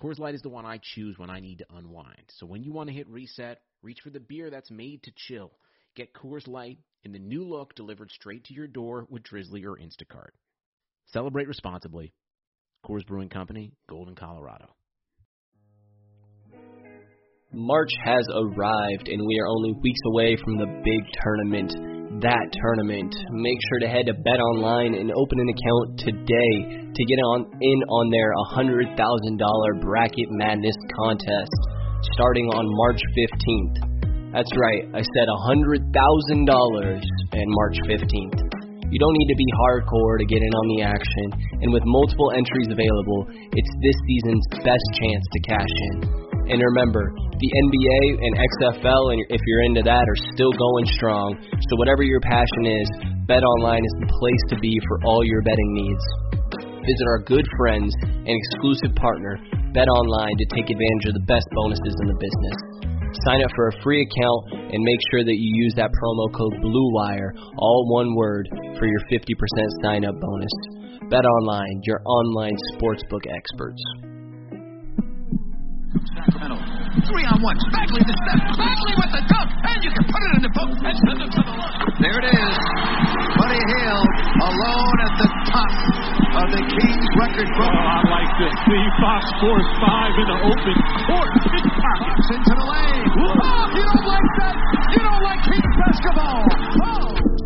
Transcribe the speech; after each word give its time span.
Coors 0.00 0.18
Light 0.18 0.34
is 0.34 0.40
the 0.40 0.48
one 0.48 0.64
I 0.64 0.78
choose 0.94 1.18
when 1.18 1.28
I 1.28 1.40
need 1.40 1.58
to 1.58 1.66
unwind. 1.76 2.24
So 2.38 2.46
when 2.46 2.62
you 2.62 2.72
want 2.72 2.88
to 2.88 2.94
hit 2.94 3.06
reset, 3.08 3.60
reach 3.82 3.98
for 4.02 4.08
the 4.08 4.20
beer 4.20 4.48
that's 4.48 4.70
made 4.70 5.02
to 5.02 5.12
chill. 5.14 5.52
Get 5.94 6.14
Coors 6.14 6.48
Light 6.48 6.78
in 7.04 7.12
the 7.12 7.18
new 7.18 7.44
look 7.44 7.74
delivered 7.74 8.10
straight 8.10 8.44
to 8.44 8.54
your 8.54 8.66
door 8.66 9.06
with 9.10 9.24
Drizzly 9.24 9.64
or 9.64 9.76
Instacart. 9.76 10.30
Celebrate 11.12 11.48
responsibly. 11.48 12.14
Coors 12.86 13.06
Brewing 13.06 13.28
Company, 13.28 13.72
Golden, 13.90 14.14
Colorado. 14.14 14.74
March 17.52 17.90
has 18.02 18.24
arrived, 18.32 19.08
and 19.08 19.20
we 19.26 19.38
are 19.38 19.48
only 19.48 19.72
weeks 19.82 20.00
away 20.06 20.36
from 20.42 20.56
the 20.56 20.80
big 20.82 21.04
tournament. 21.22 21.89
That 22.20 22.52
tournament. 22.52 23.16
Make 23.32 23.56
sure 23.72 23.80
to 23.80 23.88
head 23.88 24.04
to 24.04 24.12
Bet 24.12 24.40
Online 24.44 24.92
and 24.92 25.08
open 25.08 25.40
an 25.40 25.48
account 25.48 26.04
today 26.04 26.84
to 26.92 27.02
get 27.08 27.16
on 27.32 27.48
in 27.48 27.78
on 27.88 28.12
their 28.12 28.28
$100,000 28.60 28.92
Bracket 29.80 30.28
Madness 30.28 30.76
contest 31.00 31.56
starting 32.12 32.44
on 32.52 32.68
March 32.68 33.00
15th. 33.16 34.36
That's 34.36 34.52
right, 34.52 34.84
I 34.92 35.00
said 35.00 35.32
$100,000 35.48 35.80
and 35.80 37.48
March 37.56 37.78
15th. 37.88 38.40
You 38.92 38.98
don't 39.00 39.16
need 39.16 39.30
to 39.32 39.38
be 39.40 39.48
hardcore 39.64 40.20
to 40.20 40.26
get 40.28 40.42
in 40.44 40.52
on 40.52 40.66
the 40.76 40.82
action, 40.84 41.26
and 41.64 41.72
with 41.72 41.84
multiple 41.86 42.36
entries 42.36 42.68
available, 42.68 43.32
it's 43.32 43.72
this 43.80 43.96
season's 44.04 44.44
best 44.60 44.86
chance 45.00 45.24
to 45.24 45.40
cash 45.48 45.74
in. 45.88 46.29
And 46.50 46.58
remember, 46.58 47.14
the 47.14 47.50
NBA 47.62 48.02
and 48.26 48.32
XFL, 48.58 49.14
and 49.14 49.22
if 49.30 49.40
you're 49.46 49.64
into 49.70 49.86
that, 49.86 50.02
are 50.02 50.20
still 50.34 50.50
going 50.50 50.86
strong. 50.98 51.38
So 51.46 51.72
whatever 51.78 52.02
your 52.02 52.18
passion 52.26 52.66
is, 52.66 52.88
BetOnline 53.30 53.86
is 53.86 53.94
the 54.02 54.10
place 54.10 54.44
to 54.50 54.56
be 54.58 54.74
for 54.90 54.98
all 55.06 55.22
your 55.22 55.46
betting 55.46 55.72
needs. 55.78 56.04
Visit 56.82 57.06
our 57.06 57.22
good 57.22 57.46
friends 57.54 57.94
and 58.02 58.34
exclusive 58.34 58.98
partner, 58.98 59.38
BetOnline, 59.70 60.34
to 60.42 60.46
take 60.50 60.66
advantage 60.66 61.06
of 61.06 61.14
the 61.22 61.26
best 61.30 61.46
bonuses 61.54 61.94
in 62.02 62.06
the 62.10 62.18
business. 62.18 62.58
Sign 63.30 63.46
up 63.46 63.54
for 63.54 63.70
a 63.70 63.78
free 63.86 64.02
account 64.02 64.74
and 64.74 64.82
make 64.82 65.00
sure 65.14 65.22
that 65.22 65.38
you 65.38 65.50
use 65.54 65.74
that 65.78 65.94
promo 65.94 66.34
code 66.34 66.58
BLUEWIRE, 66.66 67.30
all 67.62 67.94
one 67.94 68.10
word, 68.18 68.50
for 68.74 68.90
your 68.90 69.02
50% 69.06 69.22
sign 69.86 70.02
up 70.02 70.18
bonus. 70.18 70.54
BetOnline, 71.06 71.78
your 71.86 72.02
online 72.02 72.58
sportsbook 72.74 73.22
experts. 73.30 73.82
Sacramento. 76.20 76.60
Three 77.08 77.24
on 77.24 77.40
one. 77.40 77.56
Bagley 77.72 78.02
the 78.04 78.12
step. 78.12 78.38
Bagley 78.60 78.94
with 79.00 79.12
the 79.16 79.22
dunk. 79.24 79.48
And 79.64 79.78
you 79.80 79.90
can 79.90 80.04
put 80.04 80.20
it 80.20 80.32
in 80.36 80.42
the 80.44 80.52
book 80.52 80.70
and 80.84 80.96
send 81.00 81.18
it 81.24 81.30
to 81.32 81.40
the 81.40 81.54
line. 81.56 81.80
There 81.96 82.18
it 82.20 82.26
is. 82.28 82.56
Buddy 83.40 83.56
Hield 83.56 84.08
alone 84.44 84.96
at 85.00 85.14
the 85.16 85.28
top 85.48 85.72
of 86.44 86.46
the 86.52 86.60
Kings 86.60 87.06
record 87.16 87.48
book. 87.56 87.72
Oh, 87.72 87.72
I 87.72 88.04
like 88.04 88.32
this. 88.36 88.52
See, 88.68 88.84
Fox 89.00 89.20
scores 89.40 89.68
five 89.80 90.12
in 90.12 90.26
the 90.28 90.38
open 90.44 90.76
court. 91.08 91.32
Big 91.56 91.66
pockets. 91.80 92.26
Into 92.36 92.52
the 92.52 92.66
lane. 92.68 93.04
Oh, 93.16 93.64
you 93.72 93.84
don't 93.88 94.04
like 94.04 94.28
that? 94.44 94.54
You 94.92 95.00
don't 95.00 95.22
like 95.24 95.40
Kings 95.48 95.74
basketball. 95.80 96.40
Oh. 96.84 97.39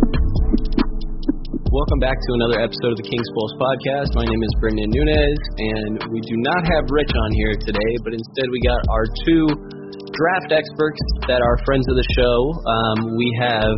Welcome 1.75 1.99
back 1.99 2.15
to 2.15 2.31
another 2.39 2.63
episode 2.63 2.95
of 2.95 2.99
the 3.03 3.09
Kings 3.11 3.27
Pulse 3.35 3.59
podcast. 3.59 4.15
My 4.15 4.23
name 4.23 4.39
is 4.47 4.53
Brendan 4.63 4.95
Nunez, 4.95 5.41
and 5.59 6.07
we 6.07 6.23
do 6.23 6.39
not 6.47 6.63
have 6.71 6.87
Rich 6.87 7.11
on 7.11 7.31
here 7.35 7.51
today, 7.67 7.93
but 8.07 8.15
instead 8.15 8.47
we 8.47 8.63
got 8.63 8.79
our 8.95 9.03
two 9.27 9.43
draft 9.91 10.55
experts 10.55 11.03
that 11.27 11.43
are 11.43 11.59
friends 11.67 11.83
of 11.91 11.99
the 11.99 12.07
show. 12.15 12.39
Um, 12.63 13.19
we 13.19 13.27
have 13.43 13.75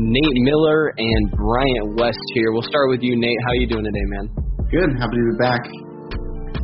Nate 0.00 0.40
Miller 0.40 0.96
and 0.96 1.28
Bryant 1.36 2.00
West 2.00 2.24
here. 2.32 2.48
We'll 2.56 2.64
start 2.64 2.88
with 2.88 3.04
you, 3.04 3.12
Nate. 3.12 3.36
How 3.44 3.52
are 3.52 3.60
you 3.60 3.68
doing 3.68 3.84
today, 3.84 4.06
man? 4.08 4.32
Good. 4.72 4.88
Happy 4.96 5.20
to 5.20 5.26
be 5.28 5.36
back. 5.36 5.60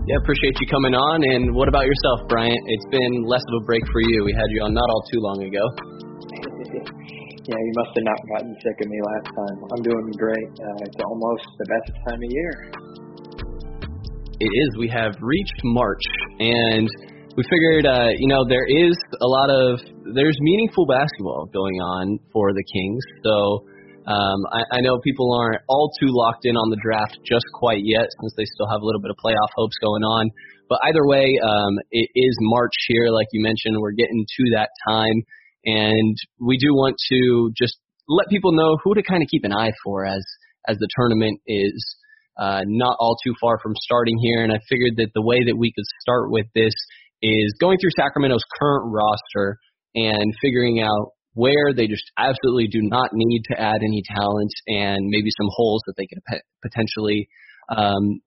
Yeah, 0.09 0.17
appreciate 0.25 0.57
you 0.65 0.67
coming 0.73 0.97
on. 0.97 1.29
And 1.29 1.53
what 1.53 1.69
about 1.69 1.85
yourself, 1.85 2.25
Bryant? 2.33 2.57
It's 2.73 2.89
been 2.89 3.29
less 3.29 3.45
of 3.53 3.61
a 3.61 3.65
break 3.69 3.85
for 3.93 4.01
you. 4.01 4.25
We 4.25 4.33
had 4.33 4.49
you 4.49 4.65
on 4.65 4.73
not 4.73 4.89
all 4.89 5.05
too 5.13 5.21
long 5.21 5.45
ago. 5.45 5.94
Yeah, 7.45 7.61
you 7.61 7.73
must 7.77 7.93
have 7.93 8.09
not 8.09 8.21
gotten 8.25 8.57
sick 8.65 8.81
of 8.81 8.89
me 8.89 8.97
last 9.05 9.29
time. 9.37 9.57
I'm 9.69 9.83
doing 9.85 10.09
great. 10.17 10.49
Uh, 10.49 10.81
it's 10.89 10.97
almost 11.05 11.45
the 11.61 11.69
best 11.69 11.93
time 12.09 12.21
of 12.25 12.31
year. 12.33 12.73
It 14.41 14.49
is. 14.49 14.69
We 14.81 14.89
have 14.89 15.13
reached 15.21 15.61
March, 15.63 16.01
and 16.41 16.89
we 17.37 17.45
figured, 17.45 17.85
uh, 17.85 18.17
you 18.17 18.29
know, 18.29 18.49
there 18.49 18.65
is 18.65 18.97
a 19.21 19.29
lot 19.29 19.53
of 19.53 19.77
there's 20.17 20.39
meaningful 20.41 20.87
basketball 20.87 21.45
going 21.53 21.77
on 21.85 22.19
for 22.33 22.55
the 22.57 22.65
Kings. 22.65 23.05
So 23.21 23.69
um, 24.09 24.41
I, 24.49 24.79
I 24.79 24.81
know 24.81 24.97
people 25.05 25.29
aren't 25.37 25.61
all 25.69 25.93
too 26.01 26.09
locked 26.17 26.49
in 26.49 26.57
on 26.57 26.71
the 26.71 26.81
draft 26.81 27.19
just 27.29 27.45
quite 27.53 27.85
yet, 27.85 28.09
since 28.25 28.33
they 28.41 28.49
still 28.57 28.73
have 28.73 28.81
a 28.81 28.87
little 28.89 29.03
bit 29.05 29.11
of 29.13 29.21
playoff 29.21 29.53
hopes 29.53 29.77
going 29.85 30.03
on. 30.03 30.31
But 30.69 30.81
either 30.89 31.05
way, 31.05 31.37
um, 31.45 31.77
it 31.93 32.09
is 32.17 32.35
March 32.41 32.73
here, 32.89 33.13
like 33.13 33.29
you 33.33 33.45
mentioned. 33.45 33.77
We're 33.77 33.93
getting 33.93 34.25
to 34.25 34.43
that 34.57 34.71
time. 34.89 35.21
And 35.65 36.17
we 36.41 36.59
do 36.59 36.75
want 36.75 36.97
to 37.11 37.53
just 37.57 37.79
let 38.09 38.29
people 38.29 38.53
know 38.53 38.77
who 38.83 38.95
to 38.95 39.03
kind 39.03 39.23
of 39.23 39.29
keep 39.31 39.45
an 39.45 39.53
eye 39.53 39.73
for 39.85 40.05
as 40.05 40.23
as 40.67 40.79
the 40.79 40.89
tournament 40.97 41.41
is 41.47 41.97
uh, 42.39 42.63
not 42.67 42.97
all 42.99 43.17
too 43.23 43.35
far 43.41 43.59
from 43.63 43.75
starting 43.77 44.19
here. 44.19 44.43
And 44.43 44.53
I 44.53 44.59
figured 44.69 44.97
that 44.97 45.11
the 45.15 45.23
way 45.23 45.45
that 45.47 45.57
we 45.57 45.73
could 45.73 45.85
start 46.01 46.31
with 46.31 46.47
this 46.55 46.75
is 47.23 47.55
going 47.61 47.79
through 47.79 47.91
Sacramento's 47.97 48.45
current 48.59 48.93
roster 48.93 49.59
and 49.95 50.35
figuring 50.43 50.81
out 50.81 51.13
where 51.35 51.73
they 51.75 51.87
just 51.87 52.05
absolutely 52.19 52.69
do 52.69 52.81
not 52.83 53.11
need 53.13 53.43
to 53.51 53.61
add 53.61 53.81
any 53.83 54.03
talent 54.07 54.53
and 54.69 54.99
maybe 55.09 55.31
some 55.31 55.49
holes 55.51 55.83
that 55.87 55.95
they 55.97 56.07
could 56.07 56.21
potentially 56.63 57.29
um, 57.75 58.21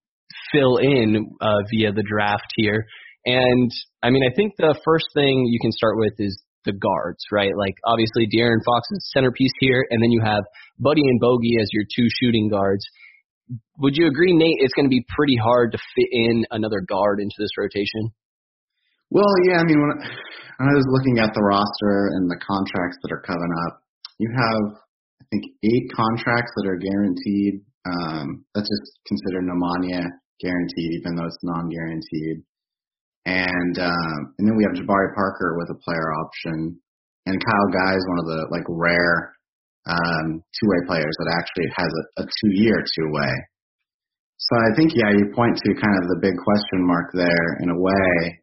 fill 0.52 0.78
in 0.78 1.36
uh, 1.42 1.62
via 1.72 1.92
the 1.92 2.04
draft 2.04 2.48
here. 2.56 2.86
And 3.25 3.72
I 4.02 4.09
mean, 4.09 4.24
I 4.24 4.34
think 4.36 4.54
the 4.58 4.80
first 4.86 5.06
thing 5.14 5.46
you 5.48 5.59
can 5.62 5.72
start 5.72 5.98
with 5.98 6.14
is 6.18 6.42
the 6.67 6.78
guards, 6.78 7.23
right? 7.31 7.55
Like 7.55 7.75
obviously 7.88 8.28
De'Aaron 8.28 8.61
Fox 8.63 8.88
is 8.91 9.09
centerpiece 9.16 9.55
here, 9.59 9.88
and 9.89 10.03
then 10.03 10.11
you 10.11 10.22
have 10.23 10.44
Buddy 10.79 11.01
and 11.01 11.19
Bogey 11.19 11.57
as 11.59 11.69
your 11.72 11.83
two 11.88 12.07
shooting 12.22 12.50
guards. 12.50 12.85
Would 13.79 13.95
you 13.95 14.07
agree, 14.07 14.35
Nate? 14.35 14.59
It's 14.59 14.73
going 14.73 14.85
to 14.85 14.94
be 14.94 15.06
pretty 15.16 15.38
hard 15.39 15.72
to 15.72 15.79
fit 15.95 16.09
in 16.11 16.45
another 16.51 16.83
guard 16.83 17.19
into 17.19 17.35
this 17.39 17.56
rotation. 17.57 18.11
Well, 19.09 19.31
yeah. 19.47 19.57
I 19.57 19.63
mean, 19.63 19.79
when, 19.79 19.95
I 20.59 20.75
was 20.75 20.85
looking 20.91 21.23
at 21.23 21.31
the 21.33 21.41
roster 21.41 22.11
and 22.11 22.27
the 22.29 22.39
contracts 22.44 23.00
that 23.01 23.11
are 23.16 23.23
coming 23.23 23.53
up, 23.67 23.79
you 24.19 24.27
have 24.35 24.83
I 25.22 25.25
think 25.31 25.45
eight 25.63 25.88
contracts 25.95 26.51
that 26.57 26.67
are 26.67 26.77
guaranteed. 26.77 27.63
Um, 27.88 28.44
that's 28.53 28.67
just 28.67 29.00
considered 29.07 29.47
Nemanja 29.47 30.03
guaranteed, 30.39 30.91
even 31.00 31.16
though 31.16 31.25
it's 31.25 31.39
non-guaranteed. 31.44 32.44
And 33.27 33.75
um, 33.75 34.19
and 34.39 34.47
then 34.47 34.55
we 34.55 34.63
have 34.63 34.79
Jabari 34.79 35.11
Parker 35.11 35.59
with 35.59 35.67
a 35.67 35.79
player 35.83 36.15
option, 36.15 36.79
and 37.27 37.35
Kyle 37.43 37.69
Guy 37.75 37.91
is 37.91 38.05
one 38.07 38.19
of 38.23 38.27
the 38.31 38.47
like 38.55 38.63
rare 38.71 39.35
um, 39.83 40.39
two-way 40.55 40.79
players 40.88 41.11
that 41.19 41.35
actually 41.35 41.67
has 41.75 41.91
a, 41.91 42.23
a 42.23 42.25
two-year 42.25 42.79
two-way. 42.95 43.33
So 44.39 44.55
I 44.55 44.71
think 44.79 44.95
yeah, 44.95 45.11
you 45.11 45.27
point 45.35 45.59
to 45.59 45.69
kind 45.75 45.97
of 45.99 46.07
the 46.07 46.23
big 46.23 46.39
question 46.39 46.88
mark 46.88 47.11
there 47.11 47.59
in 47.59 47.67
a 47.67 47.75
way, 47.75 48.39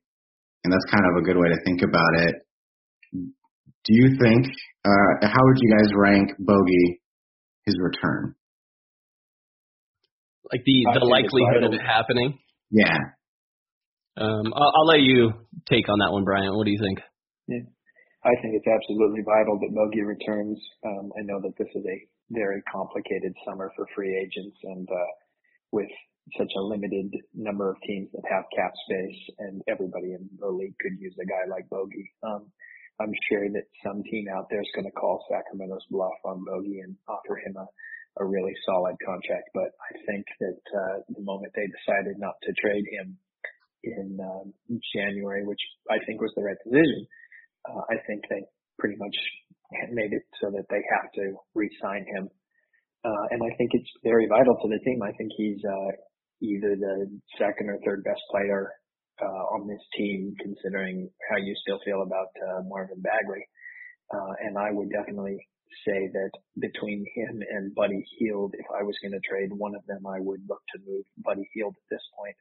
and 0.64 0.72
that's 0.72 0.84
kind 0.92 1.06
of 1.08 1.16
a 1.16 1.24
good 1.24 1.40
way 1.40 1.48
to 1.48 1.58
think 1.64 1.80
about 1.80 2.12
it. 2.28 2.34
Do 3.08 3.92
you 3.96 4.20
think 4.20 4.44
uh, 4.84 5.12
how 5.25 5.40
would 5.48 5.58
you 5.64 5.70
guys 5.80 5.88
rank 5.96 6.28
Bogey 6.38 7.00
his 7.64 7.76
return? 7.80 8.34
Like 10.52 10.60
the 10.66 11.00
the 11.00 11.06
likelihood 11.08 11.64
of 11.64 11.72
it 11.72 11.80
happening. 11.80 12.37
Yeah. 12.70 13.00
Um, 14.16 14.52
I'll, 14.55 14.72
I'll 14.76 14.87
let 14.87 15.00
you 15.00 15.32
take 15.69 15.88
on 15.88 15.99
that 15.99 16.12
one, 16.12 16.25
Brian. 16.25 16.55
What 16.55 16.64
do 16.66 16.72
you 16.72 16.81
think? 16.81 17.00
Yeah. 17.49 17.66
I 18.25 18.32
think 18.40 18.56
it's 18.56 18.70
absolutely 18.70 19.20
vital 19.20 19.61
that 19.61 19.75
Bogey 19.75 20.00
returns. 20.00 20.56
Um, 20.87 21.12
I 21.12 21.22
know 21.28 21.40
that 21.44 21.58
this 21.58 21.69
is 21.75 21.84
a 21.84 21.99
very 22.31 22.62
complicated 22.72 23.34
summer 23.44 23.70
for 23.76 23.87
free 23.94 24.16
agents, 24.16 24.56
and 24.64 24.88
uh, 24.88 25.12
with 25.72 25.90
such 26.38 26.49
a 26.56 26.62
limited 26.64 27.12
number 27.34 27.69
of 27.69 27.76
teams 27.87 28.08
that 28.12 28.25
have 28.31 28.49
cap 28.56 28.72
space, 28.88 29.20
and 29.44 29.61
everybody 29.69 30.16
in 30.16 30.25
the 30.40 30.49
league 30.49 30.72
could 30.81 30.96
use 30.99 31.12
a 31.20 31.26
guy 31.28 31.44
like 31.50 31.69
Bogey. 31.69 32.11
Um, 32.22 32.49
I'm 33.00 33.12
sure 33.28 33.44
that 33.50 33.69
some 33.84 34.02
team 34.08 34.26
out 34.32 34.46
there 34.49 34.62
is 34.62 34.72
going 34.75 34.88
to 34.88 34.96
call 34.96 35.26
Sacramento's 35.28 35.84
bluff 35.90 36.16
on 36.25 36.46
Bogey 36.46 36.81
and 36.81 36.96
offer 37.08 37.37
him 37.37 37.56
a, 37.58 37.66
a 38.22 38.25
really 38.25 38.55
solid 38.64 38.96
contract. 39.05 39.50
But 39.52 39.76
I 39.82 39.93
think 40.06 40.25
that 40.40 40.62
uh, 40.72 40.96
the 41.12 41.20
moment 41.26 41.52
they 41.52 41.69
decided 41.69 42.16
not 42.16 42.40
to 42.40 42.55
trade 42.56 42.87
him 42.88 43.19
in 43.84 44.19
um, 44.20 44.52
January, 44.94 45.44
which 45.44 45.60
I 45.90 45.98
think 46.06 46.20
was 46.20 46.32
the 46.36 46.42
right 46.42 46.56
decision, 46.64 47.06
uh, 47.69 47.82
I 47.90 47.96
think 48.06 48.22
they 48.28 48.42
pretty 48.78 48.96
much 48.96 49.16
made 49.90 50.12
it 50.12 50.22
so 50.40 50.50
that 50.50 50.66
they 50.70 50.82
have 50.96 51.10
to 51.14 51.34
re-sign 51.54 52.04
him. 52.16 52.28
Uh, 53.04 53.25
and 53.31 53.42
I 53.42 53.54
think 53.56 53.70
it's 53.72 53.90
very 54.02 54.26
vital 54.26 54.56
to 54.56 54.69
the 54.69 54.81
team. 54.84 55.02
I 55.02 55.12
think 55.12 55.31
he's 55.36 55.60
uh, 55.64 55.92
either 56.40 56.76
the 56.76 57.10
second 57.38 57.69
or 57.69 57.78
third 57.84 58.02
best 58.04 58.20
player 58.31 58.72
uh, 59.20 59.44
on 59.54 59.69
this 59.69 59.82
team, 59.96 60.34
considering 60.40 61.10
how 61.30 61.37
you 61.37 61.54
still 61.62 61.78
feel 61.84 62.02
about 62.02 62.32
uh, 62.48 62.62
Marvin 62.66 63.00
Bagley. 63.00 63.44
Uh, 64.12 64.32
and 64.40 64.58
I 64.58 64.70
would 64.70 64.90
definitely 64.90 65.38
say 65.87 66.08
that 66.12 66.30
between 66.60 67.04
him 67.14 67.42
and 67.50 67.75
Buddy 67.75 68.04
Hield, 68.19 68.54
if 68.54 68.66
I 68.72 68.82
was 68.82 68.96
going 69.02 69.12
to 69.12 69.28
trade 69.28 69.50
one 69.52 69.75
of 69.75 69.84
them, 69.87 70.06
I 70.06 70.20
would 70.20 70.40
look 70.48 70.62
to 70.75 70.82
move 70.87 71.04
Buddy 71.19 71.48
Hield 71.54 71.75
at 71.76 71.88
this 71.90 72.04
point. 72.16 72.37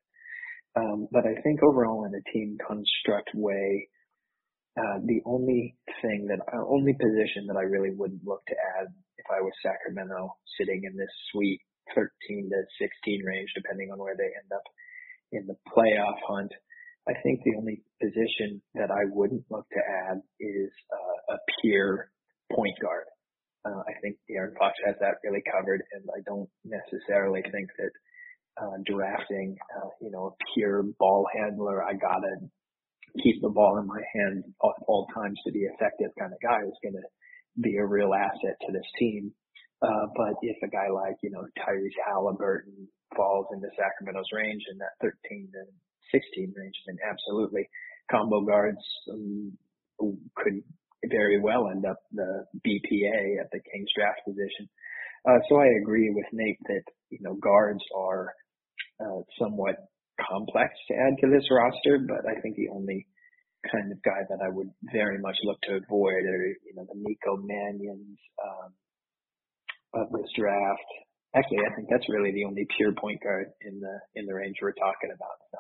Um, 0.75 1.08
but 1.12 1.25
I 1.25 1.40
think 1.42 1.62
overall 1.62 2.06
in 2.06 2.14
a 2.16 2.31
team 2.31 2.58
construct 2.66 3.30
way, 3.34 3.90
uh, 4.78 4.98
the 5.06 5.22
only 5.25 5.75
thing 6.02 6.25
that, 6.30 6.42
uh, 6.50 6.66
only 6.66 6.94
position 6.94 7.46
that 7.48 7.58
I 7.58 7.64
really 7.70 7.94
wouldn't 7.94 8.25
look 8.25 8.42
to 8.48 8.56
add 8.80 8.88
if 9.18 9.25
I 9.30 9.42
was 9.42 9.54
Sacramento 9.62 10.36
sitting 10.58 10.81
in 10.84 10.98
this 10.98 11.14
sweet 11.31 11.62
13 11.94 12.50
to 12.50 12.64
16 12.80 13.24
range, 13.25 13.50
depending 13.56 13.92
on 13.92 14.00
where 14.00 14.16
they 14.18 14.34
end 14.34 14.52
up 14.54 14.64
in 15.31 15.46
the 15.46 15.58
playoff 15.70 16.18
hunt. 16.28 16.52
I 17.08 17.14
think 17.22 17.42
the 17.44 17.56
only 17.58 17.84
position 18.02 18.62
that 18.75 18.90
I 18.90 19.06
wouldn't 19.12 19.44
look 19.52 19.68
to 19.70 19.81
add 20.10 20.22
is 20.40 20.72
uh, 20.90 21.36
a 21.36 21.38
pure 21.62 22.10
point 22.52 22.80
guard. 22.81 23.06
Uh, 23.66 23.84
I 23.88 23.94
think 24.02 24.18
De'Aaron 24.30 24.58
Fox 24.58 24.74
has 24.86 24.96
that 25.02 25.20
really 25.24 25.44
covered, 25.52 25.84
and 25.92 26.04
I 26.16 26.22
don't 26.25 26.50
necessarily 26.64 27.42
think 27.52 27.70
that 27.78 27.92
uh, 28.62 28.78
drafting, 28.86 29.58
uh, 29.78 29.90
you 30.02 30.12
know, 30.12 30.28
a 30.28 30.44
pure 30.54 30.84
ball 31.00 31.26
handler, 31.36 31.84
I 31.84 31.94
gotta 31.94 32.50
keep 33.22 33.42
the 33.42 33.50
ball 33.50 33.78
in 33.78 33.88
my 33.88 34.02
hand 34.14 34.44
at 34.48 34.84
all 34.88 35.08
times 35.14 35.40
to 35.46 35.52
be 35.52 35.70
effective 35.70 36.12
kind 36.18 36.34
of 36.34 36.42
guy 36.42 36.66
is 36.66 36.78
going 36.82 36.98
to 36.98 37.62
be 37.62 37.78
a 37.78 37.86
real 37.86 38.14
asset 38.14 38.58
to 38.66 38.72
this 38.72 38.88
team. 38.98 39.32
Uh, 39.82 40.08
but 40.16 40.34
if 40.42 40.58
a 40.64 40.68
guy 40.72 40.90
like, 40.90 41.18
you 41.22 41.30
know, 41.30 41.46
Tyrese 41.60 42.00
Halliburton 42.08 42.88
falls 43.16 43.48
into 43.54 43.68
Sacramento's 43.78 44.32
range 44.34 44.64
in 44.72 44.78
that 44.80 44.98
13 45.02 45.50
to 45.54 45.62
16 46.12 46.54
range, 46.56 46.76
then 46.88 46.98
absolutely 47.08 47.70
combo 48.10 48.42
guards 48.42 48.82
um, 49.12 49.52
could 50.36 50.64
very 51.06 51.40
well 51.40 51.70
end 51.70 51.86
up 51.86 52.00
the 52.14 52.46
BPA 52.66 53.40
at 53.40 53.52
the 53.52 53.60
Kings 53.60 53.90
draft 53.96 54.22
position. 54.26 54.70
Uh, 55.28 55.40
so 55.50 55.58
I 55.58 55.68
agree 55.82 56.10
with 56.10 56.26
Nate 56.32 56.60
that, 56.68 56.84
you 57.10 57.20
know, 57.22 57.36
guards 57.36 57.84
are 57.96 58.34
uh, 59.04 59.22
somewhat 59.40 59.76
complex 60.20 60.72
to 60.88 60.94
add 60.96 61.20
to 61.20 61.28
this 61.28 61.46
roster, 61.52 62.00
but 62.08 62.24
I 62.30 62.40
think 62.42 62.56
the 62.56 62.70
only 62.72 63.06
kind 63.72 63.92
of 63.92 64.02
guy 64.04 64.24
that 64.30 64.40
I 64.44 64.50
would 64.50 64.70
very 64.92 65.20
much 65.20 65.38
look 65.44 65.60
to 65.64 65.80
avoid 65.80 66.24
are, 66.24 66.48
you 66.64 66.74
know, 66.76 66.86
the 66.88 67.00
Nico 67.00 67.38
Mannion's, 67.38 68.20
um, 68.44 68.72
of 69.96 70.12
this 70.12 70.30
draft. 70.38 70.90
Actually, 71.36 71.66
I 71.70 71.76
think 71.76 71.88
that's 71.90 72.10
really 72.10 72.32
the 72.32 72.46
only 72.46 72.66
pure 72.78 72.94
point 72.94 73.22
guard 73.24 73.48
in 73.62 73.80
the, 73.80 73.96
in 74.16 74.26
the 74.26 74.34
range 74.34 74.56
we're 74.62 74.74
talking 74.74 75.12
about. 75.14 75.38
So 75.52 75.60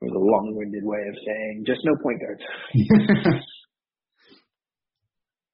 it 0.00 0.04
was 0.12 0.16
a 0.16 0.24
long-winded 0.24 0.84
way 0.84 1.02
of 1.08 1.16
saying 1.24 1.64
just 1.66 1.80
no 1.84 1.96
point 2.02 2.20
guards. 2.20 2.44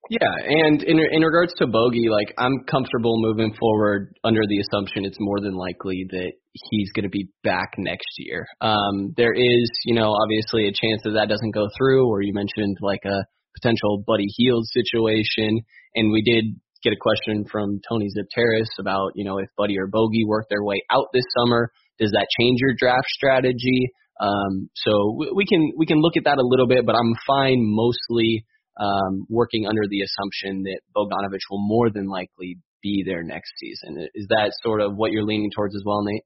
Yeah, 0.08 0.30
and 0.46 0.82
in 0.82 0.98
in 0.98 1.22
regards 1.22 1.52
to 1.58 1.66
Bogey, 1.66 2.08
like 2.10 2.32
I'm 2.38 2.64
comfortable 2.70 3.16
moving 3.18 3.54
forward 3.58 4.14
under 4.22 4.42
the 4.48 4.60
assumption 4.60 5.04
it's 5.04 5.18
more 5.18 5.40
than 5.40 5.54
likely 5.54 6.06
that 6.10 6.32
he's 6.52 6.92
going 6.92 7.04
to 7.04 7.10
be 7.10 7.28
back 7.42 7.74
next 7.76 8.08
year. 8.18 8.46
Um, 8.60 9.14
there 9.16 9.34
is, 9.34 9.70
you 9.84 9.94
know, 9.94 10.12
obviously 10.12 10.68
a 10.68 10.72
chance 10.72 11.02
that 11.04 11.14
that 11.18 11.28
doesn't 11.28 11.50
go 11.50 11.66
through, 11.76 12.08
or 12.08 12.22
you 12.22 12.32
mentioned 12.32 12.76
like 12.80 13.04
a 13.04 13.26
potential 13.60 14.04
Buddy 14.06 14.26
Hield 14.36 14.66
situation, 14.66 15.60
and 15.94 16.12
we 16.12 16.22
did 16.22 16.54
get 16.84 16.92
a 16.92 17.00
question 17.00 17.44
from 17.50 17.80
Tony 17.88 18.06
Zipteris 18.06 18.78
about, 18.78 19.12
you 19.14 19.24
know, 19.24 19.38
if 19.38 19.48
Buddy 19.56 19.76
or 19.78 19.88
Bogey 19.88 20.24
work 20.24 20.46
their 20.48 20.62
way 20.62 20.82
out 20.90 21.06
this 21.12 21.24
summer, 21.36 21.72
does 21.98 22.12
that 22.12 22.28
change 22.38 22.60
your 22.60 22.74
draft 22.78 23.08
strategy? 23.08 23.90
Um, 24.20 24.70
so 24.74 25.18
we 25.34 25.44
can 25.46 25.72
we 25.76 25.84
can 25.84 26.00
look 26.00 26.16
at 26.16 26.24
that 26.24 26.38
a 26.38 26.46
little 26.46 26.68
bit, 26.68 26.86
but 26.86 26.94
I'm 26.94 27.14
fine 27.26 27.58
mostly 27.60 28.46
um, 28.76 29.26
working 29.28 29.66
under 29.66 29.82
the 29.88 30.02
assumption 30.02 30.62
that 30.64 30.80
Bogdanovich 30.94 31.44
will 31.50 31.66
more 31.66 31.90
than 31.90 32.06
likely 32.06 32.58
be 32.82 33.02
there 33.06 33.22
next 33.22 33.52
season. 33.58 34.06
Is 34.14 34.26
that 34.28 34.52
sort 34.62 34.80
of 34.80 34.96
what 34.96 35.12
you're 35.12 35.24
leaning 35.24 35.50
towards 35.54 35.74
as 35.74 35.82
well, 35.84 36.02
Nate? 36.04 36.24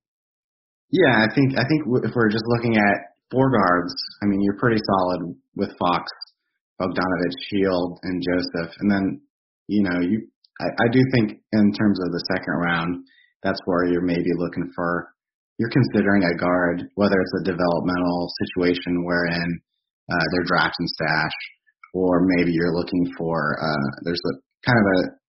Yeah, 0.91 1.23
I 1.23 1.33
think 1.33 1.55
I 1.55 1.63
think 1.63 1.87
if 2.03 2.13
we're 2.15 2.35
just 2.35 2.47
looking 2.47 2.77
at 2.77 3.15
four 3.31 3.51
guards, 3.51 3.95
I 4.23 4.27
mean 4.27 4.43
you're 4.43 4.59
pretty 4.59 4.83
solid 4.83 5.39
with 5.55 5.71
Fox, 5.79 6.11
Bogdanovich, 6.83 7.39
Hield, 7.51 7.99
and 8.03 8.21
Joseph, 8.21 8.75
and 8.81 8.91
then 8.91 9.21
you 9.69 9.83
know 9.85 10.01
you 10.03 10.27
I, 10.61 10.67
I 10.67 10.87
do 10.91 11.01
think 11.15 11.39
in 11.53 11.73
terms 11.73 12.01
of 12.03 12.11
the 12.11 12.25
second 12.35 12.55
round, 12.59 13.07
that's 13.43 13.61
where 13.65 13.87
you're 13.87 14.03
maybe 14.03 14.35
looking 14.37 14.73
for 14.75 15.15
you're 15.59 15.71
considering 15.71 16.25
a 16.25 16.37
guard, 16.41 16.89
whether 16.97 17.21
it's 17.21 17.37
a 17.41 17.53
developmental 17.53 18.33
situation 18.43 19.05
wherein 19.05 19.61
uh, 20.11 20.25
they're 20.33 20.49
drafting 20.49 20.89
stash 20.89 21.37
or 21.95 22.27
maybe 22.37 22.53
you're 22.53 22.75
looking 22.75 23.11
for 23.19 23.59
uh, 23.61 23.89
there's 24.05 24.23
a 24.31 24.35
kind 24.67 24.79
of 24.79 24.87
a 24.87 25.21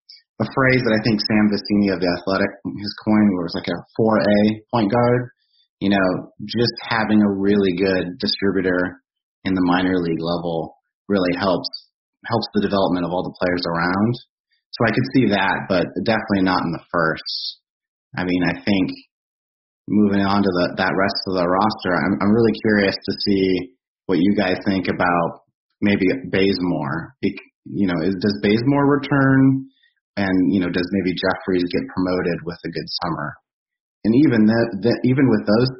a 0.41 0.47
phrase 0.57 0.81
that 0.81 0.97
I 0.97 1.01
think 1.05 1.21
Sam 1.21 1.53
Vecenie 1.53 1.93
of 1.93 2.01
the 2.01 2.09
Athletic 2.09 2.49
has 2.65 2.93
coined, 3.05 3.29
where 3.37 3.45
it's 3.45 3.53
like 3.53 3.69
a 3.69 3.85
4A 3.93 4.65
point 4.73 4.89
guard. 4.89 5.29
You 5.77 5.93
know, 5.93 6.33
just 6.45 6.73
having 6.81 7.21
a 7.21 7.29
really 7.29 7.77
good 7.77 8.17
distributor 8.17 9.01
in 9.45 9.53
the 9.53 9.65
minor 9.65 9.97
league 10.01 10.21
level 10.21 10.77
really 11.09 11.33
helps 11.37 11.69
helps 12.25 12.47
the 12.53 12.61
development 12.61 13.05
of 13.05 13.13
all 13.13 13.25
the 13.25 13.37
players 13.37 13.65
around. 13.65 14.13
So 14.77 14.85
I 14.85 14.93
could 14.93 15.07
see 15.13 15.25
that, 15.33 15.65
but 15.69 15.89
definitely 16.05 16.45
not 16.45 16.61
in 16.65 16.71
the 16.73 16.85
first. 16.89 17.61
I 18.17 18.23
mean, 18.25 18.41
I 18.45 18.61
think 18.61 18.89
moving 19.89 20.21
on 20.21 20.41
to 20.41 20.51
the 20.51 20.73
that 20.77 20.93
rest 20.97 21.21
of 21.29 21.37
the 21.37 21.45
roster, 21.45 21.93
I'm 21.97 22.17
I'm 22.17 22.33
really 22.33 22.53
curious 22.65 22.97
to 22.97 23.13
see 23.29 23.77
what 24.05 24.17
you 24.17 24.33
guys 24.33 24.57
think 24.65 24.87
about 24.89 25.40
maybe 25.81 26.05
Bazemore. 26.29 27.17
You 27.65 27.87
know, 27.89 27.99
is, 28.01 28.15
does 28.21 28.37
Bazemore 28.41 28.87
return? 28.89 29.67
And 30.17 30.53
you 30.53 30.59
know, 30.59 30.69
does 30.69 30.87
maybe 30.91 31.17
Jeffries 31.17 31.65
get 31.71 31.89
promoted 31.93 32.37
with 32.45 32.57
a 32.65 32.71
good 32.71 32.89
summer? 33.03 33.35
And 34.03 34.13
even 34.25 34.45
that, 34.49 34.67
that 34.81 34.97
even 35.05 35.29
with 35.29 35.45
those 35.45 35.71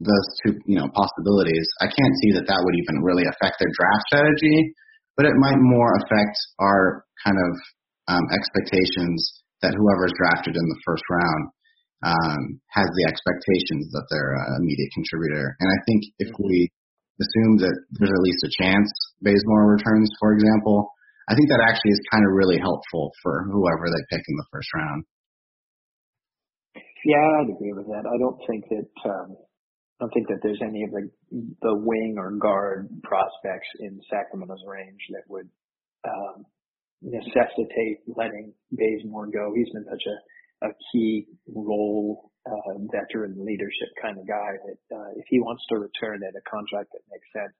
those 0.00 0.28
two 0.40 0.56
you 0.64 0.80
know 0.80 0.88
possibilities, 0.96 1.68
I 1.80 1.88
can't 1.88 2.16
see 2.24 2.32
that 2.36 2.48
that 2.48 2.60
would 2.64 2.76
even 2.76 3.04
really 3.04 3.24
affect 3.28 3.60
their 3.60 3.72
draft 3.72 4.04
strategy. 4.08 4.72
But 5.16 5.26
it 5.26 5.36
might 5.36 5.60
more 5.60 5.92
affect 6.00 6.36
our 6.60 7.04
kind 7.24 7.36
of 7.36 7.52
um, 8.08 8.24
expectations 8.32 9.42
that 9.60 9.76
whoever's 9.76 10.16
drafted 10.16 10.56
in 10.56 10.64
the 10.64 10.80
first 10.86 11.04
round 11.10 11.42
um, 12.00 12.40
has 12.72 12.88
the 12.88 13.04
expectations 13.04 13.92
that 13.92 14.08
they're 14.08 14.32
an 14.32 14.64
immediate 14.64 14.92
contributor. 14.96 15.56
And 15.60 15.68
I 15.68 15.78
think 15.84 16.00
if 16.18 16.30
we 16.40 16.72
assume 17.20 17.60
that 17.60 17.76
there's 17.96 18.10
at 18.10 18.24
least 18.24 18.44
a 18.44 18.52
chance 18.62 18.88
Bazemore 19.22 19.76
returns, 19.76 20.08
for 20.18 20.32
example, 20.32 20.90
I 21.28 21.34
think 21.36 21.48
that 21.52 21.62
actually 21.62 21.92
is 21.92 22.02
kind 22.10 22.24
of 22.26 22.32
really 22.34 22.58
helpful 22.58 23.12
for 23.22 23.46
whoever 23.52 23.86
they 23.86 24.02
pick 24.10 24.24
in 24.26 24.36
the 24.36 24.48
first 24.50 24.68
round. 24.74 25.04
Yeah, 27.04 27.22
I'd 27.40 27.54
agree 27.54 27.72
with 27.72 27.86
that. 27.86 28.04
I 28.04 28.16
don't 28.18 28.40
think 28.48 28.64
that 28.68 28.92
um, 29.08 29.36
I 30.00 30.04
don't 30.04 30.12
think 30.12 30.28
that 30.28 30.40
there's 30.42 30.60
any 30.60 30.84
of 30.84 30.90
the 30.90 31.08
the 31.62 31.74
wing 31.76 32.16
or 32.18 32.32
guard 32.32 32.88
prospects 33.04 33.68
in 33.80 34.00
Sacramento's 34.10 34.64
range 34.66 35.00
that 35.10 35.24
would 35.28 35.48
um, 36.04 36.44
necessitate 37.00 38.04
letting 38.06 38.52
Bazemore 38.72 39.28
go. 39.28 39.52
He's 39.54 39.70
been 39.72 39.86
such 39.88 40.04
a 40.06 40.16
a 40.62 40.68
key 40.92 41.26
role 41.48 42.29
uh, 42.46 42.74
veteran 42.92 43.36
leadership 43.44 43.90
kind 44.00 44.18
of 44.18 44.26
guy 44.26 44.56
that 44.64 44.96
uh, 44.96 45.10
if 45.16 45.24
he 45.28 45.40
wants 45.40 45.62
to 45.68 45.76
return 45.76 46.22
at 46.24 46.38
a 46.38 46.44
contract 46.48 46.90
that 46.92 47.04
makes 47.10 47.28
sense, 47.32 47.52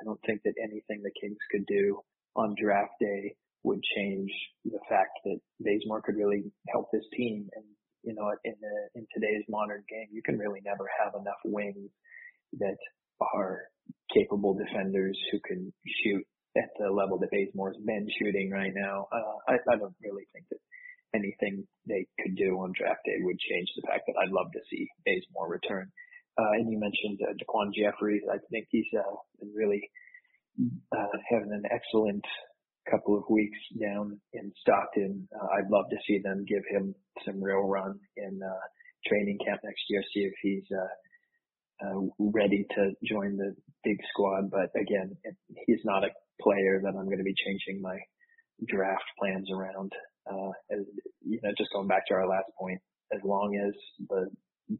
I 0.00 0.04
don't 0.04 0.20
think 0.26 0.42
that 0.44 0.54
anything 0.62 1.02
the 1.02 1.12
Kings 1.20 1.38
could 1.50 1.66
do 1.66 2.00
on 2.36 2.56
draft 2.56 2.96
day 3.00 3.36
would 3.62 3.80
change 3.94 4.30
the 4.64 4.80
fact 4.88 5.12
that 5.24 5.38
Bazemore 5.60 6.02
could 6.02 6.16
really 6.16 6.50
help 6.72 6.88
this 6.92 7.04
team. 7.14 7.48
And 7.54 7.64
you 8.02 8.14
know, 8.14 8.30
in 8.44 8.54
the 8.60 9.00
in 9.00 9.06
today's 9.14 9.44
modern 9.48 9.84
game, 9.88 10.08
you 10.10 10.22
can 10.22 10.38
really 10.38 10.60
never 10.64 10.88
have 11.04 11.14
enough 11.14 11.38
wings 11.44 11.90
that 12.58 12.76
are 13.34 13.62
capable 14.12 14.54
defenders 14.54 15.18
who 15.30 15.38
can 15.46 15.72
shoot 16.02 16.24
at 16.56 16.68
the 16.78 16.90
level 16.90 17.18
that 17.18 17.30
Bazemore's 17.30 17.78
been 17.84 18.08
shooting 18.18 18.50
right 18.50 18.72
now. 18.74 19.06
Uh, 19.12 19.38
I, 19.48 19.54
I 19.72 19.76
don't 19.76 19.94
really 20.02 20.26
think 20.32 20.46
that 20.50 20.58
anything 21.14 21.66
they 21.86 22.06
could 22.20 22.36
do 22.36 22.56
on 22.60 22.72
draft 22.76 23.00
day 23.04 23.20
would 23.20 23.38
change 23.38 23.68
the 23.76 23.86
fact 23.86 24.04
that 24.06 24.16
I'd 24.20 24.32
love 24.32 24.50
to 24.52 24.60
see 24.70 24.88
Bazemore 25.04 25.50
return. 25.50 25.90
Uh, 26.38 26.52
and 26.56 26.72
you 26.72 26.78
mentioned 26.80 27.20
uh, 27.20 27.32
Daquan 27.36 27.74
Jeffries. 27.76 28.22
I 28.30 28.38
think 28.50 28.66
he's 28.70 28.88
uh, 28.96 29.16
been 29.40 29.52
really 29.54 29.82
uh, 30.92 31.16
having 31.30 31.52
an 31.52 31.64
excellent 31.70 32.24
couple 32.90 33.16
of 33.16 33.24
weeks 33.30 33.58
down 33.80 34.20
in 34.32 34.52
Stockton. 34.60 35.28
Uh, 35.34 35.46
I'd 35.58 35.70
love 35.70 35.86
to 35.90 35.96
see 36.06 36.20
them 36.22 36.44
give 36.48 36.62
him 36.68 36.94
some 37.24 37.42
real 37.42 37.62
run 37.68 37.98
in 38.16 38.40
uh, 38.42 38.64
training 39.06 39.38
camp 39.44 39.60
next 39.64 39.82
year. 39.88 40.02
See 40.14 40.20
if 40.20 40.34
he's 40.42 40.64
uh, 40.72 41.86
uh, 41.86 42.00
ready 42.18 42.66
to 42.76 42.92
join 43.04 43.36
the 43.36 43.54
big 43.84 43.98
squad. 44.10 44.50
But 44.50 44.70
again, 44.80 45.16
he's 45.66 45.84
not 45.84 46.04
a 46.04 46.14
player 46.40 46.80
that 46.82 46.94
I'm 46.98 47.06
going 47.06 47.18
to 47.18 47.24
be 47.24 47.34
changing 47.46 47.82
my 47.82 47.98
draft 48.66 49.04
plans 49.18 49.48
around. 49.52 49.92
Uh, 50.26 50.52
as, 50.70 50.84
you 51.24 51.40
know, 51.42 51.50
just 51.58 51.72
going 51.72 51.88
back 51.88 52.06
to 52.06 52.14
our 52.14 52.28
last 52.28 52.50
point, 52.58 52.78
as 53.12 53.20
long 53.24 53.56
as 53.56 53.74
the 54.08 54.30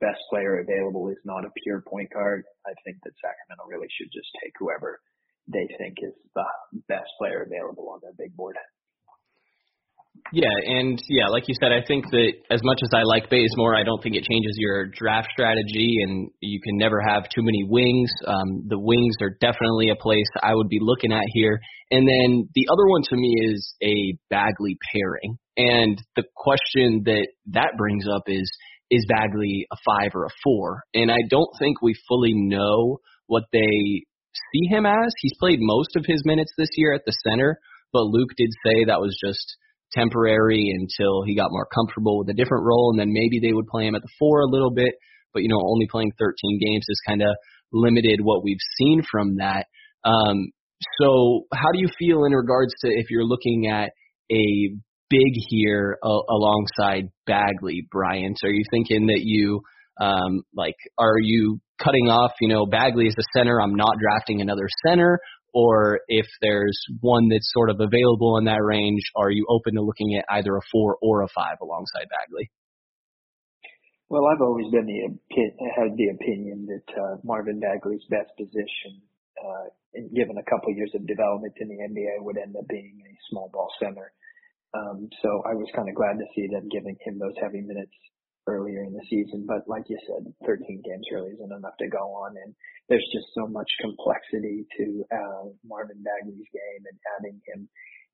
best 0.00 0.20
player 0.30 0.60
available 0.60 1.08
is 1.08 1.18
not 1.24 1.44
a 1.44 1.50
pure 1.62 1.82
point 1.86 2.10
guard, 2.12 2.44
I 2.66 2.72
think 2.84 2.98
that 3.04 3.12
Sacramento 3.20 3.68
really 3.68 3.88
should 3.98 4.10
just 4.12 4.28
take 4.42 4.52
whoever 4.58 5.00
they 5.48 5.66
think 5.78 5.98
is 6.00 6.14
the 6.34 6.44
best 6.88 7.10
player 7.18 7.42
available 7.42 7.90
on 7.90 7.98
their 8.02 8.14
big 8.16 8.34
board. 8.36 8.56
Yeah, 10.32 10.48
and 10.64 10.98
yeah, 11.08 11.28
like 11.28 11.48
you 11.48 11.54
said, 11.60 11.72
I 11.72 11.84
think 11.86 12.04
that 12.10 12.32
as 12.50 12.60
much 12.62 12.80
as 12.82 12.90
I 12.94 13.02
like 13.02 13.28
Bazemore, 13.28 13.76
I 13.76 13.82
don't 13.82 14.02
think 14.02 14.16
it 14.16 14.24
changes 14.24 14.56
your 14.56 14.86
draft 14.86 15.28
strategy, 15.32 15.98
and 16.02 16.30
you 16.40 16.60
can 16.62 16.78
never 16.78 17.00
have 17.00 17.24
too 17.24 17.42
many 17.42 17.64
wings. 17.68 18.10
Um, 18.26 18.64
the 18.68 18.78
wings 18.78 19.16
are 19.20 19.36
definitely 19.40 19.90
a 19.90 19.96
place 19.96 20.28
I 20.42 20.54
would 20.54 20.68
be 20.68 20.78
looking 20.80 21.12
at 21.12 21.24
here. 21.34 21.60
And 21.90 22.08
then 22.08 22.48
the 22.54 22.66
other 22.72 22.86
one 22.86 23.02
to 23.10 23.16
me 23.16 23.34
is 23.52 23.74
a 23.82 24.16
Bagley 24.30 24.78
pairing, 24.92 25.36
and 25.56 26.00
the 26.16 26.24
question 26.34 27.02
that 27.04 27.28
that 27.52 27.72
brings 27.76 28.06
up 28.08 28.22
is 28.26 28.50
is 28.92 29.06
Bagley 29.08 29.66
a 29.72 29.76
five 29.84 30.12
or 30.14 30.26
a 30.26 30.36
four? 30.44 30.82
And 30.94 31.10
I 31.10 31.18
don't 31.28 31.48
think 31.58 31.80
we 31.80 31.94
fully 32.08 32.34
know 32.34 32.98
what 33.26 33.44
they 33.52 34.04
see 34.52 34.68
him 34.68 34.86
as. 34.86 35.12
He's 35.20 35.32
played 35.40 35.58
most 35.60 35.96
of 35.96 36.04
his 36.06 36.22
minutes 36.24 36.52
this 36.56 36.68
year 36.76 36.94
at 36.94 37.02
the 37.06 37.14
center, 37.26 37.58
but 37.92 38.04
Luke 38.04 38.30
did 38.36 38.50
say 38.64 38.84
that 38.84 39.00
was 39.00 39.18
just 39.24 39.56
temporary 39.92 40.72
until 40.74 41.22
he 41.22 41.36
got 41.36 41.50
more 41.50 41.66
comfortable 41.66 42.18
with 42.18 42.28
a 42.28 42.34
different 42.34 42.64
role, 42.64 42.90
and 42.90 43.00
then 43.00 43.12
maybe 43.12 43.40
they 43.40 43.52
would 43.52 43.66
play 43.66 43.86
him 43.86 43.94
at 43.94 44.02
the 44.02 44.12
four 44.18 44.40
a 44.40 44.50
little 44.50 44.70
bit. 44.70 44.94
But 45.32 45.42
you 45.42 45.48
know, 45.48 45.60
only 45.64 45.86
playing 45.90 46.12
13 46.18 46.60
games 46.60 46.84
has 46.88 46.98
kind 47.06 47.22
of 47.22 47.28
limited 47.72 48.20
what 48.22 48.44
we've 48.44 48.62
seen 48.78 49.02
from 49.10 49.36
that. 49.36 49.66
Um, 50.04 50.50
so, 51.00 51.42
how 51.54 51.70
do 51.72 51.78
you 51.78 51.88
feel 51.98 52.24
in 52.24 52.32
regards 52.32 52.72
to 52.84 52.88
if 52.90 53.10
you're 53.10 53.24
looking 53.24 53.68
at 53.68 53.92
a 54.30 54.74
big 55.08 55.32
here 55.48 55.98
uh, 56.02 56.20
alongside 56.28 57.10
Bagley, 57.26 57.86
Bryant? 57.90 58.38
Are 58.44 58.50
you 58.50 58.64
thinking 58.70 59.06
that 59.06 59.20
you 59.20 59.62
um, 60.00 60.42
like 60.54 60.76
are 60.98 61.18
you 61.20 61.60
cutting 61.82 62.08
off? 62.08 62.32
You 62.40 62.48
know, 62.48 62.66
Bagley 62.66 63.06
is 63.06 63.14
the 63.14 63.24
center. 63.36 63.60
I'm 63.60 63.74
not 63.74 63.96
drafting 64.00 64.40
another 64.40 64.68
center, 64.86 65.20
or 65.52 66.00
if 66.08 66.26
there's 66.40 66.78
one 67.00 67.28
that's 67.28 67.52
sort 67.52 67.70
of 67.70 67.80
available 67.80 68.38
in 68.38 68.44
that 68.44 68.62
range, 68.62 69.02
are 69.16 69.30
you 69.30 69.46
open 69.48 69.74
to 69.74 69.82
looking 69.82 70.16
at 70.16 70.24
either 70.30 70.56
a 70.56 70.60
four 70.70 70.96
or 71.02 71.22
a 71.22 71.28
five 71.28 71.58
alongside 71.60 72.08
Bagley? 72.08 72.50
Well, 74.08 74.28
I've 74.28 74.42
always 74.42 74.70
been 74.70 74.84
the 74.84 75.08
had 75.72 75.96
the 75.96 76.12
opinion 76.12 76.68
that 76.68 76.88
uh, 76.92 77.16
Marvin 77.24 77.60
Bagley's 77.60 78.04
best 78.10 78.28
position, 78.36 79.00
uh, 79.40 79.72
given 80.14 80.36
a 80.36 80.50
couple 80.50 80.72
years 80.76 80.92
of 80.94 81.06
development 81.06 81.54
in 81.56 81.68
the 81.68 81.80
NBA, 81.80 82.20
would 82.20 82.36
end 82.36 82.56
up 82.56 82.68
being 82.68 83.00
a 83.08 83.12
small 83.30 83.48
ball 83.52 83.72
center. 83.80 84.12
Um, 84.74 85.08
so 85.22 85.28
I 85.48 85.54
was 85.54 85.68
kind 85.76 85.88
of 85.88 85.94
glad 85.94 86.16
to 86.20 86.28
see 86.34 86.48
them 86.48 86.68
giving 86.68 86.96
him 87.04 87.18
those 87.18 87.36
heavy 87.40 87.60
minutes 87.60 87.92
earlier 88.46 88.82
in 88.84 88.92
the 88.92 89.04
season. 89.08 89.44
But 89.46 89.68
like 89.68 89.84
you 89.88 89.98
said, 90.06 90.32
13 90.46 90.82
games 90.84 91.06
really 91.12 91.30
isn't 91.32 91.52
enough 91.52 91.76
to 91.78 91.88
go 91.88 92.26
on. 92.26 92.34
And 92.36 92.54
there's 92.88 93.06
just 93.12 93.26
so 93.34 93.46
much 93.46 93.70
complexity 93.80 94.66
to 94.78 95.04
uh, 95.12 95.44
Marvin 95.64 96.02
Bagley's 96.02 96.50
game 96.50 96.82
and 96.86 96.98
adding 97.18 97.40
him 97.46 97.68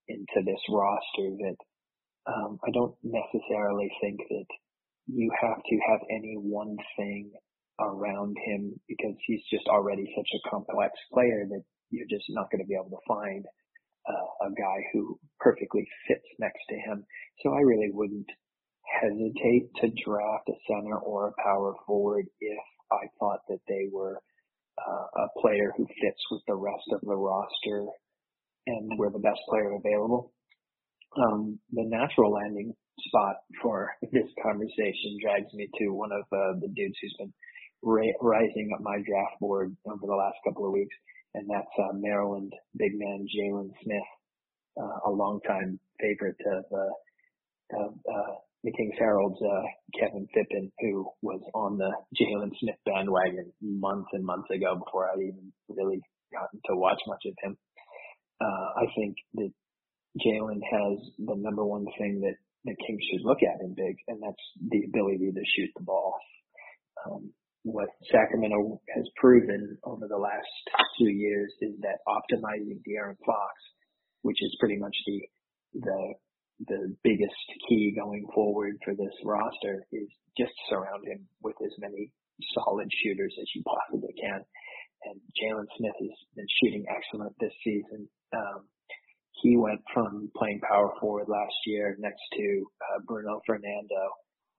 into 0.09 0.45
this 0.45 0.61
roster 0.71 1.29
that 1.45 1.59
um, 2.29 2.59
I 2.65 2.71
don't 2.73 2.95
necessarily 3.03 3.89
think 4.01 4.21
that 4.29 4.49
you 5.07 5.31
have 5.41 5.57
to 5.57 5.77
have 5.89 6.01
any 6.11 6.37
one 6.37 6.77
thing 6.97 7.33
around 7.81 8.37
him 8.45 8.79
because 8.89 9.15
he's 9.27 9.41
just 9.51 9.67
already 9.69 10.05
such 10.17 10.29
a 10.35 10.51
complex 10.51 10.93
player 11.13 11.47
that 11.49 11.63
you're 11.91 12.11
just 12.11 12.27
not 12.31 12.51
going 12.51 12.61
to 12.61 12.69
be 12.69 12.75
able 12.75 12.91
to 12.91 13.09
find 13.09 13.45
uh, 14.09 14.47
a 14.47 14.51
guy 14.51 14.79
who 14.93 15.19
perfectly 15.41 15.87
fits 16.07 16.27
next 16.39 16.61
to 16.69 16.77
him. 16.77 17.05
So 17.43 17.53
I 17.55 17.61
really 17.61 17.91
wouldn't 17.93 18.29
hesitate 19.01 19.71
to 19.81 19.89
draft 20.05 20.49
a 20.49 20.57
center 20.67 20.99
or 20.99 21.29
a 21.29 21.43
power 21.43 21.75
forward 21.87 22.27
if 22.41 22.59
I 22.91 23.07
thought 23.19 23.41
that 23.49 23.61
they 23.69 23.89
were 23.93 24.21
uh, 24.79 25.23
a 25.23 25.41
player 25.41 25.73
who 25.77 25.87
fits 26.01 26.21
with 26.31 26.43
the 26.47 26.55
rest 26.55 26.85
of 26.93 27.01
the 27.03 27.17
roster 27.17 27.87
and 28.67 28.99
were 28.99 29.11
the 29.11 29.19
best 29.19 29.41
player 29.49 29.73
available. 29.73 30.33
Um, 31.17 31.59
the 31.73 31.85
natural 31.85 32.33
landing 32.33 32.75
spot 33.07 33.37
for 33.63 33.91
this 34.13 34.29
conversation 34.43 35.19
drags 35.23 35.53
me 35.55 35.69
to 35.79 35.89
one 35.89 36.13
of 36.13 36.23
uh, 36.33 36.59
the 36.61 36.69
dudes 36.75 36.97
who's 37.01 37.17
been 37.19 37.33
ra- 37.83 38.19
rising 38.21 38.71
up 38.75 38.81
my 38.83 38.99
draft 39.07 39.41
board 39.41 39.75
over 39.87 40.07
the 40.07 40.15
last 40.15 40.37
couple 40.47 40.67
of 40.67 40.73
weeks, 40.73 40.95
and 41.35 41.49
that's 41.49 41.67
uh, 41.79 41.93
Maryland 41.95 42.53
big 42.77 42.93
man 42.95 43.27
Jalen 43.27 43.71
Smith, 43.83 44.09
uh, 44.81 45.09
a 45.09 45.11
longtime 45.11 45.79
favorite 46.01 46.37
of, 46.47 46.65
uh, 46.73 47.85
of 47.85 47.95
uh, 47.95 48.35
the 48.65 48.73
Kings 48.73 48.95
Herald's 48.99 49.39
uh, 49.41 49.67
Kevin 49.99 50.27
Pippin, 50.35 50.71
who 50.81 51.09
was 51.23 51.41
on 51.55 51.79
the 51.79 51.91
Jalen 52.19 52.51
Smith 52.59 52.77
bandwagon 52.85 53.53
months 53.63 54.09
and 54.13 54.25
months 54.25 54.51
ago 54.51 54.75
before 54.75 55.09
I 55.09 55.15
even 55.15 55.53
really 55.69 56.01
gotten 56.33 56.61
to 56.67 56.77
watch 56.77 56.99
much 57.07 57.23
of 57.27 57.35
him. 57.43 57.57
Uh, 58.41 58.83
I 58.83 58.87
think 58.97 59.17
that 59.35 59.53
Jalen 60.19 60.61
has 60.63 60.99
the 61.19 61.37
number 61.37 61.65
one 61.65 61.87
thing 61.99 62.21
that 62.23 62.35
the 62.65 62.75
Kings 62.87 63.03
should 63.11 63.25
look 63.25 63.39
at 63.43 63.63
in 63.63 63.75
big, 63.75 63.97
and 64.09 64.21
that's 64.23 64.45
the 64.59 64.83
ability 64.87 65.31
to 65.33 65.43
shoot 65.57 65.71
the 65.77 65.85
ball. 65.85 66.15
Um, 67.07 67.31
what 67.63 67.89
Sacramento 68.11 68.81
has 68.95 69.05
proven 69.17 69.79
over 69.85 70.09
the 70.09 70.17
last 70.17 70.49
two 70.99 71.09
years 71.09 71.53
is 71.61 71.75
that 71.81 72.03
optimizing 72.09 72.83
De'Aaron 72.83 73.19
Fox, 73.25 73.55
which 74.23 74.43
is 74.43 74.57
pretty 74.59 74.77
much 74.77 74.97
the 75.07 75.21
the 75.75 76.15
the 76.67 76.95
biggest 77.05 77.47
key 77.69 77.95
going 77.95 78.27
forward 78.35 78.79
for 78.85 78.95
this 78.95 79.15
roster 79.25 79.87
is 79.93 80.09
just 80.37 80.53
surround 80.69 81.07
him 81.07 81.27
with 81.43 81.55
as 81.65 81.73
many 81.79 82.11
solid 82.55 82.89
shooters 83.03 83.35
as 83.41 83.49
you 83.55 83.63
possibly 83.63 84.15
can. 84.21 84.43
And 85.07 85.21
Jalen 85.39 85.67
Smith 85.79 85.95
has 86.01 86.17
been 86.35 86.51
shooting 86.63 86.85
excellent 86.91 87.35
this 87.39 87.55
season. 87.63 88.09
Um, 88.35 88.67
he 89.43 89.57
went 89.57 89.81
from 89.95 90.31
playing 90.37 90.61
power 90.67 90.91
forward 91.01 91.29
last 91.29 91.55
year 91.67 91.97
next 92.01 92.23
to 92.35 92.67
uh, 92.83 92.99
Bruno 93.07 93.41
Fernando, 93.47 94.03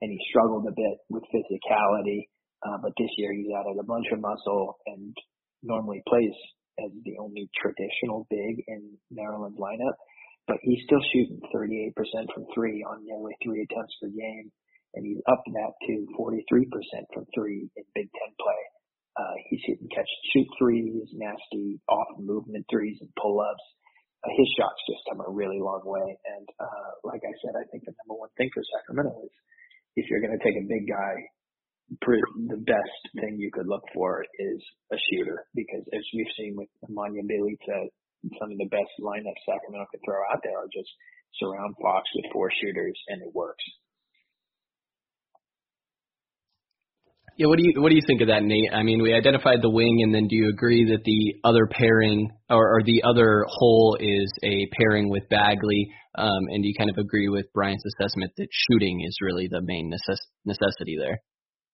and 0.01 0.11
he 0.11 0.19
struggled 0.29 0.65
a 0.67 0.71
bit 0.71 0.97
with 1.09 1.23
physicality. 1.35 2.31
Uh, 2.63 2.77
but 2.81 2.91
this 2.97 3.11
year 3.17 3.33
he's 3.33 3.51
added 3.51 3.79
a 3.79 3.83
bunch 3.83 4.07
of 4.11 4.19
muscle 4.19 4.77
and 4.87 5.15
normally 5.63 6.01
plays 6.07 6.35
as 6.79 6.91
the 7.03 7.17
only 7.19 7.49
traditional 7.59 8.25
big 8.29 8.63
in 8.67 8.95
Maryland's 9.11 9.59
lineup 9.59 9.95
but 10.49 10.57
he's 10.65 10.81
still 10.89 11.01
shooting 11.13 11.37
38% 11.53 11.93
from 12.33 12.49
three 12.57 12.81
on 12.81 13.05
nearly 13.05 13.37
three 13.45 13.61
attempts 13.69 13.93
per 14.01 14.09
game, 14.09 14.49
and 14.97 15.05
he's 15.05 15.21
up 15.29 15.45
that 15.45 15.73
to 15.85 16.09
43% 16.17 16.41
from 17.13 17.29
three 17.37 17.69
in 17.69 17.85
Big 17.93 18.09
Ten 18.09 18.31
play. 18.41 18.61
Uh, 19.13 19.35
he's 19.45 19.61
hitting 19.69 19.89
catch 19.93 20.09
shoot 20.33 20.49
threes, 20.57 21.05
nasty 21.13 21.77
off 21.85 22.17
movement 22.17 22.65
threes 22.65 22.97
and 22.97 23.13
pull 23.21 23.37
ups. 23.37 23.61
Uh, 24.25 24.33
his 24.41 24.49
shots 24.57 24.81
just 24.89 25.05
come 25.05 25.21
a 25.21 25.29
really 25.29 25.61
long 25.61 25.85
way. 25.85 26.17
And 26.33 26.47
uh, 26.57 26.89
like 27.05 27.21
I 27.21 27.33
said, 27.45 27.53
I 27.53 27.69
think 27.69 27.85
the 27.85 27.93
number 28.01 28.17
one 28.17 28.33
thing 28.33 28.49
for 28.49 28.65
Sacramento 28.73 29.21
is 29.21 29.33
if 30.01 30.09
you're 30.09 30.23
going 30.23 30.33
to 30.33 30.41
take 30.41 30.57
a 30.57 30.65
big 30.65 30.89
guy, 30.89 31.13
the 32.01 32.61
best 32.65 33.01
thing 33.21 33.37
you 33.37 33.51
could 33.53 33.67
look 33.67 33.85
for 33.93 34.25
is 34.39 34.61
a 34.93 34.97
shooter 35.09 35.45
because 35.53 35.85
as 35.93 36.05
we've 36.13 36.33
seen 36.37 36.57
with 36.57 36.69
Nemanja 36.85 37.21
Bjelica 37.25 37.89
some 38.39 38.51
of 38.51 38.57
the 38.57 38.69
best 38.69 38.91
lineups 38.99 39.43
Sacramento 39.47 39.87
could 39.91 40.03
throw 40.03 40.19
out 40.31 40.41
there 40.43 40.57
are 40.59 40.71
just 40.71 40.91
surround 41.39 41.75
Fox 41.81 42.03
with 42.15 42.31
four 42.33 42.49
shooters 42.51 42.97
and 43.07 43.21
it 43.21 43.31
works. 43.33 43.63
Yeah, 47.39 47.47
what 47.47 47.57
do 47.57 47.63
you 47.63 47.79
what 47.81 47.87
do 47.87 47.95
you 47.95 48.03
think 48.05 48.19
of 48.19 48.27
that, 48.27 48.43
Nate? 48.43 48.75
I 48.75 48.83
mean, 48.83 49.01
we 49.01 49.15
identified 49.15 49.63
the 49.63 49.71
wing, 49.71 50.03
and 50.03 50.13
then 50.13 50.27
do 50.27 50.35
you 50.35 50.49
agree 50.49 50.91
that 50.91 51.07
the 51.07 51.39
other 51.47 51.71
pairing 51.71 52.27
or, 52.49 52.75
or 52.75 52.83
the 52.83 53.03
other 53.07 53.45
hole 53.47 53.95
is 53.97 54.27
a 54.43 54.67
pairing 54.75 55.07
with 55.07 55.23
Bagley? 55.29 55.87
Um, 56.19 56.51
and 56.51 56.61
do 56.61 56.67
you 56.67 56.75
kind 56.77 56.89
of 56.89 56.97
agree 56.99 57.29
with 57.29 57.45
Brian's 57.53 57.83
assessment 57.95 58.33
that 58.35 58.47
shooting 58.51 59.05
is 59.07 59.15
really 59.23 59.47
the 59.47 59.61
main 59.63 59.87
necess- 59.87 60.27
necessity 60.43 60.99
there? 60.99 61.15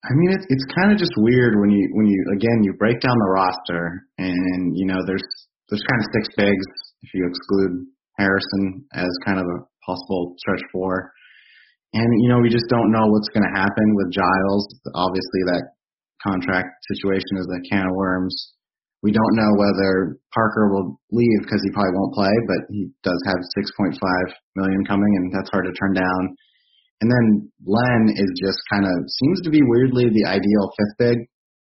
I 0.06 0.14
mean, 0.14 0.38
it's 0.38 0.46
it's 0.50 0.66
kind 0.78 0.92
of 0.94 1.00
just 1.00 1.14
weird 1.18 1.58
when 1.58 1.72
you 1.72 1.90
when 1.98 2.06
you 2.06 2.20
again 2.38 2.62
you 2.62 2.74
break 2.78 3.02
down 3.02 3.18
the 3.18 3.32
roster, 3.34 4.06
and 4.20 4.78
you 4.78 4.86
know 4.86 5.02
there's 5.08 5.26
there's 5.70 5.84
kind 5.86 6.02
of 6.02 6.14
six 6.14 6.24
bigs 6.38 6.68
if 7.04 7.10
you 7.14 7.26
exclude 7.28 7.86
Harrison 8.18 8.86
as 8.94 9.10
kind 9.26 9.40
of 9.40 9.46
a 9.46 9.60
possible 9.86 10.36
stretch 10.38 10.62
four. 10.72 11.12
And, 11.94 12.08
you 12.24 12.30
know, 12.30 12.40
we 12.42 12.50
just 12.50 12.68
don't 12.70 12.92
know 12.92 13.08
what's 13.08 13.32
going 13.32 13.48
to 13.48 13.56
happen 13.56 13.88
with 13.96 14.12
Giles. 14.12 14.68
Obviously, 14.94 15.42
that 15.48 15.76
contract 16.22 16.76
situation 16.92 17.40
is 17.40 17.48
a 17.48 17.62
can 17.70 17.88
of 17.88 17.96
worms. 17.96 18.36
We 19.04 19.14
don't 19.14 19.38
know 19.38 19.52
whether 19.56 20.18
Parker 20.34 20.74
will 20.74 21.00
leave 21.12 21.42
because 21.46 21.62
he 21.64 21.72
probably 21.72 21.94
won't 21.94 22.18
play, 22.18 22.36
but 22.50 22.62
he 22.74 22.90
does 23.06 23.22
have 23.30 23.40
6.5 23.54 23.96
million 24.56 24.84
coming, 24.84 25.14
and 25.22 25.32
that's 25.32 25.50
hard 25.52 25.66
to 25.66 25.78
turn 25.78 25.94
down. 25.94 26.36
And 27.02 27.12
then 27.12 27.52
Len 27.64 28.10
is 28.18 28.32
just 28.42 28.60
kind 28.72 28.84
of 28.84 28.98
seems 29.22 29.42
to 29.44 29.52
be 29.52 29.62
weirdly 29.62 30.10
the 30.10 30.26
ideal 30.26 30.74
fifth 30.74 30.98
big 30.98 31.18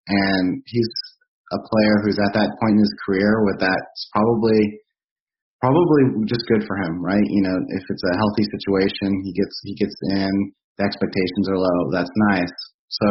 and 0.07 0.61
he's 0.65 0.89
a 1.55 1.65
player 1.71 1.95
who's 2.03 2.19
at 2.19 2.35
that 2.35 2.51
point 2.59 2.75
in 2.75 2.83
his 2.83 2.95
career 3.07 3.43
where 3.47 3.59
that's 3.59 3.99
probably 4.11 4.83
probably 5.63 6.27
just 6.27 6.45
good 6.51 6.67
for 6.67 6.75
him, 6.77 7.01
right? 7.01 7.23
You 7.23 7.43
know, 7.47 7.55
if 7.55 7.83
it's 7.87 8.05
a 8.05 8.17
healthy 8.19 8.45
situation, 8.45 9.23
he 9.23 9.31
gets 9.33 9.55
he 9.63 9.73
gets 9.79 9.97
in, 10.11 10.33
the 10.77 10.83
expectations 10.83 11.47
are 11.49 11.57
low, 11.57 11.79
that's 11.91 12.11
nice. 12.35 12.55
So, 12.91 13.07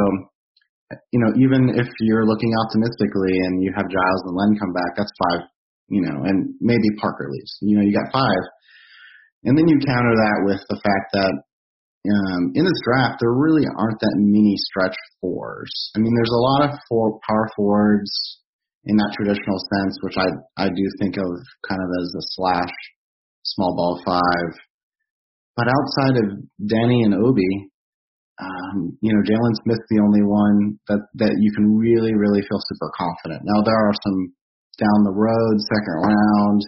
you 1.10 1.20
know, 1.24 1.32
even 1.40 1.74
if 1.74 1.88
you're 2.00 2.28
looking 2.28 2.52
optimistically 2.68 3.34
and 3.48 3.64
you 3.64 3.72
have 3.74 3.88
Giles 3.88 4.22
and 4.28 4.36
Len 4.36 4.52
come 4.60 4.72
back, 4.72 4.92
that's 4.96 5.12
five, 5.26 5.48
you 5.88 6.04
know, 6.04 6.22
and 6.28 6.54
maybe 6.60 6.86
Parker 7.00 7.26
leaves. 7.32 7.56
You 7.60 7.80
know, 7.80 7.84
you 7.84 7.92
got 7.96 8.12
five. 8.12 8.44
And 9.44 9.58
then 9.58 9.68
you 9.68 9.76
counter 9.84 10.14
that 10.14 10.38
with 10.44 10.60
the 10.68 10.80
fact 10.80 11.06
that 11.12 11.32
um, 12.04 12.52
in 12.52 12.64
this 12.64 12.84
draft, 12.84 13.16
there 13.20 13.32
really 13.32 13.64
aren't 13.64 14.00
that 14.00 14.16
many 14.20 14.54
stretch 14.56 14.96
fours. 15.20 15.72
I 15.96 16.00
mean, 16.00 16.12
there's 16.14 16.36
a 16.36 16.44
lot 16.52 16.68
of 16.68 16.78
four 16.88 17.18
power 17.26 17.48
forwards 17.56 18.12
in 18.84 18.96
that 18.96 19.16
traditional 19.16 19.56
sense, 19.56 19.96
which 20.04 20.16
I 20.20 20.28
I 20.60 20.68
do 20.68 20.84
think 21.00 21.16
of 21.16 21.32
kind 21.64 21.80
of 21.80 21.88
as 22.04 22.12
a 22.12 22.24
slash 22.36 22.74
small 23.44 23.72
ball 23.72 24.02
five. 24.04 24.50
But 25.56 25.72
outside 25.72 26.16
of 26.20 26.44
Danny 26.60 27.04
and 27.08 27.14
Obi, 27.14 27.72
um, 28.36 28.98
you 29.00 29.14
know, 29.14 29.22
Jalen 29.24 29.56
Smith's 29.64 29.88
the 29.88 30.04
only 30.04 30.20
one 30.20 30.76
that 30.88 31.00
that 31.16 31.40
you 31.40 31.52
can 31.56 31.72
really 31.78 32.12
really 32.12 32.44
feel 32.44 32.60
super 32.60 32.92
confident. 32.98 33.48
Now 33.48 33.64
there 33.64 33.80
are 33.80 33.96
some 34.04 34.34
down 34.76 35.08
the 35.08 35.16
road 35.16 35.56
second 35.56 35.96
round 36.04 36.60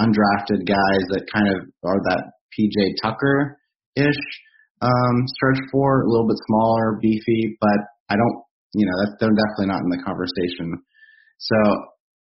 undrafted 0.00 0.66
guys 0.66 1.04
that 1.16 1.30
kind 1.32 1.48
of 1.48 1.64
are 1.84 2.00
that 2.10 2.36
PJ 2.52 3.00
Tucker 3.00 3.56
ish 3.96 4.20
um, 4.82 5.14
stretch 5.38 5.62
four, 5.70 6.02
a 6.02 6.10
little 6.10 6.26
bit 6.26 6.38
smaller, 6.50 6.98
beefy, 7.00 7.56
but 7.60 7.80
I 8.10 8.18
don't, 8.18 8.36
you 8.74 8.84
know, 8.84 8.96
that's, 8.98 9.16
they're 9.20 9.30
definitely 9.30 9.70
not 9.70 9.86
in 9.86 9.94
the 9.94 10.02
conversation. 10.02 10.82
So 11.38 11.56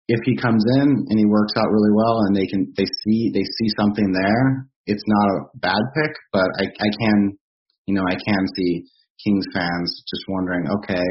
if 0.10 0.20
he 0.26 0.36
comes 0.36 0.66
in 0.82 1.06
and 1.08 1.18
he 1.20 1.26
works 1.26 1.54
out 1.56 1.70
really 1.70 1.94
well 1.94 2.26
and 2.26 2.36
they 2.36 2.48
can, 2.50 2.74
they 2.76 2.90
see, 3.06 3.30
they 3.30 3.46
see 3.46 3.70
something 3.78 4.12
there, 4.12 4.66
it's 4.90 5.06
not 5.06 5.28
a 5.30 5.46
bad 5.62 5.84
pick, 5.94 6.14
but 6.34 6.50
I, 6.58 6.66
I 6.66 6.90
can, 6.98 7.38
you 7.86 7.94
know, 7.94 8.04
I 8.10 8.18
can 8.18 8.44
see 8.58 8.90
Kings 9.24 9.46
fans 9.54 10.04
just 10.10 10.26
wondering, 10.28 10.66
okay, 10.82 11.06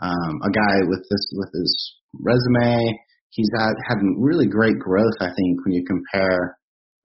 um, 0.00 0.40
a 0.48 0.50
guy 0.50 0.76
with 0.88 1.04
this, 1.10 1.24
with 1.36 1.50
his 1.52 1.70
resume, 2.16 2.96
he's 3.28 3.50
had, 3.58 3.76
had 3.88 3.98
really 4.16 4.46
great 4.46 4.78
growth, 4.78 5.20
I 5.20 5.28
think, 5.28 5.60
when 5.64 5.74
you 5.74 5.84
compare, 5.84 6.56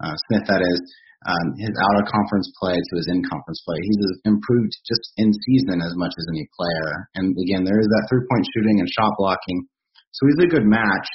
uh, 0.02 0.16
Smith, 0.28 0.48
that 0.48 0.62
is, 0.64 0.80
um, 1.26 1.58
his 1.58 1.74
out 1.74 1.98
of 2.04 2.12
conference 2.12 2.52
play 2.60 2.76
to 2.76 2.94
his 3.00 3.08
in 3.10 3.24
conference 3.26 3.64
play. 3.66 3.80
He's 3.82 4.06
improved 4.28 4.76
just 4.86 5.02
in 5.18 5.32
season 5.34 5.82
as 5.82 5.96
much 5.98 6.14
as 6.14 6.26
any 6.30 6.46
player. 6.54 7.10
And 7.16 7.34
again, 7.34 7.64
there 7.66 7.80
is 7.80 7.88
that 7.88 8.06
three 8.12 8.28
point 8.30 8.46
shooting 8.54 8.78
and 8.84 8.90
shot 8.92 9.16
blocking. 9.18 9.66
So 10.12 10.28
he's 10.28 10.46
a 10.46 10.54
good 10.54 10.68
match. 10.68 11.10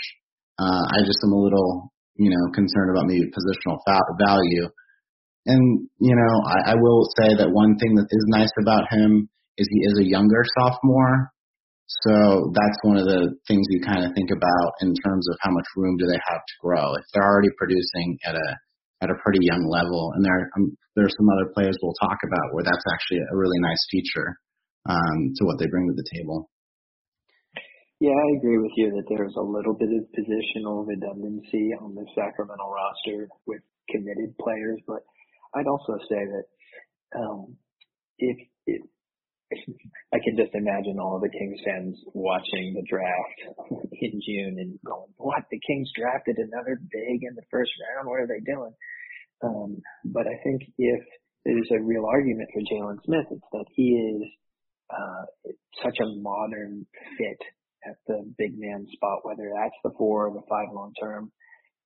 Uh, 0.58 0.84
I 0.92 1.06
just 1.06 1.22
am 1.24 1.32
a 1.32 1.40
little, 1.40 1.92
you 2.16 2.28
know, 2.28 2.52
concerned 2.52 2.90
about 2.90 3.06
maybe 3.06 3.30
positional 3.30 3.78
value. 3.86 4.68
And, 5.46 5.88
you 5.98 6.14
know, 6.14 6.34
I, 6.44 6.72
I 6.72 6.74
will 6.76 7.08
say 7.16 7.32
that 7.40 7.48
one 7.48 7.78
thing 7.78 7.94
that 7.96 8.08
is 8.10 8.24
nice 8.28 8.52
about 8.60 8.92
him 8.92 9.28
is 9.56 9.68
he 9.70 9.80
is 9.88 9.98
a 9.98 10.10
younger 10.10 10.44
sophomore. 10.58 11.32
So 12.04 12.52
that's 12.54 12.78
one 12.82 12.98
of 12.98 13.06
the 13.06 13.34
things 13.48 13.66
you 13.70 13.80
kind 13.80 14.04
of 14.04 14.12
think 14.14 14.30
about 14.30 14.70
in 14.80 14.94
terms 15.02 15.26
of 15.32 15.38
how 15.40 15.50
much 15.50 15.66
room 15.76 15.96
do 15.96 16.06
they 16.06 16.20
have 16.28 16.38
to 16.38 16.56
grow. 16.60 16.94
If 16.94 17.04
they're 17.12 17.26
already 17.26 17.50
producing 17.56 18.18
at 18.24 18.36
a 18.36 18.48
at 19.02 19.10
a 19.10 19.20
pretty 19.24 19.40
young 19.42 19.64
level. 19.68 20.12
And 20.14 20.24
there 20.24 20.50
um, 20.56 20.76
there 20.96 21.06
are 21.06 21.16
some 21.16 21.28
other 21.28 21.52
players 21.54 21.76
we'll 21.82 21.96
talk 22.00 22.18
about 22.24 22.52
where 22.52 22.64
that's 22.64 22.86
actually 22.92 23.20
a 23.24 23.36
really 23.36 23.58
nice 23.60 23.82
feature 23.90 24.36
um, 24.88 25.32
to 25.36 25.44
what 25.44 25.58
they 25.58 25.66
bring 25.66 25.88
to 25.88 25.96
the 25.96 26.08
table. 26.16 26.50
Yeah, 28.00 28.16
I 28.16 28.28
agree 28.40 28.56
with 28.56 28.72
you 28.76 28.88
that 28.96 29.04
there's 29.12 29.36
a 29.36 29.44
little 29.44 29.76
bit 29.76 29.92
of 29.92 30.08
positional 30.16 30.88
redundancy 30.88 31.68
on 31.76 31.94
the 31.94 32.06
Sacramento 32.16 32.64
roster 32.64 33.28
with 33.46 33.60
committed 33.90 34.32
players, 34.40 34.80
but 34.86 35.04
I'd 35.54 35.68
also 35.68 36.00
say 36.08 36.16
that 36.24 36.46
um, 37.20 37.56
if, 38.18 38.38
if 38.66 38.80
I 40.14 40.18
can 40.22 40.36
just 40.36 40.54
imagine 40.54 40.98
all 40.98 41.16
of 41.16 41.22
the 41.22 41.30
Kings 41.30 41.60
fans 41.64 41.96
watching 42.14 42.74
the 42.74 42.86
draft 42.88 43.38
in 43.92 44.20
June 44.24 44.56
and 44.58 44.78
going, 44.84 45.10
"What? 45.16 45.44
The 45.50 45.60
Kings 45.60 45.90
drafted 45.96 46.38
another 46.38 46.80
big 46.90 47.22
in 47.22 47.34
the 47.34 47.46
first 47.50 47.72
round? 47.80 48.08
What 48.08 48.20
are 48.20 48.28
they 48.28 48.40
doing?" 48.40 48.74
Um, 49.42 49.82
but 50.04 50.26
I 50.26 50.36
think 50.44 50.62
if 50.78 51.00
there's 51.44 51.68
a 51.72 51.82
real 51.82 52.06
argument 52.06 52.50
for 52.52 52.60
Jalen 52.60 53.02
Smith, 53.04 53.26
it's 53.30 53.50
that 53.52 53.64
he 53.74 53.96
is 53.96 54.28
uh, 54.90 55.52
such 55.82 55.98
a 56.00 56.20
modern 56.20 56.86
fit 57.16 57.40
at 57.86 57.96
the 58.06 58.32
big 58.36 58.58
man 58.58 58.86
spot, 58.92 59.20
whether 59.22 59.50
that's 59.54 59.76
the 59.82 59.92
four 59.96 60.26
or 60.26 60.34
the 60.34 60.46
five 60.48 60.68
long 60.72 60.92
term. 61.00 61.32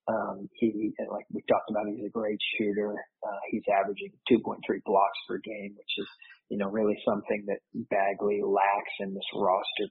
Um, 0.06 0.48
he, 0.60 0.92
like 1.10 1.24
we 1.32 1.40
talked 1.48 1.70
about, 1.70 1.88
he's 1.88 2.04
a 2.04 2.12
great 2.12 2.40
shooter. 2.56 2.92
Uh, 3.24 3.42
he's 3.50 3.64
averaging 3.72 4.12
2.3 4.30 4.60
blocks 4.84 5.20
per 5.26 5.40
game, 5.40 5.72
which 5.76 5.94
is, 5.96 6.08
you 6.50 6.58
know, 6.58 6.68
really 6.68 6.96
something 7.08 7.44
that 7.48 7.64
Bagley 7.88 8.44
lacks 8.44 8.94
and 9.00 9.16
this 9.16 9.30
roster 9.32 9.88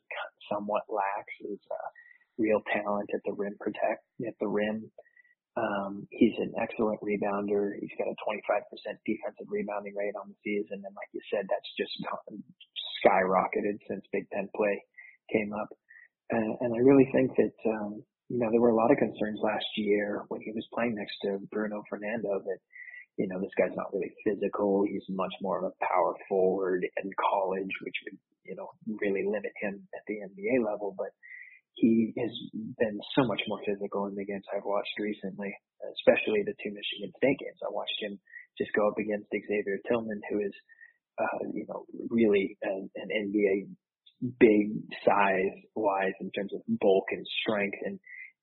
somewhat 0.54 0.84
lacks 0.86 1.36
is, 1.50 1.60
uh, 1.72 1.90
real 2.38 2.62
talent 2.74 3.10
at 3.14 3.22
the 3.26 3.34
rim 3.34 3.58
protect, 3.60 4.06
at 4.26 4.38
the 4.40 4.48
rim. 4.48 4.90
Um, 5.56 6.08
he's 6.10 6.34
an 6.38 6.54
excellent 6.62 7.02
rebounder. 7.02 7.78
He's 7.78 7.94
got 7.98 8.10
a 8.10 8.18
25% 8.26 8.66
defensive 9.06 9.50
rebounding 9.50 9.94
rate 9.94 10.18
on 10.18 10.30
the 10.30 10.38
season. 10.42 10.82
And 10.82 10.94
like 10.98 11.10
you 11.14 11.22
said, 11.30 11.46
that's 11.46 11.72
just 11.78 11.94
skyrocketed 13.02 13.78
since 13.88 14.02
Big 14.12 14.26
Ten 14.34 14.50
play 14.56 14.82
came 15.32 15.54
up. 15.54 15.70
Uh, 16.34 16.54
and 16.62 16.74
I 16.74 16.82
really 16.82 17.10
think 17.14 17.38
that, 17.38 17.58
um, 17.70 18.02
you 18.30 18.40
know, 18.40 18.50
there 18.52 18.62
were 18.62 18.72
a 18.72 18.76
lot 18.76 18.92
of 18.92 18.98
concerns 18.98 19.40
last 19.44 19.66
year 19.76 20.24
when 20.30 20.42
he 20.42 20.52
was 20.52 20.68
playing 20.74 20.96
next 20.96 21.16
to 21.24 21.40
Bruno 21.52 21.84
Fernando 21.90 22.40
that, 22.40 22.60
you 23.18 23.28
know, 23.28 23.40
this 23.40 23.54
guy's 23.58 23.76
not 23.76 23.94
really 23.94 24.14
physical. 24.24 24.86
He's 24.88 25.06
much 25.10 25.34
more 25.42 25.60
of 25.60 25.66
a 25.66 25.86
power 25.86 26.16
forward 26.28 26.84
in 26.84 27.10
college, 27.20 27.70
which 27.84 27.96
would, 28.06 28.18
you 28.46 28.56
know, 28.56 28.70
really 28.88 29.24
limit 29.26 29.52
him 29.62 29.88
at 29.94 30.02
the 30.08 30.24
NBA 30.24 30.66
level. 30.66 30.96
But 30.98 31.12
he 31.76 32.14
has 32.18 32.32
been 32.54 33.00
so 33.16 33.26
much 33.26 33.42
more 33.48 33.60
physical 33.66 34.08
in 34.08 34.16
the 34.16 34.26
games 34.26 34.46
I've 34.50 34.66
watched 34.66 34.98
recently, 35.00 35.54
especially 36.00 36.42
the 36.46 36.58
two 36.62 36.74
Michigan 36.74 37.12
State 37.18 37.40
games. 37.40 37.60
I 37.62 37.70
watched 37.70 38.00
him 38.00 38.20
just 38.58 38.74
go 38.74 38.88
up 38.88 38.98
against 38.98 39.30
Xavier 39.30 39.80
Tillman, 39.90 40.22
who 40.30 40.40
is, 40.40 40.54
uh, 41.18 41.42
you 41.54 41.66
know, 41.68 41.86
really 42.10 42.58
an, 42.62 42.90
an 42.96 43.10
NBA 43.10 43.74
big 44.40 44.72
size 45.06 45.56
wise 45.76 46.14
in 46.22 46.32
terms 46.32 46.54
of 46.54 46.62
bulk 46.80 47.06
and 47.12 47.26
strength, 47.42 47.78
and 47.84 48.00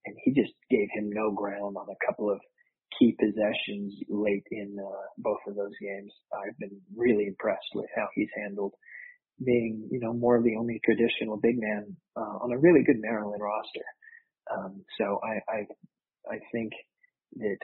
and 0.07 0.17
he 0.25 0.33
just 0.33 0.55
gave 0.71 0.89
him 0.95 1.11
no 1.13 1.31
ground 1.31 1.77
on 1.77 1.87
a 1.89 2.07
couple 2.07 2.31
of 2.31 2.41
key 2.99 3.15
possessions 3.19 3.95
late 4.09 4.47
in 4.51 4.77
uh, 4.79 5.07
both 5.19 5.41
of 5.47 5.57
those 5.57 5.77
games. 5.81 6.13
I've 6.33 6.59
been 6.59 6.81
really 6.97 7.27
impressed 7.27 7.71
with 7.75 7.87
how 7.95 8.09
he's 8.15 8.29
handled 8.37 8.75
being, 9.45 9.89
you 9.91 10.01
know, 10.01 10.13
more 10.13 10.37
of 10.37 10.45
the 10.45 10.57
only 10.59 10.81
traditional 10.85 11.39
big 11.39 11.57
man 11.59 11.97
uh, 12.17 12.45
on 12.45 12.53
a 12.53 12.59
really 12.59 12.83
good 12.85 13.01
Maryland 13.01 13.41
roster. 13.41 13.87
Um, 14.53 14.83
so 14.99 15.21
I, 15.25 15.53
I, 15.53 15.59
I 16.35 16.39
think 16.53 16.73
that 17.37 17.59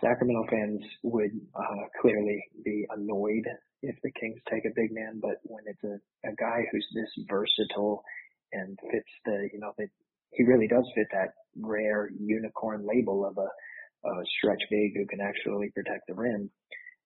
Sacramento 0.00 0.44
fans 0.50 0.80
would 1.02 1.32
uh, 1.54 1.84
clearly 2.00 2.38
be 2.64 2.86
annoyed 2.90 3.46
if 3.88 3.96
the 4.02 4.12
Kings 4.12 4.40
take 4.50 4.64
a 4.64 4.74
big 4.74 4.90
man, 4.92 5.20
but 5.20 5.38
when 5.44 5.64
it's 5.66 5.84
a, 5.84 6.00
a 6.28 6.34
guy 6.34 6.64
who's 6.70 6.86
this 6.94 7.10
versatile 7.28 8.02
and 8.52 8.78
fits 8.90 9.12
the, 9.24 9.48
you 9.52 9.60
know, 9.60 9.72
that 9.78 9.88
he 10.32 10.44
really 10.44 10.68
does 10.68 10.84
fit 10.94 11.06
that 11.12 11.34
rare 11.60 12.10
unicorn 12.18 12.86
label 12.86 13.26
of 13.26 13.36
a, 13.38 13.48
a 14.08 14.12
stretch 14.38 14.62
big 14.70 14.96
who 14.96 15.06
can 15.06 15.20
actually 15.20 15.70
protect 15.74 16.06
the 16.08 16.14
rim 16.14 16.50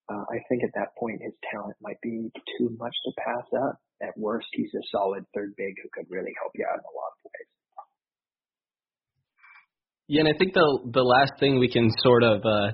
uh, 0.09 0.25
I 0.31 0.41
think 0.49 0.64
at 0.64 0.73
that 0.75 0.97
point 0.99 1.21
his 1.23 1.35
talent 1.53 1.77
might 1.83 2.01
be 2.01 2.31
too 2.59 2.77
much 2.79 2.95
to 3.05 3.12
pass 3.19 3.45
up. 3.69 3.77
At 4.01 4.17
worst, 4.17 4.47
he's 4.53 4.73
a 4.75 4.85
solid 4.91 5.25
third 5.35 5.55
big 5.57 5.75
who 5.83 5.88
could 5.93 6.07
really 6.09 6.33
help 6.41 6.53
you 6.55 6.64
out 6.71 6.79
in 6.79 6.85
a 6.85 6.95
lot 6.97 7.12
of 7.12 7.25
ways. 7.25 7.49
Yeah, 10.07 10.21
and 10.21 10.29
I 10.29 10.38
think 10.38 10.55
the 10.55 10.91
the 10.93 11.03
last 11.03 11.33
thing 11.38 11.59
we 11.59 11.69
can 11.69 11.91
sort 11.99 12.23
of 12.23 12.41
uh, 12.45 12.73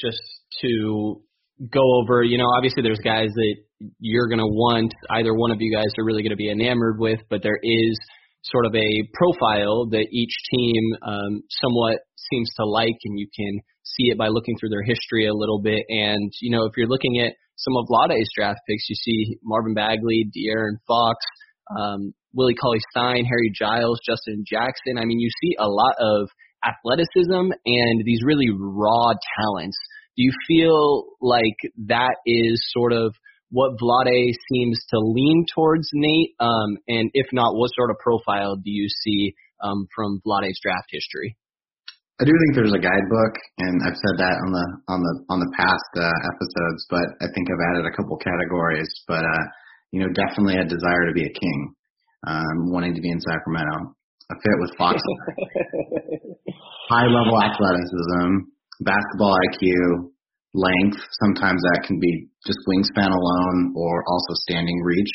just 0.00 0.22
to 0.62 1.22
go 1.68 2.00
over, 2.00 2.22
you 2.22 2.38
know, 2.38 2.48
obviously 2.56 2.82
there's 2.82 3.00
guys 3.04 3.28
that 3.34 3.54
you're 3.98 4.28
going 4.28 4.38
to 4.40 4.46
want 4.46 4.92
either 5.10 5.34
one 5.34 5.50
of 5.50 5.60
you 5.60 5.74
guys 5.74 5.92
are 5.98 6.04
really 6.04 6.22
going 6.22 6.30
to 6.30 6.36
be 6.36 6.50
enamored 6.50 6.98
with, 6.98 7.20
but 7.28 7.42
there 7.42 7.58
is 7.62 7.98
sort 8.42 8.64
of 8.64 8.74
a 8.74 9.08
profile 9.12 9.86
that 9.90 10.06
each 10.10 10.34
team 10.50 10.82
um, 11.02 11.42
somewhat 11.50 11.98
seems 12.32 12.50
to 12.56 12.64
like, 12.64 12.96
and 13.04 13.18
you 13.18 13.28
can 13.34 13.60
see 13.82 14.08
it 14.08 14.18
by 14.18 14.28
looking 14.28 14.56
through 14.58 14.70
their 14.70 14.84
history 14.84 15.26
a 15.26 15.34
little 15.34 15.60
bit. 15.60 15.84
And, 15.88 16.32
you 16.40 16.50
know, 16.50 16.64
if 16.64 16.72
you're 16.76 16.88
looking 16.88 17.20
at 17.20 17.34
some 17.56 17.76
of 17.76 17.86
Vlade's 17.90 18.30
draft 18.34 18.60
picks, 18.66 18.88
you 18.88 18.96
see 18.96 19.38
Marvin 19.42 19.74
Bagley, 19.74 20.30
De'Aaron 20.34 20.80
Fox, 20.86 21.18
um, 21.78 22.14
Willie 22.32 22.54
Cauley 22.54 22.80
Stein, 22.90 23.24
Harry 23.24 23.52
Giles, 23.54 24.00
Justin 24.06 24.44
Jackson. 24.48 24.96
I 24.96 25.04
mean, 25.04 25.18
you 25.18 25.28
see 25.42 25.56
a 25.58 25.68
lot 25.68 25.94
of 25.98 26.28
athleticism 26.64 27.52
and 27.64 28.04
these 28.04 28.20
really 28.24 28.48
raw 28.50 29.12
talents. 29.38 29.76
Do 30.20 30.28
you 30.28 30.36
feel 30.44 31.16
like 31.24 31.56
that 31.88 32.20
is 32.26 32.60
sort 32.76 32.92
of 32.92 33.16
what 33.48 33.72
Vlade 33.80 34.36
seems 34.52 34.76
to 34.92 35.00
lean 35.00 35.46
towards 35.48 35.88
Nate, 35.94 36.36
um, 36.38 36.76
and 36.88 37.08
if 37.14 37.32
not, 37.32 37.56
what 37.56 37.70
sort 37.72 37.88
of 37.88 37.96
profile 38.04 38.56
do 38.56 38.68
you 38.68 38.84
see 39.00 39.32
um, 39.64 39.88
from 39.96 40.20
Vlade's 40.20 40.60
draft 40.60 40.92
history? 40.92 41.38
I 42.20 42.28
do 42.28 42.36
think 42.36 42.52
there's 42.52 42.76
a 42.76 42.84
guidebook, 42.84 43.34
and 43.64 43.80
I've 43.80 43.96
said 43.96 44.20
that 44.20 44.36
on 44.44 44.52
the 44.52 44.66
on 44.92 45.00
the 45.00 45.14
on 45.32 45.38
the 45.40 45.52
past 45.56 45.88
uh, 45.96 46.12
episodes. 46.36 46.84
But 46.92 47.16
I 47.24 47.32
think 47.32 47.48
I've 47.48 47.64
added 47.72 47.88
a 47.88 47.96
couple 47.96 48.20
categories. 48.20 48.92
But 49.08 49.24
uh, 49.24 49.44
you 49.88 50.04
know, 50.04 50.12
definitely 50.12 50.60
a 50.60 50.68
desire 50.68 51.08
to 51.08 51.16
be 51.16 51.24
a 51.24 51.32
king, 51.32 51.72
um, 52.28 52.68
wanting 52.68 52.92
to 52.92 53.00
be 53.00 53.08
in 53.08 53.24
Sacramento, 53.24 53.96
a 54.28 54.34
fit 54.36 54.60
with 54.60 54.76
Fox, 54.76 55.00
high 56.92 57.08
level 57.08 57.40
athleticism, 57.40 58.52
basketball 58.80 59.36
IQ, 59.52 60.10
length. 60.54 60.98
Sometimes 61.22 61.60
that 61.62 61.84
can 61.86 61.98
be 62.00 62.28
just 62.46 62.58
wingspan 62.66 63.12
alone, 63.12 63.74
or 63.76 64.04
also 64.08 64.34
standing 64.48 64.80
reach, 64.82 65.14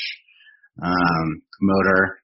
um, 0.82 1.42
motor, 1.62 2.20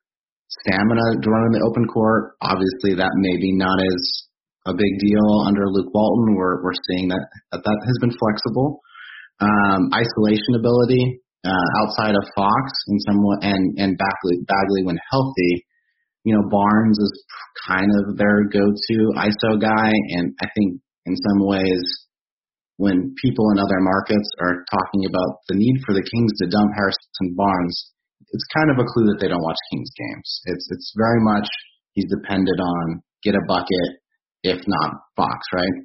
stamina 0.63 1.21
to 1.21 1.29
run 1.29 1.45
in 1.47 1.53
the 1.53 1.65
open 1.67 1.87
court. 1.87 2.35
Obviously, 2.41 2.95
that 2.95 3.11
may 3.15 3.37
be 3.37 3.55
not 3.55 3.79
as 3.79 4.03
a 4.65 4.73
big 4.73 4.93
deal 4.99 5.27
under 5.47 5.67
Luke 5.67 5.93
Walton. 5.93 6.35
We're 6.35 6.63
we're 6.63 6.77
seeing 6.89 7.09
that 7.09 7.25
that, 7.51 7.61
that 7.63 7.79
has 7.85 7.97
been 7.99 8.15
flexible. 8.17 8.81
Um, 9.41 9.89
isolation 9.89 10.53
ability 10.53 11.21
uh, 11.45 11.67
outside 11.81 12.13
of 12.13 12.23
Fox 12.35 12.71
and 12.87 12.99
somewhat 13.07 13.43
and 13.43 13.77
and 13.79 13.97
Bagley 13.97 14.45
Bagley 14.45 14.83
when 14.85 14.99
healthy. 15.09 15.65
You 16.23 16.37
know 16.37 16.45
Barnes 16.49 16.99
is 16.99 17.23
kind 17.65 17.89
of 17.97 18.15
their 18.17 18.45
go-to 18.45 18.97
ISO 19.17 19.59
guy, 19.59 19.89
and 19.89 20.35
I 20.39 20.45
think 20.53 20.79
in 21.05 21.15
some 21.15 21.47
ways 21.47 21.81
when 22.77 23.13
people 23.21 23.45
in 23.53 23.61
other 23.61 23.77
markets 23.77 24.29
are 24.41 24.65
talking 24.73 25.05
about 25.05 25.45
the 25.47 25.53
need 25.53 25.77
for 25.85 25.93
the 25.93 26.01
Kings 26.01 26.33
to 26.41 26.49
dump 26.49 26.73
Harrison 26.73 27.37
Barnes, 27.37 27.77
it's 28.33 28.53
kind 28.57 28.73
of 28.73 28.81
a 28.81 28.89
clue 28.89 29.05
that 29.13 29.19
they 29.21 29.29
don't 29.29 29.45
watch 29.45 29.59
Kings 29.69 29.91
games. 29.93 30.29
It's 30.49 30.65
it's 30.71 30.89
very 30.97 31.21
much 31.21 31.45
he's 31.93 32.09
dependent 32.09 32.57
on 32.57 33.05
get 33.21 33.37
a 33.37 33.45
bucket, 33.45 34.01
if 34.41 34.65
not 34.65 34.97
Fox, 35.15 35.37
right? 35.53 35.77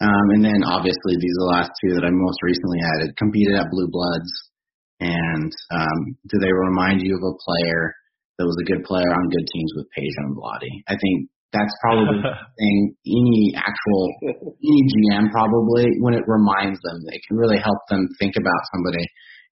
Um, 0.00 0.26
and 0.34 0.44
then 0.44 0.60
obviously 0.64 1.20
these 1.20 1.36
are 1.38 1.44
the 1.44 1.54
last 1.60 1.70
two 1.80 1.92
that 1.94 2.08
I 2.08 2.10
most 2.10 2.40
recently 2.42 2.80
added. 2.82 3.16
Competed 3.20 3.60
at 3.60 3.70
Blue 3.70 3.88
Bloods, 3.92 4.32
and 5.00 5.52
um, 5.76 6.00
do 6.32 6.40
they 6.40 6.52
remind 6.52 7.02
you 7.02 7.14
of 7.16 7.22
a 7.22 7.36
player 7.36 7.94
that 8.38 8.48
was 8.48 8.58
a 8.58 8.68
good 8.70 8.82
player 8.84 9.06
on 9.06 9.28
good 9.30 9.46
teams 9.52 9.72
with 9.76 9.92
Peja 9.92 10.24
and 10.24 10.36
Vlade? 10.36 10.72
I 10.88 10.96
think 10.96 11.28
that's 11.54 11.74
probably 11.80 12.18
thing 12.58 12.76
any 13.06 13.54
actual 13.54 14.02
any 14.58 14.82
GM 14.90 15.30
probably 15.30 15.86
when 16.02 16.14
it 16.18 16.26
reminds 16.26 16.82
them, 16.82 16.98
it 17.06 17.22
can 17.26 17.38
really 17.38 17.58
help 17.62 17.78
them 17.88 18.10
think 18.18 18.34
about 18.34 18.62
somebody. 18.74 19.06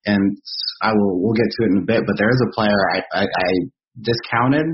And 0.05 0.37
I 0.83 0.91
will 0.93 1.23
we'll 1.23 1.39
get 1.39 1.47
to 1.47 1.61
it 1.63 1.71
in 1.73 1.79
a 1.83 1.87
bit, 1.87 2.03
but 2.03 2.19
there 2.19 2.35
is 2.35 2.43
a 2.43 2.53
player 2.59 2.75
I 2.91 2.99
I, 3.15 3.25
I 3.25 3.49
discounted, 4.03 4.67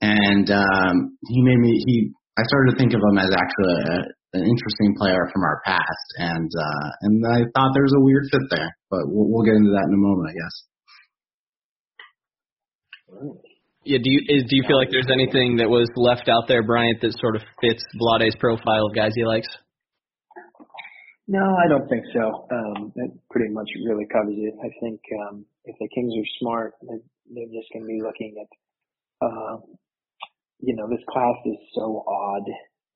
and 0.00 0.48
um, 0.48 1.18
he 1.28 1.44
made 1.44 1.60
me 1.60 1.76
he 1.84 2.10
I 2.38 2.42
started 2.48 2.72
to 2.72 2.78
think 2.78 2.94
of 2.94 3.04
him 3.04 3.18
as 3.18 3.28
actually 3.28 3.76
a, 3.92 3.96
an 4.40 4.44
interesting 4.48 4.96
player 4.96 5.28
from 5.32 5.42
our 5.44 5.60
past, 5.66 6.08
and 6.16 6.48
uh, 6.48 6.88
and 7.02 7.14
I 7.28 7.38
thought 7.52 7.76
there 7.76 7.84
was 7.84 7.96
a 8.00 8.04
weird 8.04 8.24
fit 8.32 8.48
there, 8.50 8.72
but 8.90 9.04
we'll, 9.04 9.28
we'll 9.28 9.44
get 9.44 9.60
into 9.60 9.76
that 9.76 9.84
in 9.84 9.94
a 9.94 10.00
moment, 10.00 10.32
I 10.32 10.36
guess. 10.40 10.56
Yeah, 13.88 14.04
do 14.04 14.10
you 14.12 14.20
is, 14.28 14.44
do 14.44 14.52
you 14.52 14.64
feel 14.68 14.76
like 14.76 14.92
there's 14.92 15.08
anything 15.08 15.56
that 15.64 15.68
was 15.72 15.88
left 15.96 16.28
out 16.28 16.44
there, 16.44 16.60
Bryant, 16.60 17.00
that 17.00 17.16
sort 17.16 17.36
of 17.36 17.42
fits 17.64 17.80
Vlade's 17.96 18.36
profile 18.36 18.84
of 18.84 18.92
guys 18.92 19.16
he 19.16 19.24
likes? 19.24 19.48
No, 21.24 21.40
I 21.40 21.68
don't 21.72 21.88
think 21.88 22.04
so. 22.12 22.44
Um, 22.52 22.92
that 22.96 23.08
pretty 23.32 23.48
much 23.48 23.68
really 23.88 24.04
covers 24.12 24.36
it. 24.36 24.52
I 24.60 24.68
think 24.84 25.00
um, 25.24 25.44
if 25.64 25.76
the 25.80 25.88
Kings 25.88 26.12
are 26.12 26.30
smart, 26.40 26.76
they're, 26.84 27.04
they're 27.32 27.52
just 27.52 27.72
going 27.72 27.84
to 27.84 27.88
be 27.88 28.00
looking 28.04 28.36
at 28.36 28.48
uh, 29.24 29.56
you 30.60 30.74
know, 30.74 30.88
this 30.88 31.04
class 31.08 31.38
is 31.46 31.58
so 31.74 32.04
odd. 32.06 32.46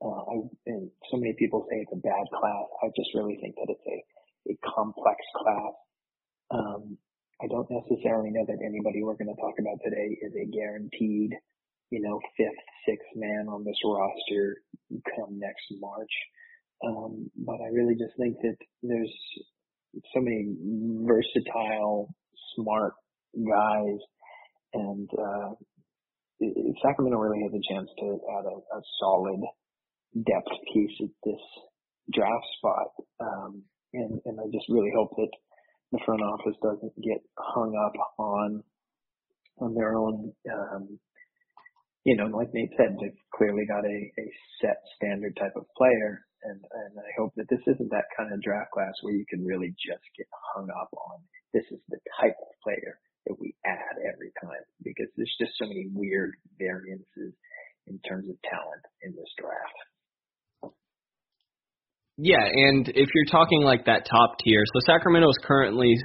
Uh, 0.02 0.22
I, 0.28 0.35
and 0.66 0.90
so 1.11 1.16
many 1.16 1.35
people 1.38 1.64
say 1.70 1.78
it's 1.78 1.92
a 1.94 2.02
bad 2.02 2.26
class. 2.35 2.66
I 2.83 2.88
just 2.96 3.14
really 3.14 3.38
think 3.40 3.55
that 3.55 3.70
it's 3.70 3.87
a, 3.87 3.98
a 4.52 4.55
complex 4.74 5.18
class. 5.40 5.74
Um, 6.50 6.98
I 7.42 7.48
don't 7.48 7.68
necessarily 7.70 8.31
know 8.31 8.44
that 8.46 8.62
anybody 8.64 9.02
we're 9.02 9.16
going 9.16 9.35
to 9.35 9.40
talk 9.40 9.59
about 9.59 9.83
today 9.83 10.16
is 10.22 10.33
a 10.38 10.46
guaranteed, 10.46 11.35
you 11.90 12.00
know, 12.00 12.20
fifth, 12.37 12.62
sixth 12.87 13.09
man 13.16 13.48
on 13.48 13.64
this 13.64 13.78
roster 13.85 14.59
come 15.16 15.40
next 15.40 15.66
March. 15.81 16.12
Um, 16.87 17.31
but 17.37 17.59
I 17.61 17.74
really 17.74 17.94
just 17.94 18.14
think 18.16 18.37
that 18.42 18.57
there's 18.83 19.12
so 20.14 20.20
many 20.20 20.55
versatile, 21.02 22.14
smart 22.55 22.94
guys 23.35 23.98
and, 24.74 25.11
uh, 25.18 25.55
Sacramento 26.83 27.18
really 27.18 27.42
has 27.42 27.52
a 27.55 27.72
chance 27.72 27.88
to 27.98 28.18
add 28.38 28.46
a, 28.46 28.57
a 28.76 28.81
solid 28.98 29.40
depth 30.14 30.50
piece 30.72 30.96
at 31.00 31.14
this 31.24 31.40
draft 32.12 32.46
spot. 32.59 32.88
Um, 33.20 33.62
and, 33.94 34.20
and 34.24 34.40
I 34.40 34.44
just 34.52 34.66
really 34.68 34.90
hope 34.94 35.11
that 35.16 35.31
the 35.92 36.00
front 36.05 36.22
office 36.22 36.57
doesn't 36.62 36.96
get 37.02 37.20
hung 37.38 37.76
up 37.76 37.94
on 38.18 38.62
on 39.59 39.74
their 39.74 39.96
own. 39.96 40.33
Um, 40.50 40.98
you 42.05 42.16
know, 42.16 42.26
like 42.26 42.50
Nate 42.52 42.74
said, 42.76 42.96
they've 42.98 43.22
clearly 43.37 43.62
got 43.68 43.85
a, 43.85 43.98
a 44.18 44.26
set 44.61 44.83
standard 44.96 45.37
type 45.37 45.55
of 45.55 45.70
player, 45.76 46.24
and 46.42 46.59
and 46.59 46.92
I 46.98 47.11
hope 47.16 47.33
that 47.37 47.48
this 47.48 47.62
isn't 47.66 47.90
that 47.90 48.11
kind 48.16 48.33
of 48.33 48.42
draft 48.42 48.72
class 48.72 48.94
where 49.02 49.14
you 49.14 49.24
can 49.28 49.44
really 49.44 49.70
just 49.78 50.02
get 50.16 50.26
hung 50.55 50.68
up 50.70 50.90
on 50.96 51.20
this 51.52 51.64
is 51.70 51.81
the 51.88 52.00
type 52.20 52.37
of 52.40 52.48
player 52.64 52.96
that 53.28 53.38
we 53.38 53.55
add 53.64 53.96
every 54.09 54.33
time 54.40 54.64
because 54.83 55.07
there's 55.16 55.37
just 55.38 55.52
so 55.61 55.68
many 55.68 55.87
weird 55.92 56.33
variances 56.59 57.37
in 57.87 58.00
terms 58.09 58.28
of 58.28 58.40
talent 58.42 58.85
in 59.05 59.12
this 59.12 59.31
draft. 59.38 59.78
Yeah, 62.18 62.44
and 62.44 62.88
if 62.88 63.09
you're 63.14 63.31
talking 63.31 63.62
like 63.62 63.87
that 63.87 64.07
top 64.11 64.37
tier, 64.44 64.62
so 64.75 64.81
Sacramento 64.85 65.29
is 65.31 65.38
currently 65.42 65.96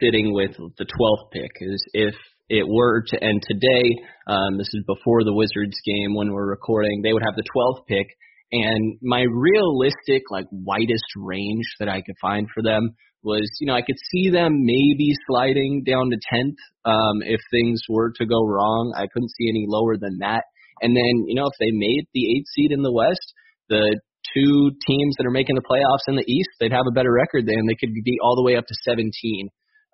sitting 0.00 0.32
with 0.32 0.52
the 0.56 0.86
12th 0.86 1.30
pick. 1.32 1.50
Is 1.60 1.84
if 1.92 2.14
it 2.48 2.66
were 2.66 3.02
to 3.08 3.22
end 3.22 3.42
today, 3.46 3.94
um, 4.26 4.56
this 4.56 4.68
is 4.72 4.82
before 4.86 5.24
the 5.24 5.34
Wizards 5.34 5.78
game 5.84 6.14
when 6.14 6.32
we're 6.32 6.48
recording, 6.48 7.02
they 7.02 7.12
would 7.12 7.22
have 7.24 7.36
the 7.36 7.44
12th 7.54 7.86
pick. 7.86 8.06
And 8.50 8.96
my 9.02 9.24
realistic, 9.30 10.22
like 10.30 10.46
widest 10.50 11.04
range 11.16 11.66
that 11.78 11.88
I 11.90 12.00
could 12.00 12.16
find 12.22 12.48
for 12.54 12.62
them 12.62 12.94
was, 13.22 13.46
you 13.60 13.66
know, 13.66 13.74
I 13.74 13.82
could 13.82 13.98
see 14.10 14.30
them 14.30 14.64
maybe 14.64 15.12
sliding 15.28 15.84
down 15.84 16.10
to 16.10 16.16
10th 16.16 16.56
um, 16.90 17.20
if 17.20 17.40
things 17.50 17.82
were 17.90 18.12
to 18.16 18.24
go 18.24 18.46
wrong. 18.46 18.94
I 18.96 19.06
couldn't 19.12 19.32
see 19.36 19.50
any 19.50 19.66
lower 19.68 19.98
than 19.98 20.18
that. 20.20 20.44
And 20.80 20.96
then, 20.96 21.26
you 21.26 21.34
know, 21.34 21.46
if 21.46 21.58
they 21.60 21.72
made 21.72 22.06
the 22.14 22.36
eighth 22.36 22.46
seed 22.54 22.72
in 22.72 22.80
the 22.80 22.92
West, 22.92 23.34
the 23.68 24.00
two 24.34 24.70
teams 24.86 25.14
that 25.16 25.26
are 25.26 25.30
making 25.30 25.56
the 25.56 25.62
playoffs 25.62 26.08
in 26.08 26.16
the 26.16 26.24
East, 26.26 26.50
they'd 26.60 26.72
have 26.72 26.86
a 26.88 26.94
better 26.94 27.12
record 27.12 27.46
than 27.46 27.66
they 27.66 27.74
could 27.74 27.92
be 27.92 28.18
all 28.22 28.36
the 28.36 28.42
way 28.42 28.56
up 28.56 28.66
to 28.66 28.74
17. 28.84 29.48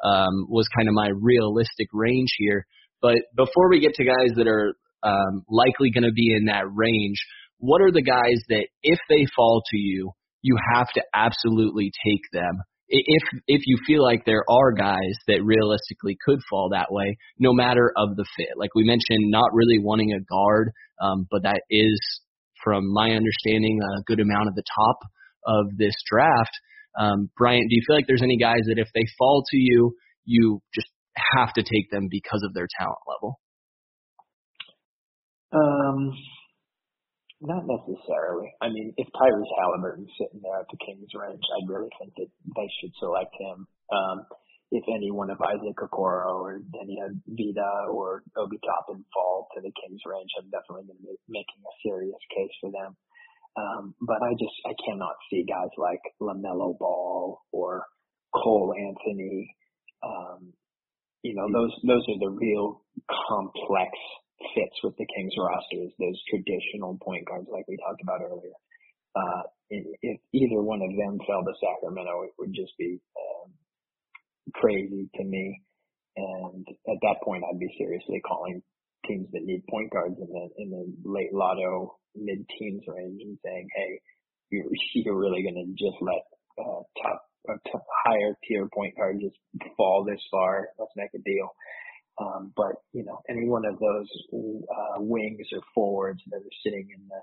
Um, 0.04 0.46
was 0.50 0.68
kind 0.76 0.88
of 0.88 0.94
my 0.94 1.08
realistic 1.14 1.88
range 1.92 2.34
here. 2.36 2.66
But 3.00 3.16
before 3.36 3.70
we 3.70 3.80
get 3.80 3.94
to 3.94 4.04
guys 4.04 4.36
that 4.36 4.46
are 4.46 4.74
um, 5.02 5.44
likely 5.48 5.90
going 5.90 6.04
to 6.04 6.12
be 6.12 6.34
in 6.34 6.46
that 6.46 6.64
range, 6.72 7.16
what 7.58 7.80
are 7.80 7.92
the 7.92 8.02
guys 8.02 8.42
that 8.48 8.66
if 8.82 8.98
they 9.08 9.26
fall 9.34 9.62
to 9.70 9.78
you, 9.78 10.10
you 10.42 10.56
have 10.74 10.88
to 10.94 11.02
absolutely 11.14 11.90
take 12.04 12.22
them 12.32 12.60
if 12.88 13.22
if 13.46 13.62
you 13.66 13.78
feel 13.86 14.02
like 14.02 14.24
there 14.24 14.44
are 14.48 14.72
guys 14.72 15.16
that 15.26 15.42
realistically 15.42 16.16
could 16.24 16.40
fall 16.48 16.70
that 16.70 16.88
way, 16.90 17.16
no 17.38 17.52
matter 17.52 17.92
of 17.96 18.16
the 18.16 18.26
fit. 18.36 18.50
Like 18.56 18.74
we 18.74 18.84
mentioned, 18.84 19.30
not 19.30 19.52
really 19.52 19.78
wanting 19.78 20.12
a 20.12 20.20
guard, 20.20 20.72
um, 21.00 21.26
but 21.30 21.42
that 21.42 21.62
is, 21.70 21.98
from 22.64 22.90
my 22.92 23.12
understanding, 23.12 23.78
a 23.78 24.02
good 24.02 24.20
amount 24.20 24.48
of 24.48 24.54
the 24.54 24.64
top 24.74 24.98
of 25.46 25.66
this 25.76 25.94
draft. 26.10 26.50
Um, 26.98 27.30
Bryant, 27.36 27.68
do 27.68 27.76
you 27.76 27.82
feel 27.86 27.96
like 27.96 28.06
there's 28.08 28.22
any 28.22 28.38
guys 28.38 28.64
that 28.66 28.78
if 28.78 28.88
they 28.94 29.04
fall 29.18 29.44
to 29.50 29.56
you, 29.56 29.94
you 30.24 30.60
just 30.74 30.88
have 31.36 31.52
to 31.54 31.62
take 31.62 31.90
them 31.90 32.08
because 32.10 32.42
of 32.42 32.54
their 32.54 32.68
talent 32.80 33.04
level? 33.06 33.38
Um, 35.52 36.16
not 37.40 37.62
necessarily. 37.68 38.50
I 38.62 38.68
mean, 38.68 38.94
if 38.96 39.06
Tyrese 39.12 39.54
Halliburton's 39.60 40.10
sitting 40.18 40.40
there 40.42 40.60
at 40.60 40.66
the 40.70 40.78
Kings 40.80 41.12
range, 41.14 41.44
I 41.44 41.60
really 41.70 41.90
think 42.00 42.14
that 42.16 42.30
they 42.56 42.68
should 42.80 42.92
select 42.98 43.34
him. 43.38 43.66
Um, 43.92 44.26
if 44.70 44.84
any 44.88 45.10
one 45.10 45.30
of 45.30 45.40
Isaac 45.40 45.76
Okoro 45.76 46.40
or 46.40 46.60
Deni 46.72 46.96
Avdija 46.98 47.92
or 47.92 48.22
Obi 48.36 48.58
Toppin 48.64 49.04
fall 49.12 49.48
to 49.54 49.60
the 49.60 49.72
Kings 49.76 50.00
range, 50.06 50.30
I'm 50.38 50.50
definitely 50.50 50.88
going 50.88 50.98
to 50.98 51.08
be 51.14 51.18
making 51.28 51.60
a 51.62 51.74
serious 51.84 52.20
case 52.34 52.54
for 52.60 52.70
them. 52.72 52.96
Um, 53.56 53.94
but 54.00 54.18
I 54.22 54.32
just, 54.34 54.56
I 54.66 54.74
cannot 54.84 55.14
see 55.30 55.46
guys 55.46 55.70
like 55.78 56.02
LaMelo 56.20 56.76
Ball 56.78 57.38
or 57.52 57.84
Cole 58.34 58.74
Anthony. 58.74 59.54
Um, 60.02 60.52
you 61.22 61.34
know, 61.34 61.46
those, 61.52 61.72
those 61.86 62.02
are 62.08 62.18
the 62.18 62.34
real 62.34 62.82
complex 63.28 63.90
fits 64.54 64.76
with 64.82 64.96
the 64.98 65.06
Kings 65.06 65.32
rosters, 65.38 65.92
those 65.98 66.18
traditional 66.28 66.98
point 66.98 67.24
guards 67.26 67.46
like 67.52 67.64
we 67.68 67.78
talked 67.78 68.02
about 68.02 68.20
earlier. 68.20 68.58
Uh, 69.14 69.42
if 69.70 70.18
either 70.34 70.60
one 70.60 70.82
of 70.82 70.90
them 70.98 71.18
fell 71.26 71.46
to 71.46 71.54
Sacramento, 71.62 72.26
it 72.26 72.34
would 72.38 72.52
just 72.52 72.74
be 72.76 72.98
um, 73.14 73.54
crazy 74.52 75.08
to 75.16 75.24
me. 75.24 75.62
And 76.16 76.66
at 76.88 76.98
that 77.02 77.16
point, 77.24 77.42
I'd 77.44 77.58
be 77.58 77.74
seriously 77.78 78.20
calling 78.26 78.62
teams 79.06 79.28
that 79.32 79.44
need 79.44 79.62
point 79.68 79.90
guards 79.90 80.16
in 80.18 80.28
the 80.28 80.48
in 80.58 80.70
the 80.70 81.10
late 81.10 81.32
lotto 81.32 81.96
mid 82.14 82.46
teens 82.58 82.82
range 82.86 83.20
and 83.22 83.38
saying, 83.44 83.68
hey, 83.74 84.00
you're, 84.50 84.66
you're 84.94 85.18
really 85.18 85.42
going 85.42 85.58
to 85.58 85.68
just 85.72 86.00
let 86.00 86.22
uh, 86.58 86.82
top 87.02 87.22
uh, 87.50 87.56
t- 87.66 87.90
higher 88.06 88.36
tier 88.46 88.68
point 88.72 88.96
guard 88.96 89.20
just 89.20 89.36
fall 89.76 90.04
this 90.04 90.22
far? 90.30 90.68
Let's 90.78 90.92
make 90.96 91.10
a 91.14 91.22
deal. 91.22 91.50
Um, 92.20 92.52
but 92.56 92.78
you 92.92 93.04
know, 93.04 93.20
any 93.28 93.48
one 93.48 93.64
of 93.66 93.78
those 93.80 94.08
uh, 94.32 95.02
wings 95.02 95.46
or 95.52 95.60
forwards 95.74 96.22
that 96.30 96.38
are 96.38 96.60
sitting 96.62 96.86
in 96.94 97.02
the 97.08 97.22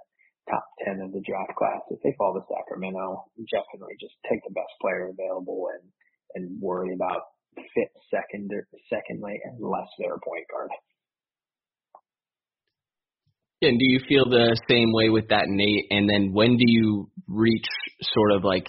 top 0.52 0.66
10 0.84 1.00
of 1.00 1.14
the 1.14 1.24
draft 1.24 1.56
class, 1.56 1.80
if 1.92 2.00
they 2.04 2.14
fall 2.18 2.34
to 2.34 2.44
Sacramento, 2.52 3.24
definitely 3.50 3.96
just 4.02 4.16
take 4.30 4.44
the 4.44 4.52
best 4.54 4.74
player 4.82 5.08
available 5.08 5.70
and, 5.72 5.88
and 6.36 6.62
worry 6.62 6.94
about 6.94 7.22
fit 7.56 7.92
second, 8.10 8.50
secondly 8.90 9.40
they're 10.00 10.16
a 10.16 10.20
point 10.20 10.46
guard. 10.52 10.70
And 13.64 13.78
do 13.78 13.86
you 13.86 14.00
feel 14.10 14.26
the 14.26 14.60
same 14.68 14.92
way 14.92 15.10
with 15.10 15.28
that, 15.30 15.46
Nate? 15.46 15.86
And 15.92 16.10
then 16.10 16.34
when 16.34 16.58
do 16.58 16.66
you 16.66 17.12
reach 17.28 17.68
sort 18.02 18.32
of 18.32 18.44
like 18.44 18.66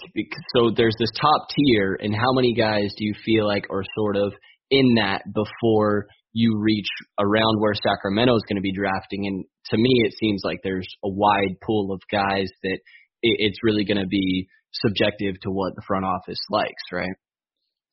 so? 0.55 0.69
There's 0.69 0.95
this 0.99 1.09
top 1.19 1.47
tier, 1.49 1.97
and 1.99 2.13
how 2.13 2.31
many 2.31 2.53
guys 2.53 2.93
do 2.95 3.03
you 3.03 3.15
feel 3.25 3.47
like 3.47 3.65
are 3.71 3.83
sort 3.97 4.17
of 4.17 4.33
in 4.69 4.95
that 4.95 5.23
before 5.33 6.05
you 6.33 6.59
reach 6.59 6.89
around 7.19 7.59
where 7.59 7.73
Sacramento 7.73 8.35
is 8.35 8.43
going 8.47 8.57
to 8.57 8.61
be 8.61 8.71
drafting? 8.71 9.25
And 9.25 9.45
to 9.71 9.77
me, 9.77 9.89
it 10.05 10.13
seems 10.19 10.41
like 10.43 10.59
there's 10.63 10.87
a 11.03 11.09
wide 11.09 11.57
pool 11.65 11.91
of 11.91 11.99
guys 12.11 12.49
that 12.61 12.79
it's 13.23 13.57
really 13.63 13.85
going 13.85 14.01
to 14.01 14.07
be 14.07 14.47
subjective 14.73 15.39
to 15.41 15.49
what 15.49 15.73
the 15.75 15.83
front 15.87 16.05
office 16.05 16.39
likes, 16.51 16.83
right? 16.91 17.13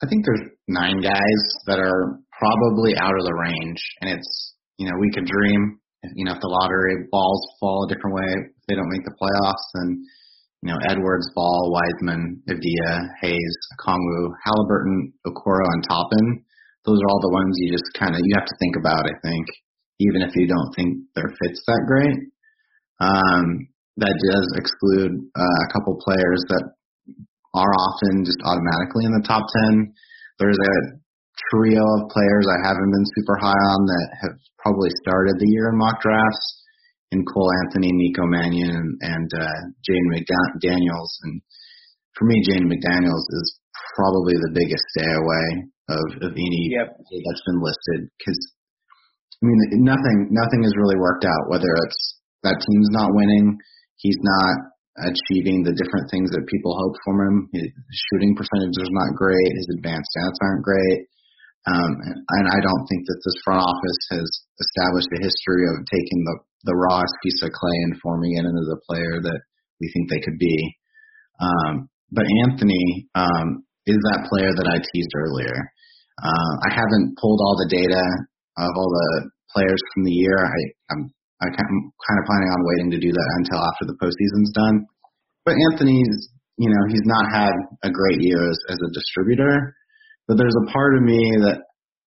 I 0.03 0.09
think 0.09 0.25
there's 0.25 0.49
nine 0.69 1.01
guys 1.01 1.43
that 1.67 1.79
are 1.79 2.19
probably 2.33 2.97
out 2.97 3.13
of 3.19 3.25
the 3.25 3.35
range, 3.35 3.83
and 4.01 4.11
it's 4.11 4.55
you 4.79 4.87
know 4.87 4.97
we 4.99 5.11
could 5.13 5.27
dream 5.27 5.81
you 6.15 6.25
know, 6.25 6.33
if 6.33 6.41
the 6.41 6.49
lottery 6.49 7.09
balls 7.13 7.45
fall 7.61 7.85
a 7.85 7.91
different 7.93 8.17
way, 8.17 8.31
if 8.57 8.65
they 8.69 8.75
don't 8.75 8.89
make 8.89 9.05
the 9.05 9.17
playoffs, 9.21 9.67
then, 9.77 10.01
you 10.63 10.73
know, 10.73 10.79
Edwards, 10.89 11.29
Ball, 11.35 11.73
Wiseman, 11.73 12.41
Avdija, 12.49 12.93
Hayes, 13.21 13.57
Kongwu, 13.81 14.33
Halliburton, 14.45 15.13
Okoro, 15.27 15.69
and 15.77 15.85
Toppin, 15.85 16.45
those 16.85 17.01
are 17.01 17.09
all 17.13 17.21
the 17.21 17.37
ones 17.37 17.57
you 17.61 17.73
just 17.73 17.93
kind 17.99 18.15
of, 18.15 18.21
you 18.25 18.33
have 18.37 18.49
to 18.49 18.61
think 18.61 18.77
about, 18.81 19.05
I 19.05 19.17
think, 19.21 19.45
even 20.01 20.23
if 20.23 20.33
you 20.35 20.49
don't 20.49 20.73
think 20.73 21.05
their 21.15 21.29
fit's 21.29 21.63
that 21.67 21.85
great. 21.87 22.17
Um, 23.01 23.69
that 23.97 24.17
does 24.17 24.49
exclude 24.57 25.13
uh, 25.37 25.61
a 25.69 25.73
couple 25.73 26.01
players 26.01 26.41
that 26.49 26.73
are 27.55 27.73
often 27.75 28.25
just 28.25 28.39
automatically 28.45 29.05
in 29.05 29.15
the 29.15 29.27
top 29.27 29.43
10. 29.71 29.93
There's 30.39 30.59
a 30.59 30.77
trio 31.51 31.83
of 31.83 32.13
players 32.13 32.47
I 32.47 32.63
haven't 32.63 32.93
been 32.93 33.09
super 33.17 33.37
high 33.41 33.65
on 33.75 33.81
that 33.87 34.09
have 34.23 34.37
probably 34.59 34.91
started 35.03 35.37
the 35.39 35.51
year 35.51 35.71
in 35.71 35.79
mock 35.79 36.01
drafts 36.01 36.47
in 37.11 37.27
Cole 37.27 37.51
Anthony, 37.67 37.91
Nico 37.91 38.23
Mannion, 38.27 38.71
and, 38.71 38.91
and 39.03 39.31
uh, 39.35 39.61
Jaden 39.83 40.09
McDaniels. 40.15 41.11
And 41.27 41.43
for 42.15 42.25
me, 42.25 42.39
Jaden 42.47 42.71
McDaniels 42.71 43.27
is 43.43 43.59
probably 43.97 44.39
the 44.39 44.55
biggest 44.55 44.85
stay 44.95 45.11
away 45.11 45.47
of, 45.91 46.31
of 46.31 46.33
any 46.33 46.71
yep. 46.71 46.95
that's 46.95 47.45
been 47.47 47.59
listed 47.59 48.07
because 48.19 48.39
I 49.43 49.47
mean 49.47 49.83
nothing 49.83 50.31
nothing 50.31 50.63
has 50.63 50.77
really 50.79 50.97
worked 50.97 51.25
out. 51.25 51.51
Whether 51.51 51.73
it's 51.87 52.21
that 52.43 52.63
team's 52.63 52.91
not 52.95 53.11
winning, 53.11 53.59
he's 53.97 54.19
not 54.23 54.70
achieving 54.99 55.63
the 55.63 55.77
different 55.77 56.11
things 56.11 56.31
that 56.35 56.51
people 56.51 56.75
hope 56.75 56.97
from 57.07 57.17
him. 57.23 57.37
His 57.55 57.71
shooting 58.11 58.35
percentage 58.35 58.75
is 58.75 58.91
not 58.91 59.15
great. 59.15 59.55
His 59.55 59.71
advanced 59.79 60.11
stats 60.17 60.41
aren't 60.43 60.67
great. 60.67 61.07
Um, 61.69 61.93
and 62.41 62.47
I 62.49 62.59
don't 62.59 62.87
think 62.89 63.05
that 63.05 63.21
this 63.21 63.39
front 63.45 63.61
office 63.61 64.03
has 64.17 64.29
established 64.59 65.13
a 65.13 65.23
history 65.23 65.69
of 65.69 65.85
taking 65.87 66.25
the, 66.25 66.37
the 66.73 66.77
rawest 66.77 67.13
piece 67.23 67.41
of 67.45 67.53
clay 67.53 67.79
and 67.85 68.01
forming 68.01 68.35
it 68.35 68.49
into 68.49 68.65
the 68.65 68.81
player 68.89 69.21
that 69.21 69.41
we 69.79 69.93
think 69.93 70.09
they 70.09 70.25
could 70.25 70.41
be. 70.41 70.57
Um, 71.39 71.89
but 72.11 72.27
Anthony 72.49 73.09
um, 73.15 73.65
is 73.87 73.97
that 73.97 74.29
player 74.29 74.51
that 74.51 74.69
I 74.69 74.81
teased 74.81 75.15
earlier. 75.15 75.73
Uh, 76.21 76.53
I 76.69 76.75
haven't 76.75 77.17
pulled 77.21 77.41
all 77.41 77.57
the 77.57 77.71
data 77.71 78.05
of 78.59 78.71
all 78.77 78.91
the 78.91 79.31
players 79.55 79.81
from 79.95 80.05
the 80.05 80.13
year. 80.13 80.37
I, 80.37 80.61
I'm, 80.93 81.13
I'm 81.41 81.57
kind 81.57 82.19
of 82.21 82.29
planning 82.29 82.53
on 82.53 82.69
waiting 82.69 82.91
to 82.93 83.01
do 83.01 83.13
that 83.13 83.31
until 83.41 83.61
after 83.65 83.89
the 83.89 83.97
postseason's 83.97 84.53
done. 84.53 84.85
But 85.49 85.57
Anthony's, 85.73 86.29
you 86.61 86.69
know, 86.69 86.83
he's 86.93 87.09
not 87.09 87.33
had 87.33 87.57
a 87.85 87.91
great 87.91 88.21
year 88.21 88.37
as, 88.45 88.59
as 88.69 88.79
a 88.85 88.93
distributor. 88.93 89.73
But 90.29 90.37
there's 90.37 90.57
a 90.61 90.71
part 90.71 90.95
of 90.95 91.03
me 91.03 91.19
that, 91.43 91.65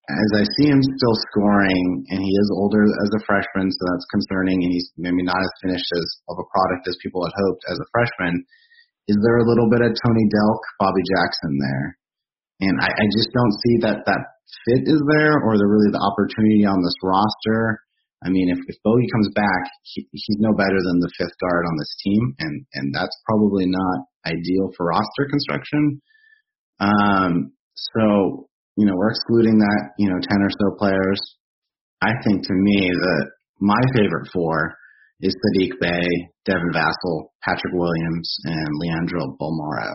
as 0.07 0.31
I 0.37 0.43
see 0.55 0.69
him 0.69 0.79
still 0.79 1.17
scoring, 1.31 2.05
and 2.13 2.21
he 2.21 2.29
is 2.29 2.55
older 2.55 2.85
as 2.85 3.11
a 3.17 3.25
freshman, 3.25 3.71
so 3.71 3.81
that's 3.89 4.13
concerning, 4.13 4.61
and 4.61 4.71
he's 4.71 4.91
maybe 4.95 5.25
not 5.25 5.39
as 5.41 5.61
finished 5.65 5.89
as 5.91 6.07
of 6.29 6.37
a 6.37 6.47
product 6.53 6.87
as 6.87 6.99
people 7.01 7.25
had 7.25 7.35
hoped 7.35 7.63
as 7.67 7.79
a 7.79 7.89
freshman. 7.89 8.45
Is 9.11 9.19
there 9.19 9.43
a 9.43 9.47
little 9.47 9.67
bit 9.67 9.83
of 9.83 9.91
Tony 9.91 10.25
Delk, 10.31 10.61
Bobby 10.79 11.03
Jackson 11.17 11.59
there? 11.59 11.87
And 12.63 12.75
I, 12.79 12.87
I 12.95 13.05
just 13.11 13.31
don't 13.35 13.55
see 13.59 13.75
that 13.83 14.07
that 14.07 14.23
fit 14.63 14.87
is 14.87 15.03
there, 15.03 15.43
or 15.43 15.59
the 15.59 15.67
really 15.67 15.91
the 15.91 15.99
opportunity 15.99 16.63
on 16.63 16.79
this 16.79 16.95
roster. 17.03 17.82
I 18.25 18.29
mean, 18.29 18.49
if, 18.49 18.59
if 18.67 18.77
Bogey 18.83 19.07
comes 19.11 19.29
back, 19.35 19.63
he, 19.83 20.07
he's 20.11 20.39
no 20.39 20.55
better 20.55 20.79
than 20.79 20.99
the 20.99 21.11
fifth 21.17 21.35
guard 21.39 21.65
on 21.67 21.75
this 21.77 21.95
team, 22.03 22.35
and 22.39 22.65
and 22.73 22.93
that's 22.95 23.15
probably 23.27 23.65
not 23.67 24.07
ideal 24.25 24.71
for 24.75 24.87
roster 24.87 25.27
construction. 25.29 26.01
Um, 26.79 27.53
so, 27.75 28.47
you 28.77 28.85
know, 28.85 28.93
we're 28.95 29.11
excluding 29.11 29.59
that, 29.59 29.91
you 29.97 30.09
know, 30.09 30.19
10 30.19 30.41
or 30.41 30.49
so 30.49 30.77
players. 30.77 31.21
I 32.01 32.11
think 32.23 32.43
to 32.43 32.53
me 32.53 32.89
that 32.89 33.31
my 33.59 33.79
favorite 33.95 34.29
four 34.33 34.75
is 35.21 35.35
Saddiq 35.35 35.79
Bey, 35.79 36.07
Devin 36.45 36.71
Vassell, 36.73 37.31
Patrick 37.43 37.73
Williams, 37.73 38.35
and 38.43 38.67
Leandro 38.79 39.37
Bolmaro. 39.39 39.93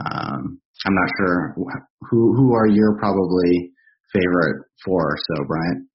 Um, 0.00 0.60
I'm 0.86 0.94
not 0.94 1.10
sure 1.18 1.54
who 2.10 2.34
who 2.34 2.52
are 2.52 2.66
your 2.66 2.98
probably 2.98 3.70
favorite 4.12 4.64
four 4.84 5.02
or 5.02 5.16
so, 5.16 5.44
Bryant. 5.46 5.86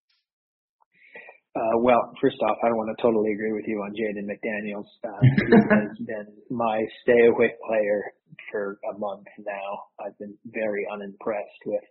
Uh, 1.56 1.82
well, 1.82 2.14
first 2.22 2.38
off, 2.46 2.58
I 2.64 2.70
want 2.70 2.96
to 2.96 3.02
totally 3.02 3.34
agree 3.34 3.54
with 3.54 3.66
you 3.66 3.82
on 3.82 3.92
Jaden 3.98 4.30
McDaniels. 4.30 4.86
Uh, 5.04 5.18
he 5.22 5.58
has 5.74 5.98
been 6.06 6.28
my 6.50 6.84
stay 7.02 7.26
away 7.26 7.54
player 7.68 8.04
for 8.52 8.78
a 8.94 8.98
month 9.00 9.26
now. 9.40 9.70
I've 10.00 10.18
been 10.20 10.38
very 10.46 10.86
unimpressed 10.92 11.64
with 11.66 11.84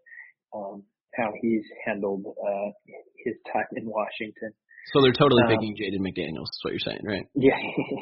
um, 0.55 0.85
how 1.15 1.33
he's 1.43 1.65
handled 1.85 2.25
uh, 2.25 2.71
his 3.25 3.35
time 3.53 3.67
in 3.75 3.87
Washington. 3.87 4.55
So 4.95 5.03
they're 5.03 5.13
totally 5.13 5.43
um, 5.43 5.51
picking 5.51 5.75
Jaden 5.75 6.07
McDaniels. 6.07 6.49
Is 6.49 6.61
what 6.63 6.73
you're 6.73 6.87
saying, 6.87 7.03
right? 7.05 7.27
Yeah, 7.35 7.59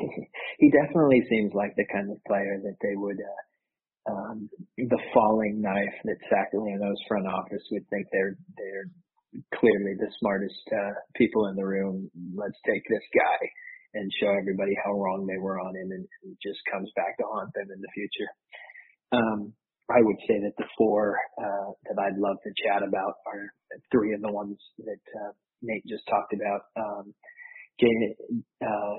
he 0.59 0.71
definitely 0.71 1.25
seems 1.29 1.53
like 1.55 1.75
the 1.77 1.87
kind 1.93 2.11
of 2.11 2.23
player 2.29 2.61
that 2.63 2.77
they 2.83 2.95
would. 2.95 3.17
Uh, 3.17 3.43
um, 4.07 4.49
the 4.77 5.03
falling 5.13 5.61
knife 5.61 5.97
that 6.05 6.17
Sacramento's 6.31 7.01
front 7.09 7.27
office 7.27 7.63
would 7.73 7.89
think 7.91 8.07
they're 8.13 8.39
they're 8.57 8.87
clearly 9.55 9.95
the 9.99 10.11
smartest 10.21 10.63
uh, 10.73 10.95
people 11.15 11.47
in 11.49 11.57
the 11.57 11.65
room. 11.65 12.11
Let's 12.35 12.59
take 12.67 12.83
this 12.89 13.07
guy 13.15 13.41
and 13.95 14.13
show 14.21 14.29
everybody 14.29 14.77
how 14.85 14.93
wrong 14.93 15.27
they 15.27 15.41
were 15.41 15.61
on 15.61 15.75
him, 15.77 15.91
and 15.93 16.07
just 16.43 16.61
comes 16.71 16.91
back 16.97 17.17
to 17.19 17.25
haunt 17.25 17.53
them 17.55 17.69
in 17.73 17.81
the 17.81 17.93
future. 17.95 18.31
Um, 19.13 19.53
I 19.89 20.03
would 20.03 20.19
say 20.27 20.43
that 20.43 20.57
the 20.59 20.69
four 20.77 21.17
uh, 21.39 21.71
that 21.89 22.03
I'd 22.03 22.19
love 22.19 22.37
to 22.43 22.51
chat 22.67 22.83
about 22.83 23.15
are 23.27 23.47
three 23.93 24.15
of 24.15 24.21
the 24.21 24.33
ones 24.33 24.59
that 24.79 25.05
uh, 25.23 25.33
Nate 25.63 25.87
just 25.87 26.03
talked 26.11 26.35
about. 26.35 26.63
Um, 26.77 27.15
Jay, 27.81 27.95
uh, 28.63 28.97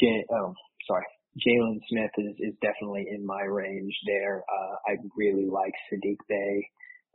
Jay, 0.00 0.24
oh, 0.32 0.54
sorry, 0.88 1.04
Jalen 1.36 1.80
Smith 1.88 2.10
is, 2.18 2.34
is 2.38 2.54
definitely 2.62 3.06
in 3.10 3.26
my 3.26 3.42
range 3.42 3.94
there. 4.06 4.42
Uh, 4.44 4.74
I 4.88 4.96
really 5.16 5.48
like 5.48 5.72
Saddiq 5.88 6.16
Bey. 6.28 6.68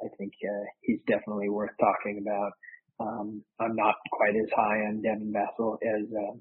I 0.03 0.07
think 0.17 0.33
uh, 0.43 0.65
he's 0.81 0.99
definitely 1.07 1.49
worth 1.49 1.71
talking 1.79 2.21
about. 2.21 2.51
Um, 2.99 3.43
I'm 3.60 3.75
not 3.75 3.95
quite 4.12 4.36
as 4.36 4.49
high 4.55 4.79
on 4.89 5.01
Devin 5.01 5.33
Vassell 5.33 5.77
as 5.81 6.05
uh, 6.10 6.36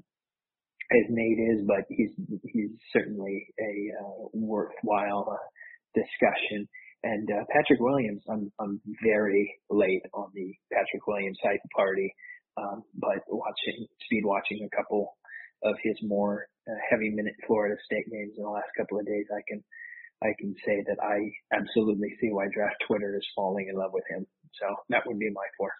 as 0.93 1.05
Nate 1.11 1.39
is, 1.39 1.67
but 1.67 1.85
he's 1.89 2.13
he's 2.53 2.71
certainly 2.93 3.47
a 3.61 3.75
uh, 4.03 4.29
worthwhile 4.33 5.27
uh, 5.31 5.47
discussion. 5.95 6.69
And 7.03 7.29
uh, 7.31 7.45
Patrick 7.53 7.81
Williams, 7.81 8.23
I'm 8.31 8.51
I'm 8.61 8.81
very 9.05 9.61
late 9.71 10.03
on 10.15 10.31
the 10.35 10.55
Patrick 10.73 11.07
Williams 11.07 11.39
hype 11.43 11.61
party, 11.75 12.13
um, 12.57 12.83
but 12.95 13.21
watching 13.29 13.87
speed 14.05 14.25
watching 14.25 14.67
a 14.67 14.77
couple 14.77 15.17
of 15.65 15.75
his 15.83 15.97
more 16.03 16.47
uh, 16.69 16.75
heavy 16.91 17.11
minute 17.11 17.35
Florida 17.47 17.77
State 17.85 18.11
games 18.11 18.35
in 18.37 18.43
the 18.43 18.51
last 18.51 18.69
couple 18.77 18.99
of 18.99 19.07
days, 19.07 19.27
I 19.31 19.43
can 19.49 19.63
I 20.25 20.33
can 20.41 20.55
say 20.65 20.81
that 20.89 20.97
I 21.05 21.19
absolutely 21.53 22.09
see 22.21 22.33
why 22.33 22.49
draft 22.53 22.77
Twitter 22.89 23.17
is 23.17 23.27
falling 23.35 23.69
in 23.69 23.77
love 23.77 23.93
with 23.93 24.05
him. 24.09 24.25
So 24.57 24.67
that 24.89 25.05
would 25.07 25.19
be 25.19 25.29
my 25.29 25.45
four. 25.59 25.73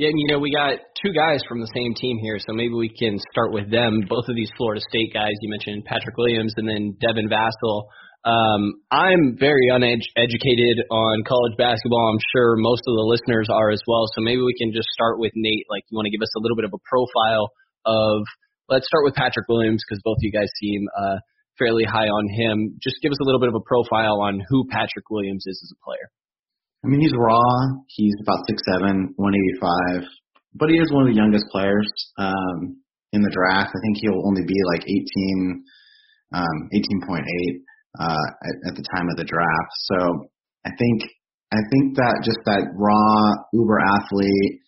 Yeah, 0.00 0.08
and 0.08 0.18
you 0.18 0.32
know, 0.32 0.40
we 0.40 0.50
got 0.50 0.80
two 0.96 1.12
guys 1.12 1.44
from 1.46 1.60
the 1.60 1.70
same 1.76 1.92
team 1.92 2.16
here, 2.18 2.40
so 2.40 2.56
maybe 2.56 2.72
we 2.72 2.88
can 2.88 3.20
start 3.30 3.52
with 3.52 3.70
them. 3.70 4.00
Both 4.08 4.32
of 4.32 4.34
these 4.34 4.50
Florida 4.56 4.80
State 4.80 5.12
guys, 5.12 5.36
you 5.44 5.50
mentioned 5.52 5.84
Patrick 5.84 6.16
Williams 6.16 6.54
and 6.56 6.66
then 6.66 6.96
Devin 6.98 7.28
Vassell. 7.28 7.84
Um, 8.24 8.80
I'm 8.90 9.36
very 9.38 9.68
uneducated 9.68 10.88
on 10.90 11.22
college 11.28 11.52
basketball. 11.56 12.16
I'm 12.16 12.24
sure 12.32 12.56
most 12.56 12.80
of 12.88 12.96
the 12.96 13.06
listeners 13.06 13.48
are 13.52 13.70
as 13.70 13.80
well. 13.86 14.08
So 14.16 14.24
maybe 14.24 14.40
we 14.40 14.56
can 14.56 14.72
just 14.72 14.88
start 14.88 15.20
with 15.20 15.32
Nate. 15.36 15.68
Like, 15.68 15.84
you 15.92 15.96
want 15.96 16.08
to 16.08 16.12
give 16.16 16.24
us 16.24 16.32
a 16.36 16.40
little 16.40 16.56
bit 16.56 16.64
of 16.64 16.72
a 16.74 16.82
profile 16.88 17.52
of. 17.84 18.24
Let's 18.72 18.86
start 18.86 19.02
with 19.04 19.18
Patrick 19.18 19.48
Williams 19.50 19.82
because 19.82 20.00
both 20.04 20.16
of 20.16 20.22
you 20.22 20.30
guys 20.30 20.48
seem 20.62 20.86
uh, 20.96 21.18
fairly 21.58 21.84
high 21.84 22.08
on 22.08 22.26
him. 22.28 22.78
Just 22.82 22.96
give 23.02 23.12
us 23.12 23.20
a 23.20 23.24
little 23.24 23.40
bit 23.40 23.48
of 23.48 23.54
a 23.54 23.64
profile 23.66 24.20
on 24.22 24.42
who 24.48 24.66
Patrick 24.70 25.08
Williams 25.10 25.44
is 25.46 25.60
as 25.64 25.72
a 25.72 25.80
player. 25.84 26.08
I 26.84 26.88
mean, 26.88 27.00
he's 27.00 27.12
raw. 27.16 27.44
He's 27.88 28.14
about 28.22 28.40
six 28.48 28.62
seven, 28.64 29.12
one 29.16 29.34
eighty 29.34 29.56
five, 29.60 30.08
but 30.54 30.70
he 30.70 30.76
is 30.76 30.90
one 30.92 31.02
of 31.04 31.08
the 31.08 31.20
youngest 31.20 31.44
players 31.52 31.86
um, 32.16 32.80
in 33.12 33.22
the 33.22 33.30
draft. 33.30 33.70
I 33.76 33.80
think 33.84 33.98
he'll 34.00 34.26
only 34.26 34.42
be 34.46 34.56
like 34.72 34.82
18, 34.88 35.64
um, 36.32 36.56
18.8 36.72 37.20
uh, 37.98 38.04
at, 38.04 38.72
at 38.72 38.74
the 38.76 38.84
time 38.94 39.08
of 39.10 39.16
the 39.16 39.24
draft. 39.24 39.72
So 39.90 40.30
I 40.64 40.70
think 40.78 41.02
I 41.52 41.58
think 41.70 41.96
that 41.96 42.22
just 42.24 42.38
that 42.46 42.70
raw 42.78 43.34
uber 43.52 43.80
athlete 43.80 44.62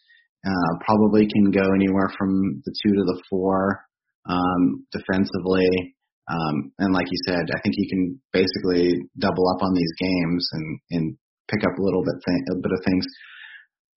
uh, 0.45 0.73
probably 0.85 1.29
can 1.31 1.51
go 1.51 1.63
anywhere 1.75 2.11
from 2.19 2.63
the 2.65 2.75
two 2.83 2.95
to 2.97 3.05
the 3.05 3.23
four 3.31 3.87
um, 4.29 4.87
defensively. 4.91 5.95
Um, 6.33 6.73
and 6.81 6.95
like 6.97 7.07
you 7.13 7.21
said, 7.29 7.45
I 7.53 7.61
think 7.61 7.77
he 7.77 7.89
can 7.93 8.17
basically 8.33 9.05
double 9.21 9.45
up 9.53 9.61
on 9.61 9.77
these 9.77 9.93
games 10.01 10.43
and, 10.53 10.67
and 10.91 11.05
pick 11.53 11.61
up 11.61 11.77
a 11.77 11.85
little 11.85 12.01
bit 12.01 12.17
th- 12.25 12.49
a 12.49 12.57
bit 12.57 12.73
of 12.73 12.81
things. 12.89 13.05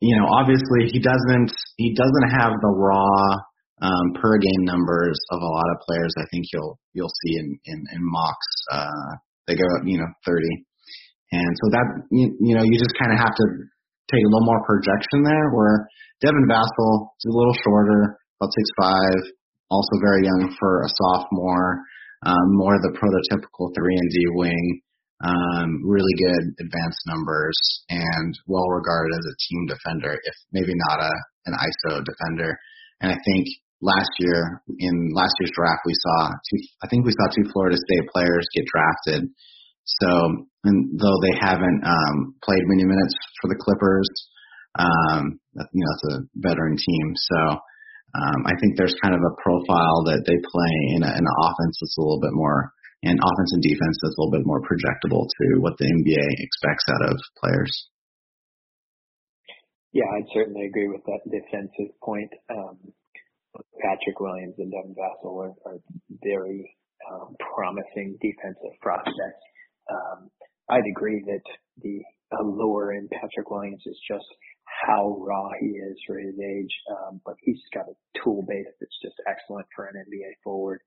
You 0.04 0.20
know, 0.20 0.28
obviously 0.28 0.92
he 0.92 1.00
doesn't 1.00 1.52
he 1.78 1.96
doesn't 1.96 2.30
have 2.36 2.52
the 2.60 2.74
raw 2.76 3.40
um, 3.80 4.08
per 4.20 4.36
game 4.38 4.64
numbers 4.68 5.16
of 5.32 5.40
a 5.40 5.48
lot 5.48 5.68
of 5.72 5.78
players. 5.88 6.12
I 6.20 6.28
think 6.32 6.46
you'll 6.52 6.76
you'll 6.92 7.16
see 7.24 7.40
in 7.40 7.48
in, 7.66 7.80
in 7.96 8.02
mocks. 8.04 8.52
Uh, 8.72 9.12
they 9.48 9.56
go 9.56 9.64
you 9.86 9.98
know 10.00 10.10
30, 10.26 10.44
and 11.32 11.52
so 11.64 11.66
that 11.72 11.86
you, 12.12 12.36
you 12.42 12.54
know 12.56 12.64
you 12.64 12.76
just 12.76 13.00
kind 13.00 13.16
of 13.16 13.20
have 13.20 13.36
to 13.36 13.46
take 14.12 14.24
a 14.24 14.30
little 14.30 14.46
more 14.46 14.60
projection 14.68 15.24
there. 15.24 15.56
Where 15.56 15.88
Devin 16.20 16.52
Vassell 16.52 17.16
is 17.16 17.32
a 17.32 17.38
little 17.38 17.56
shorter, 17.64 18.20
about 18.42 18.52
six 18.52 18.68
five, 18.76 19.20
also 19.72 19.96
very 20.04 20.28
young 20.28 20.52
for 20.60 20.84
a 20.84 20.90
sophomore. 20.92 21.80
Um, 22.24 22.56
more 22.56 22.78
the 22.80 22.96
prototypical 22.96 23.74
three 23.76 23.96
and 23.96 24.10
D 24.12 24.18
wing. 24.34 24.82
Um, 25.24 25.80
really 25.88 26.12
good 26.20 26.44
advanced 26.60 27.00
numbers 27.08 27.56
and 27.90 28.36
well 28.48 28.68
regarded 28.68 29.16
as 29.16 29.26
a 29.26 29.40
team 29.48 29.66
defender, 29.66 30.12
if 30.12 30.36
maybe 30.52 30.74
not 30.76 31.00
a 31.00 31.12
an 31.46 31.54
ISO 31.56 32.04
defender. 32.04 32.58
And 33.02 33.12
I 33.12 33.18
think 33.24 33.48
last 33.82 34.12
year 34.20 34.62
in 34.80 35.12
last 35.14 35.34
year's 35.40 35.56
draft 35.56 35.82
we 35.86 35.94
saw 35.96 36.30
two 36.30 36.60
I 36.84 36.88
think 36.88 37.06
we 37.06 37.16
saw 37.16 37.32
two 37.32 37.50
Florida 37.52 37.78
State 37.78 38.08
players 38.12 38.46
get 38.56 38.66
drafted. 38.68 39.30
So 39.86 40.10
and 40.64 41.00
though 41.00 41.20
they 41.22 41.38
haven't 41.40 41.82
um 41.86 42.36
played 42.44 42.68
many 42.68 42.84
minutes 42.84 43.16
for 43.42 43.48
the 43.48 43.60
Clippers, 43.60 44.10
um 44.80 45.40
you 45.72 45.84
know, 45.84 45.92
it's 45.96 46.16
a 46.16 46.18
veteran 46.36 46.76
team. 46.76 47.08
So 47.16 47.60
um 48.16 48.40
I 48.48 48.56
think 48.60 48.80
there's 48.80 48.96
kind 49.04 49.16
of 49.16 49.22
a 49.22 49.36
profile 49.44 50.08
that 50.08 50.24
they 50.24 50.40
play 50.40 50.74
in, 50.96 51.04
in 51.04 51.24
an 51.26 51.38
offense 51.44 51.76
that's 51.80 51.98
a 52.00 52.02
little 52.02 52.22
bit 52.22 52.34
more 52.34 52.72
and 53.04 53.20
offense 53.22 53.52
and 53.54 53.62
defense 53.62 53.98
that's 54.02 54.18
a 54.18 54.20
little 54.22 54.34
bit 54.34 54.48
more 54.50 54.62
projectable 54.66 55.30
to 55.30 55.46
what 55.62 55.78
the 55.78 55.86
NBA 55.86 56.26
expects 56.42 56.86
out 56.90 57.14
of 57.14 57.18
players. 57.38 57.72
Yeah, 59.94 60.10
I'd 60.18 60.28
certainly 60.34 60.66
agree 60.66 60.90
with 60.90 61.06
that 61.06 61.22
defensive 61.30 61.94
point. 62.04 62.32
Um, 62.50 62.78
Patrick 63.80 64.20
Williams 64.20 64.56
and 64.58 64.72
Devin 64.72 64.96
Vassell 64.96 65.40
are, 65.40 65.56
are 65.66 65.80
very 66.22 66.68
um, 67.12 67.36
promising 67.40 68.18
defensive 68.20 68.76
prospects. 68.82 69.44
Um, 69.90 70.30
I'd 70.70 70.90
agree 70.90 71.24
that 71.28 71.46
the 71.82 72.02
allure 72.42 72.94
in 72.94 73.08
Patrick 73.08 73.50
Williams 73.50 73.84
is 73.86 73.98
just 74.10 74.26
how 74.66 75.18
raw 75.20 75.50
he 75.60 75.68
is 75.68 75.98
for 76.08 76.18
his 76.18 76.36
age, 76.40 76.74
um, 76.92 77.22
but 77.26 77.36
he's 77.42 77.62
got 77.74 77.86
a 77.88 77.96
tool 78.24 78.44
base 78.48 78.70
that's 78.80 79.00
just 79.02 79.16
excellent 79.28 79.68
for 79.76 79.86
an 79.86 79.96
NBA 79.96 80.42
forward. 80.44 80.82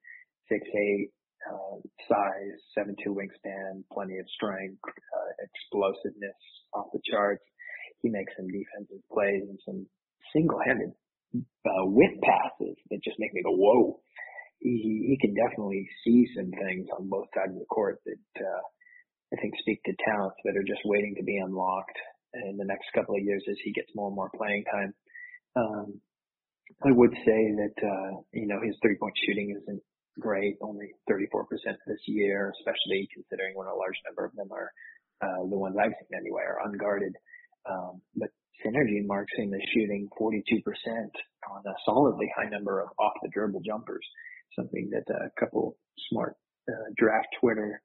Six 0.48 0.66
eight, 0.66 1.10
uh, 1.46 1.78
size, 2.08 2.58
seven 2.74 2.96
two 3.04 3.14
wingspan, 3.14 3.84
plenty 3.92 4.18
of 4.18 4.26
strength, 4.34 4.80
uh, 4.84 5.32
explosiveness 5.44 6.40
off 6.74 6.86
the 6.92 7.00
charts. 7.10 7.44
He 8.02 8.08
makes 8.08 8.32
some 8.36 8.48
defensive 8.48 9.02
plays 9.12 9.42
and 9.48 9.58
some 9.64 9.86
single-handed 10.32 10.92
uh, 11.36 11.84
whip 11.86 12.14
passes 12.22 12.76
that 12.90 13.02
just 13.04 13.18
make 13.18 13.34
me 13.34 13.42
go, 13.42 13.52
whoa. 13.52 14.00
He, 14.60 15.06
he 15.06 15.18
can 15.20 15.34
definitely 15.34 15.86
see 16.04 16.26
some 16.34 16.50
things 16.50 16.88
on 16.98 17.08
both 17.08 17.30
sides 17.34 17.54
of 17.54 17.60
the 17.60 17.70
court 17.70 18.00
that 18.06 18.42
uh, 18.42 18.62
I 19.32 19.36
think 19.40 19.54
speak 19.60 19.78
to 19.84 19.94
talents 20.02 20.36
that 20.44 20.56
are 20.56 20.66
just 20.66 20.82
waiting 20.84 21.14
to 21.16 21.22
be 21.22 21.38
unlocked 21.38 21.98
in 22.34 22.56
the 22.56 22.64
next 22.64 22.86
couple 22.94 23.16
of 23.16 23.22
years 23.22 23.42
as 23.48 23.56
he 23.64 23.72
gets 23.72 23.88
more 23.94 24.08
and 24.08 24.16
more 24.16 24.30
playing 24.36 24.64
time. 24.70 24.94
Um, 25.56 26.00
I 26.84 26.92
would 26.92 27.12
say 27.24 27.40
that 27.56 27.76
uh, 27.80 28.20
you 28.32 28.46
know 28.46 28.60
his 28.62 28.76
three 28.82 28.96
point 29.00 29.14
shooting 29.26 29.56
isn't 29.62 29.82
great, 30.20 30.56
only 30.60 30.92
34% 31.08 31.46
this 31.86 32.02
year, 32.06 32.52
especially 32.58 33.08
considering 33.14 33.54
when 33.54 33.68
a 33.68 33.74
large 33.74 33.96
number 34.06 34.24
of 34.24 34.34
them 34.34 34.48
are 34.52 34.70
uh, 35.22 35.48
the 35.48 35.56
ones 35.56 35.76
I've 35.78 35.94
seen 35.94 36.18
anyway 36.18 36.42
are 36.42 36.66
unguarded. 36.66 37.14
Um, 37.68 38.00
but 38.16 38.30
Synergy 38.64 38.98
and 38.98 39.06
marks 39.06 39.32
him 39.36 39.54
as 39.54 39.60
shooting 39.72 40.08
42% 40.20 40.34
on 41.50 41.62
a 41.66 41.74
solidly 41.84 42.30
high 42.36 42.48
number 42.48 42.80
of 42.80 42.88
off 42.98 43.12
the 43.22 43.30
dribble 43.32 43.62
jumpers, 43.64 44.04
something 44.56 44.90
that 44.90 45.12
a 45.14 45.30
couple 45.38 45.76
smart 46.10 46.34
uh, 46.68 46.90
draft 46.96 47.28
Twitter 47.40 47.80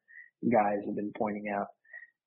guys 0.52 0.80
have 0.86 0.96
been 0.96 1.12
pointing 1.18 1.54
out. 1.54 1.68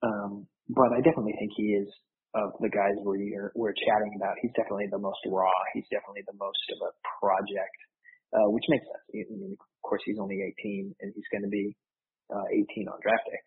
Um, 0.03 0.47
but 0.69 0.93
I 0.93 1.01
definitely 1.01 1.37
think 1.39 1.53
he 1.57 1.79
is 1.79 1.89
of 2.37 2.53
the 2.61 2.69
guys 2.69 2.93
we're 3.01 3.53
we're 3.55 3.73
chatting 3.73 4.13
about. 4.21 4.37
He's 4.43 4.53
definitely 4.53 4.93
the 4.93 5.01
most 5.01 5.21
raw. 5.29 5.57
He's 5.73 5.89
definitely 5.89 6.27
the 6.29 6.37
most 6.37 6.61
of 6.77 6.79
a 6.85 6.93
project, 7.21 7.79
uh, 8.37 8.49
which 8.53 8.67
makes 8.69 8.85
sense. 8.85 9.31
I 9.31 9.37
mean, 9.37 9.57
of 9.57 9.83
course, 9.83 10.03
he's 10.05 10.21
only 10.21 10.45
18 10.61 10.95
and 11.01 11.13
he's 11.15 11.31
going 11.33 11.47
to 11.47 11.53
be 11.53 11.73
uh, 12.29 12.47
18 12.77 12.93
on 12.93 12.99
draft 13.01 13.25
day. 13.25 13.41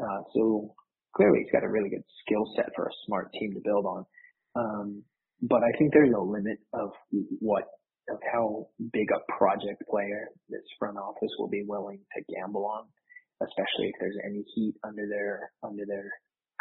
Uh, 0.00 0.20
so 0.32 0.72
clearly, 1.12 1.44
he's 1.44 1.52
got 1.52 1.66
a 1.66 1.70
really 1.70 1.90
good 1.90 2.06
skill 2.24 2.48
set 2.56 2.72
for 2.74 2.88
a 2.88 2.94
smart 3.06 3.28
team 3.36 3.52
to 3.52 3.60
build 3.60 3.84
on. 3.84 4.02
Um, 4.56 5.04
but 5.42 5.60
I 5.60 5.72
think 5.76 5.92
there's 5.92 6.14
a 6.16 6.20
limit 6.20 6.58
of 6.72 6.90
what 7.40 7.64
of 8.08 8.18
how 8.32 8.66
big 8.92 9.06
a 9.14 9.20
project 9.38 9.84
player 9.88 10.28
this 10.48 10.64
front 10.78 10.98
office 10.98 11.30
will 11.38 11.48
be 11.48 11.62
willing 11.66 12.00
to 12.16 12.34
gamble 12.34 12.66
on, 12.66 12.88
especially 13.42 13.88
if 13.88 13.96
there's 14.00 14.18
any 14.24 14.44
heat 14.54 14.74
under 14.84 15.06
their 15.08 15.52
under 15.62 15.84
their 15.86 16.10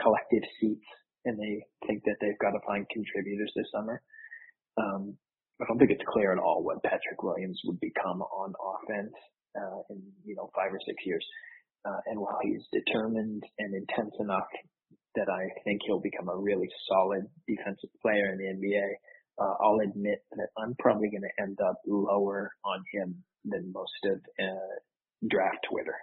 collective 0.01 0.43
seats 0.59 0.85
and 1.25 1.37
they 1.37 1.63
think 1.85 2.03
that 2.05 2.15
they've 2.21 2.39
got 2.39 2.51
to 2.51 2.63
find 2.65 2.87
contributors 2.89 3.51
this 3.55 3.67
summer. 3.75 4.01
Um, 4.77 5.17
I 5.59 5.65
don't 5.67 5.77
think 5.77 5.91
it's 5.91 6.13
clear 6.13 6.31
at 6.31 6.39
all 6.39 6.63
what 6.63 6.81
Patrick 6.83 7.21
Williams 7.21 7.59
would 7.65 7.79
become 7.79 8.21
on 8.21 8.53
offense 8.55 9.13
uh, 9.59 9.81
in 9.89 10.01
you 10.23 10.35
know 10.35 10.49
five 10.55 10.71
or 10.71 10.79
six 10.85 10.95
years. 11.05 11.25
Uh, 11.85 11.99
and 12.07 12.19
while 12.19 12.39
he's 12.43 12.63
determined 12.71 13.43
and 13.57 13.73
intense 13.73 14.11
enough 14.19 14.47
that 15.15 15.27
I 15.29 15.49
think 15.63 15.81
he'll 15.85 16.01
become 16.01 16.29
a 16.29 16.37
really 16.37 16.69
solid 16.87 17.25
defensive 17.47 17.89
player 18.01 18.31
in 18.31 18.37
the 18.37 18.45
NBA. 18.45 18.89
Uh, 19.41 19.55
I'll 19.63 19.79
admit 19.83 20.19
that 20.35 20.49
I'm 20.57 20.75
probably 20.79 21.09
going 21.09 21.23
to 21.23 21.41
end 21.41 21.57
up 21.65 21.79
lower 21.87 22.51
on 22.63 22.83
him 22.93 23.23
than 23.45 23.71
most 23.73 23.91
of 24.05 24.19
uh, 24.39 24.75
draft 25.29 25.65
Twitter. 25.69 25.95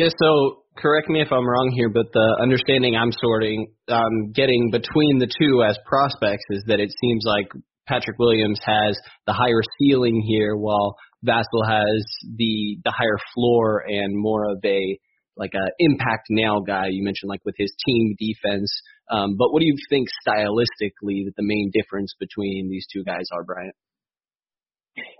Yeah, 0.00 0.08
so 0.16 0.64
correct 0.78 1.10
me 1.10 1.20
if 1.20 1.28
I'm 1.30 1.46
wrong 1.46 1.72
here, 1.76 1.90
but 1.90 2.06
the 2.14 2.38
understanding 2.40 2.96
I'm 2.96 3.12
sorting, 3.12 3.68
um, 3.88 4.32
getting 4.32 4.70
between 4.72 5.18
the 5.18 5.28
two 5.28 5.62
as 5.62 5.76
prospects 5.84 6.44
is 6.48 6.64
that 6.68 6.80
it 6.80 6.88
seems 7.02 7.24
like 7.26 7.52
Patrick 7.86 8.18
Williams 8.18 8.58
has 8.64 8.96
the 9.26 9.34
higher 9.34 9.60
ceiling 9.76 10.24
here, 10.26 10.56
while 10.56 10.96
Vassell 11.22 11.68
has 11.68 12.00
the 12.24 12.78
the 12.82 12.90
higher 12.96 13.18
floor 13.34 13.84
and 13.86 14.16
more 14.16 14.48
of 14.48 14.64
a 14.64 14.98
like 15.36 15.52
a 15.52 15.68
impact 15.78 16.28
now 16.30 16.60
guy. 16.60 16.86
You 16.88 17.04
mentioned 17.04 17.28
like 17.28 17.44
with 17.44 17.56
his 17.58 17.74
team 17.84 18.16
defense. 18.18 18.72
Um, 19.10 19.36
but 19.36 19.52
what 19.52 19.60
do 19.60 19.66
you 19.66 19.76
think 19.90 20.08
stylistically 20.26 21.28
that 21.28 21.36
the 21.36 21.44
main 21.44 21.70
difference 21.74 22.14
between 22.18 22.70
these 22.70 22.86
two 22.90 23.04
guys 23.04 23.28
are, 23.34 23.44
Bryant? 23.44 23.76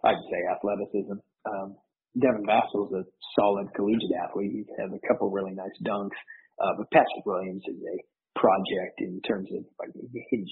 I'd 0.06 0.24
say 0.32 0.40
athleticism. 0.56 1.20
Um, 1.44 1.76
Devin 2.18 2.46
Vassell's 2.46 2.92
a 2.92 3.04
solid 3.38 3.68
collegiate 3.74 4.16
athlete. 4.18 4.52
He 4.52 4.64
has 4.78 4.90
a 4.90 5.06
couple 5.06 5.30
really 5.30 5.54
nice 5.54 5.76
dunks. 5.84 6.18
Uh, 6.60 6.72
but 6.76 6.90
Patrick 6.90 7.24
Williams 7.24 7.62
is 7.68 7.80
a 7.80 7.96
project 8.38 9.00
in 9.00 9.20
terms 9.26 9.48
of 9.52 9.64
like 9.78 9.90
he 10.30 10.44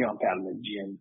jump 0.00 0.20
out 0.24 0.38
of 0.38 0.44
the 0.44 0.60
gym. 0.62 0.98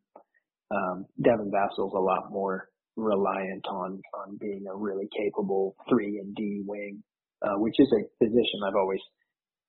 Um, 0.72 1.06
Devin 1.22 1.52
Vassell's 1.52 1.94
a 1.94 2.02
lot 2.02 2.32
more 2.32 2.70
reliant 2.96 3.66
on 3.70 4.02
on 4.24 4.38
being 4.40 4.66
a 4.72 4.76
really 4.76 5.08
capable 5.16 5.76
three 5.90 6.18
and 6.18 6.34
D 6.34 6.64
wing 6.66 7.04
uh, 7.46 7.58
which 7.58 7.76
is 7.80 7.92
a 7.92 8.02
position 8.24 8.66
I've 8.66 8.76
always 8.76 9.02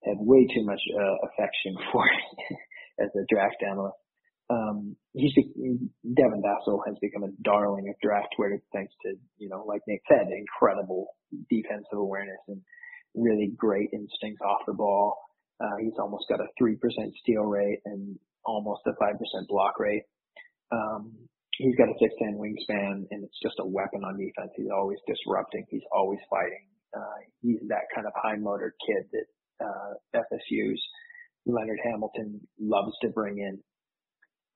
had 0.05 0.17
way 0.19 0.47
too 0.55 0.65
much 0.65 0.81
uh, 0.95 1.17
affection 1.29 1.75
for 1.93 2.05
as 3.01 3.11
a 3.15 3.25
draft 3.29 3.61
analyst. 3.67 3.97
Um, 4.49 4.97
he's 5.13 5.35
Devin 5.35 6.43
Vassell 6.43 6.81
has 6.87 6.97
become 7.01 7.25
a 7.25 7.35
darling 7.43 7.89
of 7.89 7.97
draft 8.01 8.29
Twitter 8.37 8.63
thanks 8.73 8.95
to 9.03 9.15
you 9.39 9.49
know, 9.49 9.65
like 9.67 9.83
Nate 9.89 10.03
said, 10.09 10.29
incredible 10.31 11.09
defensive 11.51 11.99
awareness 11.99 12.39
and 12.49 12.61
really 13.15 13.53
great 13.57 13.91
instincts 13.93 14.41
off 14.43 14.63
the 14.67 14.75
ball. 14.75 15.19
Uh, 15.61 15.77
he's 15.81 15.99
almost 15.99 16.27
got 16.29 16.41
a 16.41 16.47
three 16.59 16.77
percent 16.77 17.13
steal 17.23 17.43
rate 17.43 17.81
and 17.87 18.19
almost 18.45 18.83
a 18.87 18.93
five 19.01 19.19
percent 19.19 19.49
block 19.49 19.81
rate. 19.81 20.05
Um, 20.71 21.13
he's 21.59 21.75
got 21.77 21.89
a 21.89 21.99
six 21.99 22.15
ten 22.23 22.39
wingspan 22.39 23.07
and 23.11 23.25
it's 23.25 23.41
just 23.43 23.57
a 23.59 23.67
weapon 23.67 24.05
on 24.05 24.19
defense. 24.19 24.53
He's 24.57 24.71
always 24.73 24.99
disrupting. 25.09 25.67
He's 25.71 25.87
always 25.93 26.21
fighting. 26.31 26.67
Uh, 26.95 27.19
he's 27.43 27.59
that 27.69 27.91
kind 27.95 28.07
of 28.07 28.13
high 28.15 28.37
motor 28.37 28.75
kid 28.87 29.11
that 29.13 29.65
uh, 29.65 30.23
FSU's 30.23 30.81
Leonard 31.47 31.79
Hamilton 31.85 32.41
loves 32.61 32.93
to 33.03 33.09
bring 33.09 33.39
in. 33.39 33.59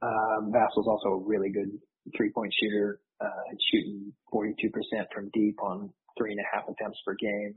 Um, 0.03 0.53
Vassell's 0.53 0.88
also 0.88 1.09
a 1.09 1.24
really 1.26 1.51
good 1.51 1.70
three 2.16 2.30
point 2.32 2.53
shooter, 2.61 3.01
uh, 3.20 3.51
shooting 3.70 4.12
42% 4.32 4.53
from 5.12 5.30
deep 5.32 5.57
on 5.62 5.90
three 6.16 6.32
and 6.32 6.40
a 6.40 6.48
half 6.53 6.68
attempts 6.68 6.98
per 7.05 7.14
game. 7.20 7.55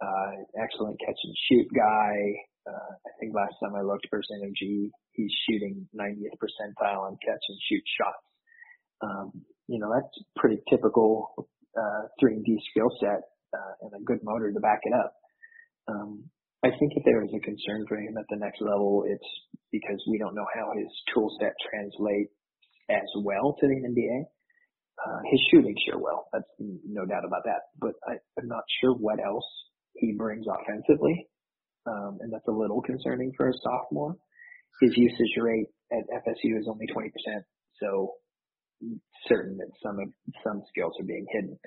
Uh, 0.00 0.62
excellent 0.62 0.98
catch 1.00 1.16
and 1.24 1.34
shoot 1.48 1.66
guy. 1.74 2.14
Uh, 2.66 2.92
I 3.06 3.10
think 3.20 3.34
last 3.34 3.54
time 3.62 3.74
I 3.76 3.82
looked 3.82 4.06
for 4.10 4.20
Synergy, 4.20 4.90
he's 5.12 5.32
shooting 5.48 5.86
90th 5.94 6.36
percentile 6.40 7.00
on 7.00 7.16
catch 7.24 7.42
and 7.48 7.58
shoot 7.68 7.82
shots. 7.98 8.26
Um, 9.02 9.44
you 9.68 9.78
know, 9.78 9.90
that's 9.92 10.24
pretty 10.36 10.60
typical, 10.68 11.48
uh, 11.76 12.08
3 12.20 12.34
and 12.34 12.44
D 12.44 12.58
skill 12.70 12.90
set, 13.00 13.20
uh, 13.52 13.72
and 13.82 13.92
a 13.94 14.04
good 14.04 14.20
motor 14.22 14.52
to 14.52 14.60
back 14.60 14.80
it 14.82 14.92
up. 14.94 15.14
Um, 15.88 16.24
I 16.64 16.72
think 16.80 16.96
if 16.96 17.04
there 17.04 17.22
is 17.22 17.28
a 17.36 17.44
concern 17.44 17.84
for 17.86 18.00
him 18.00 18.16
at 18.16 18.24
the 18.30 18.40
next 18.40 18.62
level, 18.62 19.04
it's 19.06 19.30
because 19.70 20.00
we 20.08 20.16
don't 20.16 20.34
know 20.34 20.48
how 20.56 20.72
his 20.72 20.88
tool 21.12 21.28
set 21.38 21.52
translates 21.60 22.32
as 22.88 23.04
well 23.20 23.54
to 23.60 23.66
the 23.68 23.84
NBA. 23.84 24.24
Uh, 24.96 25.20
his 25.30 25.40
shooting 25.50 25.76
sure 25.84 26.00
will. 26.00 26.24
That's 26.32 26.48
no 26.58 27.04
doubt 27.04 27.28
about 27.28 27.44
that. 27.44 27.68
But 27.78 27.92
I, 28.08 28.16
I'm 28.40 28.48
not 28.48 28.64
sure 28.80 28.94
what 28.94 29.20
else 29.20 29.44
he 29.96 30.14
brings 30.16 30.46
offensively. 30.48 31.28
Um, 31.84 32.16
and 32.20 32.32
that's 32.32 32.48
a 32.48 32.56
little 32.56 32.80
concerning 32.80 33.32
for 33.36 33.50
a 33.50 33.52
sophomore. 33.60 34.16
His 34.80 34.96
usage 34.96 35.36
rate 35.36 35.68
at 35.92 36.08
FSU 36.24 36.56
is 36.58 36.66
only 36.66 36.86
20%. 36.86 37.10
So 37.82 38.12
certain 39.28 39.58
that 39.58 39.68
some 39.82 39.98
of, 40.00 40.08
some 40.42 40.62
skills 40.72 40.94
are 40.98 41.04
being 41.04 41.26
hidden 41.30 41.58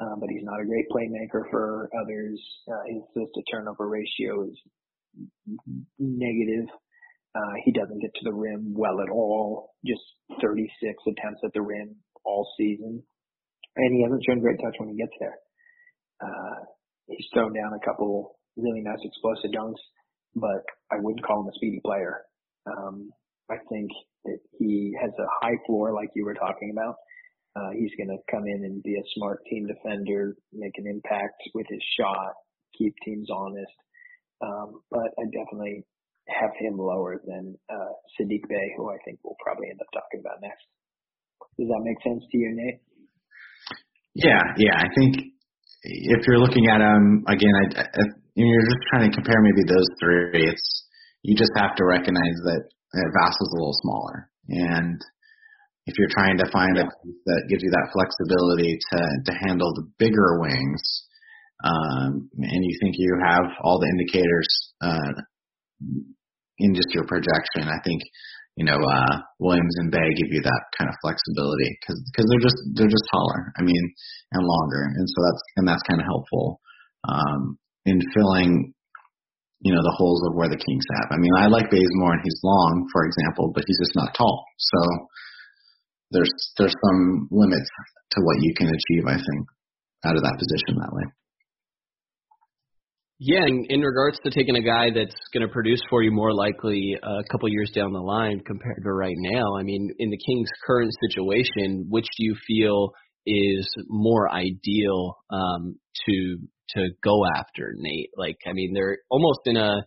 uh, 0.00 0.16
but 0.18 0.28
he's 0.30 0.44
not 0.44 0.60
a 0.60 0.66
great 0.66 0.86
playmaker 0.90 1.48
for 1.50 1.90
others. 2.02 2.40
Uh, 2.68 2.82
his 2.88 3.02
assist 3.02 3.34
to 3.34 3.42
turnover 3.50 3.88
ratio 3.88 4.44
is 4.44 4.56
negative. 5.98 6.66
Uh, 7.34 7.54
he 7.64 7.72
doesn't 7.72 8.00
get 8.00 8.10
to 8.14 8.24
the 8.24 8.32
rim 8.32 8.74
well 8.74 9.00
at 9.00 9.10
all. 9.10 9.74
Just 9.84 10.02
36 10.40 10.70
attempts 11.06 11.40
at 11.44 11.52
the 11.52 11.62
rim 11.62 11.96
all 12.24 12.48
season, 12.56 13.02
and 13.76 13.96
he 13.96 14.02
hasn't 14.02 14.22
shown 14.26 14.40
great 14.40 14.58
touch 14.62 14.74
when 14.78 14.90
he 14.90 14.96
gets 14.96 15.12
there. 15.20 15.36
Uh, 16.22 16.64
he's 17.08 17.26
thrown 17.34 17.52
down 17.52 17.72
a 17.74 17.84
couple 17.84 18.38
really 18.56 18.82
nice 18.82 19.02
explosive 19.02 19.50
dunks, 19.50 19.82
but 20.34 20.62
I 20.90 20.96
wouldn't 21.00 21.26
call 21.26 21.42
him 21.42 21.48
a 21.48 21.54
speedy 21.54 21.80
player. 21.84 22.22
Um, 22.66 23.10
I 23.50 23.56
think 23.68 23.90
that 24.24 24.38
he 24.58 24.96
has 25.00 25.10
a 25.18 25.26
high 25.42 25.58
floor, 25.66 25.92
like 25.92 26.08
you 26.14 26.24
were 26.24 26.34
talking 26.34 26.70
about, 26.72 26.94
uh, 27.56 27.70
he's 27.78 27.94
going 27.96 28.10
to 28.10 28.18
come 28.30 28.44
in 28.46 28.64
and 28.66 28.82
be 28.82 28.94
a 28.98 29.10
smart 29.14 29.40
team 29.46 29.66
defender, 29.66 30.34
make 30.52 30.74
an 30.76 30.90
impact 30.90 31.38
with 31.54 31.66
his 31.70 31.82
shot, 31.98 32.34
keep 32.76 32.94
teams 33.04 33.28
honest. 33.30 33.78
Um, 34.42 34.82
but 34.90 35.08
I 35.18 35.24
definitely 35.30 35.86
have 36.28 36.50
him 36.58 36.78
lower 36.78 37.20
than 37.24 37.54
uh, 37.70 37.92
Saddiq 38.18 38.42
Bey, 38.48 38.66
who 38.76 38.90
I 38.90 38.98
think 39.04 39.20
we'll 39.22 39.38
probably 39.44 39.70
end 39.70 39.78
up 39.80 39.92
talking 39.94 40.20
about 40.20 40.42
next. 40.42 40.66
Does 41.58 41.68
that 41.70 41.82
make 41.86 42.00
sense 42.02 42.24
to 42.26 42.36
you, 42.38 42.50
Nate? 42.50 42.80
Yeah, 44.14 44.42
yeah. 44.58 44.74
I 44.74 44.88
think 44.94 45.34
if 45.82 46.26
you're 46.26 46.42
looking 46.42 46.66
at 46.66 46.80
him 46.80 47.24
again, 47.28 47.54
I, 47.54 47.82
I, 47.82 48.02
you're 48.34 48.66
just 48.66 48.82
trying 48.90 49.10
to 49.10 49.14
compare 49.14 49.38
maybe 49.42 49.62
those 49.68 49.86
three. 50.00 50.50
It's 50.50 50.86
you 51.22 51.36
just 51.36 51.52
have 51.56 51.76
to 51.76 51.84
recognize 51.84 52.38
that 52.50 52.62
uh, 52.94 53.08
Vassell's 53.14 53.52
a 53.52 53.56
little 53.58 53.78
smaller, 53.82 54.30
and 54.48 54.98
if 55.86 55.94
you're 55.98 56.12
trying 56.12 56.38
to 56.38 56.48
find 56.50 56.76
yeah. 56.76 56.84
a 56.84 56.92
piece 57.04 57.22
that 57.26 57.46
gives 57.48 57.62
you 57.62 57.70
that 57.70 57.92
flexibility 57.92 58.78
to 58.78 58.98
to 59.28 59.32
handle 59.44 59.72
the 59.74 59.86
bigger 59.98 60.40
wings, 60.40 60.82
um, 61.64 62.28
and 62.40 62.60
you 62.64 62.74
think 62.80 62.96
you 62.98 63.12
have 63.24 63.44
all 63.62 63.78
the 63.80 63.88
indicators 63.88 64.48
uh, 64.80 65.12
in 66.58 66.74
just 66.74 66.88
your 66.94 67.04
projection, 67.04 67.68
I 67.68 67.80
think 67.84 68.00
you 68.56 68.64
know 68.64 68.80
uh, 68.80 69.20
Williams 69.38 69.76
and 69.78 69.92
Bey 69.92 70.08
give 70.16 70.32
you 70.32 70.40
that 70.40 70.62
kind 70.78 70.88
of 70.88 70.96
flexibility 71.04 71.68
because 71.80 72.00
because 72.12 72.26
they're 72.32 72.46
just 72.48 72.58
they're 72.74 72.94
just 72.94 73.08
taller. 73.12 73.52
I 73.58 73.62
mean, 73.62 73.84
and 74.32 74.42
longer, 74.44 74.88
and 74.88 75.06
so 75.08 75.18
that's 75.20 75.42
and 75.56 75.68
that's 75.68 75.84
kind 75.84 76.00
of 76.00 76.06
helpful 76.08 76.60
um, 77.04 77.58
in 77.84 78.00
filling 78.16 78.72
you 79.60 79.72
know 79.72 79.84
the 79.84 79.96
holes 79.96 80.20
of 80.28 80.36
where 80.36 80.48
the 80.48 80.60
Kings 80.60 80.86
have. 80.96 81.12
I 81.12 81.20
mean, 81.20 81.32
I 81.36 81.48
like 81.48 81.68
Bazemore 81.68 82.16
and 82.16 82.24
he's 82.24 82.40
long, 82.44 82.88
for 82.92 83.04
example, 83.04 83.52
but 83.52 83.64
he's 83.66 83.80
just 83.80 83.96
not 83.96 84.16
tall. 84.16 84.44
So 84.56 84.80
there's 86.14 86.32
there's 86.56 86.74
some 86.86 87.28
limits 87.30 87.68
to 88.12 88.20
what 88.22 88.36
you 88.40 88.54
can 88.56 88.68
achieve. 88.68 89.04
I 89.06 89.18
think 89.18 89.42
out 90.06 90.16
of 90.16 90.22
that 90.22 90.38
position 90.38 90.78
that 90.80 90.92
way. 90.92 91.04
Yeah, 93.20 93.46
in, 93.46 93.64
in 93.68 93.80
regards 93.80 94.18
to 94.24 94.30
taking 94.30 94.56
a 94.56 94.62
guy 94.62 94.90
that's 94.94 95.14
going 95.32 95.46
to 95.46 95.52
produce 95.52 95.80
for 95.88 96.02
you 96.02 96.10
more 96.10 96.34
likely 96.34 96.96
a 97.00 97.22
couple 97.30 97.48
years 97.48 97.70
down 97.74 97.92
the 97.92 98.00
line 98.00 98.40
compared 98.44 98.82
to 98.82 98.92
right 98.92 99.14
now, 99.16 99.56
I 99.56 99.62
mean, 99.62 99.90
in 99.98 100.10
the 100.10 100.18
Kings' 100.18 100.50
current 100.66 100.92
situation, 101.08 101.86
which 101.88 102.06
do 102.18 102.24
you 102.24 102.36
feel 102.46 102.90
is 103.24 103.68
more 103.88 104.30
ideal 104.30 105.16
um, 105.30 105.76
to 106.06 106.38
to 106.70 106.88
go 107.02 107.22
after, 107.36 107.72
Nate? 107.76 108.10
Like, 108.16 108.36
I 108.46 108.52
mean, 108.52 108.72
they're 108.74 108.98
almost 109.10 109.40
in 109.46 109.56
a 109.56 109.84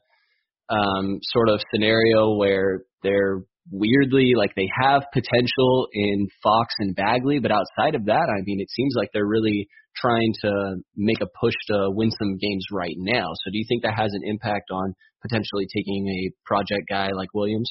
um, 0.69 1.19
sort 1.21 1.49
of 1.49 1.59
scenario 1.73 2.35
where 2.35 2.83
they're 3.03 3.41
weirdly 3.71 4.33
like 4.35 4.55
they 4.55 4.69
have 4.81 5.03
potential 5.13 5.87
in 5.93 6.27
Fox 6.41 6.73
and 6.79 6.95
Bagley, 6.95 7.39
but 7.39 7.51
outside 7.51 7.95
of 7.95 8.05
that, 8.05 8.27
I 8.29 8.41
mean, 8.45 8.59
it 8.59 8.69
seems 8.71 8.93
like 8.95 9.09
they're 9.13 9.27
really 9.27 9.67
trying 9.95 10.33
to 10.41 10.75
make 10.95 11.21
a 11.21 11.27
push 11.39 11.55
to 11.67 11.89
win 11.89 12.11
some 12.11 12.37
games 12.37 12.65
right 12.71 12.95
now. 12.97 13.27
So 13.43 13.51
do 13.51 13.57
you 13.57 13.65
think 13.67 13.83
that 13.83 13.95
has 13.97 14.13
an 14.13 14.21
impact 14.23 14.69
on 14.71 14.93
potentially 15.21 15.67
taking 15.75 16.07
a 16.07 16.31
project 16.45 16.87
guy 16.89 17.09
like 17.15 17.33
Williams? 17.33 17.69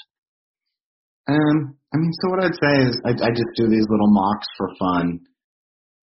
Um, 1.29 1.77
I 1.93 1.97
mean, 1.99 2.13
so 2.23 2.31
what 2.31 2.45
I'd 2.45 2.55
say 2.55 2.75
is 2.87 3.01
I, 3.05 3.11
I 3.11 3.31
just 3.31 3.53
do 3.57 3.67
these 3.67 3.87
little 3.91 4.11
mocks 4.11 4.47
for 4.57 4.69
fun, 4.79 5.19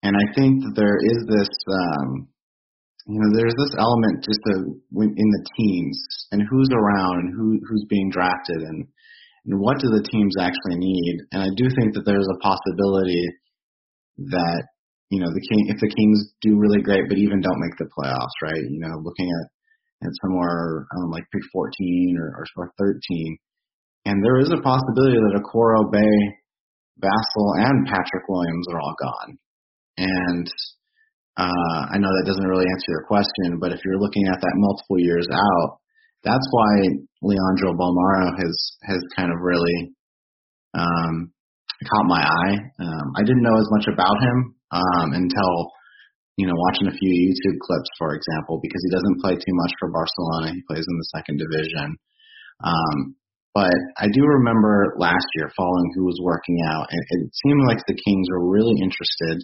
and 0.03 0.15
I 0.17 0.25
think 0.35 0.63
that 0.63 0.75
there 0.75 0.99
is 0.99 1.19
this, 1.27 1.47
um, 1.47 2.27
you 3.07 3.19
know, 3.19 3.31
there's 3.35 3.55
this 3.55 3.75
element 3.79 4.23
just 4.23 4.43
of 4.55 4.59
in 4.99 5.29
the 5.31 5.45
teams 5.55 6.27
and 6.31 6.41
who's 6.49 6.69
around 6.75 7.19
and 7.19 7.33
who 7.35 7.59
who's 7.67 7.85
being 7.89 8.09
drafted 8.11 8.63
and 8.63 8.87
and 9.45 9.59
what 9.59 9.79
do 9.79 9.87
the 9.91 10.05
teams 10.07 10.35
actually 10.39 10.79
need? 10.79 11.27
And 11.31 11.43
I 11.43 11.51
do 11.55 11.67
think 11.75 11.93
that 11.95 12.05
there's 12.05 12.27
a 12.27 12.41
possibility 12.43 13.27
that 14.31 14.63
you 15.09 15.19
know 15.19 15.29
the 15.29 15.45
king 15.49 15.67
if 15.67 15.77
the 15.81 15.93
Kings 15.93 16.33
do 16.41 16.57
really 16.57 16.81
great 16.81 17.09
but 17.09 17.17
even 17.17 17.41
don't 17.41 17.59
make 17.59 17.77
the 17.77 17.89
playoffs, 17.91 18.37
right? 18.41 18.63
You 18.63 18.79
know, 18.79 19.01
looking 19.03 19.27
at 19.27 19.45
at 20.07 20.19
somewhere 20.23 20.85
um, 20.97 21.11
like 21.11 21.23
pick 21.31 21.43
14 21.53 22.17
or, 22.19 22.45
or 22.57 22.71
13, 22.77 23.37
and 24.05 24.23
there 24.23 24.39
is 24.39 24.51
a 24.51 24.59
possibility 24.59 25.15
that 25.15 25.39
Okoro 25.39 25.91
Bey, 25.91 26.15
Vassell, 26.99 27.51
and 27.63 27.87
Patrick 27.87 28.27
Williams 28.27 28.67
are 28.71 28.79
all 28.79 28.95
gone. 28.99 29.37
And 29.97 30.47
uh, 31.37 31.81
I 31.87 31.97
know 31.97 32.11
that 32.11 32.27
doesn't 32.27 32.51
really 32.51 32.67
answer 32.67 32.89
your 32.89 33.05
question, 33.07 33.59
but 33.59 33.71
if 33.71 33.79
you're 33.85 33.99
looking 33.99 34.27
at 34.27 34.41
that 34.41 34.55
multiple 34.55 34.99
years 34.99 35.27
out, 35.31 35.79
that's 36.23 36.47
why 36.51 36.71
Leandro 37.21 37.75
Bolmaro 37.75 38.31
has 38.39 38.55
has 38.83 39.01
kind 39.15 39.31
of 39.31 39.39
really 39.41 39.93
um, 40.73 41.31
caught 41.83 42.07
my 42.07 42.23
eye. 42.23 42.57
Um, 42.79 43.07
I 43.15 43.21
didn't 43.23 43.43
know 43.43 43.57
as 43.59 43.69
much 43.71 43.87
about 43.91 44.17
him 44.23 44.55
um, 44.71 45.07
until 45.13 45.71
you 46.37 46.47
know 46.47 46.55
watching 46.55 46.87
a 46.87 46.97
few 46.97 47.11
YouTube 47.11 47.59
clips, 47.59 47.89
for 47.99 48.15
example, 48.15 48.59
because 48.61 48.81
he 48.83 48.95
doesn't 48.95 49.21
play 49.21 49.35
too 49.35 49.55
much 49.55 49.73
for 49.79 49.91
Barcelona. 49.91 50.53
He 50.55 50.63
plays 50.67 50.85
in 50.87 50.97
the 50.97 51.11
second 51.15 51.37
division. 51.37 51.97
Um, 52.63 53.15
but 53.53 53.75
I 53.99 54.07
do 54.09 54.25
remember 54.25 54.95
last 54.97 55.25
year 55.35 55.51
following 55.55 55.91
who 55.95 56.05
was 56.05 56.19
working 56.23 56.57
out, 56.73 56.87
and 56.89 57.01
it 57.21 57.29
seemed 57.45 57.67
like 57.67 57.79
the 57.85 57.99
Kings 57.99 58.27
were 58.31 58.49
really 58.49 58.73
interested 58.81 59.43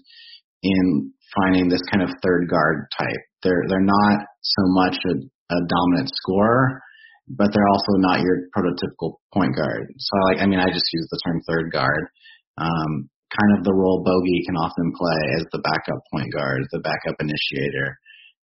in 0.63 1.13
finding 1.35 1.69
this 1.69 1.83
kind 1.91 2.03
of 2.03 2.09
third 2.23 2.49
guard 2.49 2.87
type. 2.97 3.23
They're 3.43 3.63
they're 3.67 3.85
not 3.85 4.17
so 4.41 4.63
much 4.73 4.97
a 5.05 5.13
a 5.49 5.57
dominant 5.67 6.09
scorer, 6.13 6.81
but 7.27 7.49
they're 7.53 7.71
also 7.73 7.93
not 7.97 8.21
your 8.21 8.49
prototypical 8.55 9.21
point 9.33 9.55
guard. 9.55 9.93
So 9.97 10.13
like, 10.31 10.41
I 10.41 10.45
mean, 10.45 10.59
I 10.59 10.69
just 10.69 10.89
use 10.93 11.07
the 11.09 11.19
term 11.25 11.41
third 11.47 11.71
guard. 11.71 12.09
Um, 12.57 13.09
kind 13.29 13.51
of 13.57 13.63
the 13.63 13.73
role 13.73 14.03
Bogey 14.03 14.41
can 14.45 14.57
often 14.57 14.91
play 14.97 15.21
as 15.37 15.45
the 15.51 15.61
backup 15.61 16.01
point 16.11 16.33
guard, 16.33 16.65
the 16.71 16.81
backup 16.81 17.17
initiator. 17.21 17.97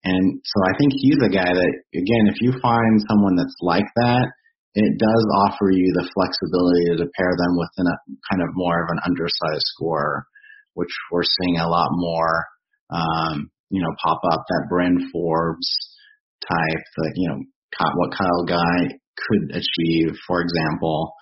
And 0.05 0.39
so 0.45 0.57
I 0.69 0.77
think 0.77 0.93
he's 0.93 1.17
a 1.25 1.33
guy 1.33 1.49
that, 1.49 1.73
again, 1.97 2.29
if 2.29 2.37
you 2.41 2.53
find 2.61 3.01
someone 3.09 3.35
that's 3.35 3.57
like 3.61 3.89
that 3.97 4.29
it 4.75 4.99
does 4.99 5.23
offer 5.47 5.71
you 5.71 5.87
the 5.95 6.11
flexibility 6.11 6.99
to 6.99 7.11
pair 7.15 7.31
them 7.39 7.55
with 7.55 7.71
a 7.79 7.95
kind 8.29 8.43
of 8.43 8.51
more 8.53 8.83
of 8.83 8.91
an 8.91 8.99
undersized 9.07 9.63
scorer, 9.71 10.27
which 10.73 10.91
we're 11.11 11.23
seeing 11.23 11.57
a 11.57 11.69
lot 11.69 11.87
more, 11.95 12.43
um, 12.91 13.49
you 13.71 13.81
know, 13.81 13.95
pop 14.03 14.19
up 14.29 14.43
that 14.47 14.67
Bryn 14.69 15.09
Forbes 15.11 15.71
type, 16.47 16.83
that, 16.97 17.13
you 17.15 17.29
know, 17.29 17.39
what 17.95 18.15
Kyle 18.15 18.45
Guy 18.47 18.95
could 19.15 19.55
achieve, 19.55 20.15
for 20.27 20.41
example. 20.41 21.13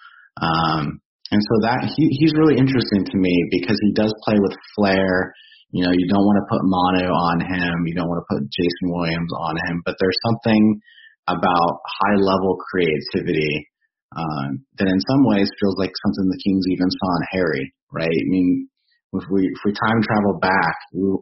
Um, 0.42 1.02
and 1.32 1.42
so 1.42 1.56
that 1.66 1.90
he, 1.90 2.10
he's 2.20 2.38
really 2.38 2.58
interesting 2.58 3.06
to 3.06 3.18
me 3.18 3.34
because 3.50 3.78
he 3.82 3.94
does 3.94 4.14
play 4.26 4.38
with 4.38 4.54
flair. 4.76 5.34
You 5.74 5.86
know, 5.86 5.94
you 5.94 6.06
don't 6.06 6.22
want 6.22 6.38
to 6.38 6.52
put 6.52 6.62
Manu 6.62 7.10
on 7.10 7.38
him. 7.42 7.74
You 7.90 7.96
don't 7.98 8.10
want 8.10 8.22
to 8.22 8.30
put 8.30 8.46
Jason 8.54 8.94
Williams 8.94 9.34
on 9.34 9.58
him. 9.66 9.82
But 9.82 9.98
there's 9.98 10.22
something 10.30 10.78
about 11.26 11.82
high 11.82 12.20
level 12.22 12.58
creativity 12.70 13.66
um, 14.14 14.62
that 14.78 14.86
in 14.86 15.00
some 15.10 15.26
ways 15.26 15.50
feels 15.58 15.78
like 15.82 15.90
something 16.06 16.30
the 16.30 16.44
Kings 16.46 16.66
even 16.70 16.90
saw 16.90 17.10
in 17.18 17.26
Harry, 17.34 17.66
right? 17.90 18.14
I 18.14 18.28
mean, 18.30 18.70
if 19.14 19.26
we 19.30 19.46
if 19.46 19.62
we 19.66 19.74
time 19.74 20.02
travel 20.02 20.38
back, 20.38 20.76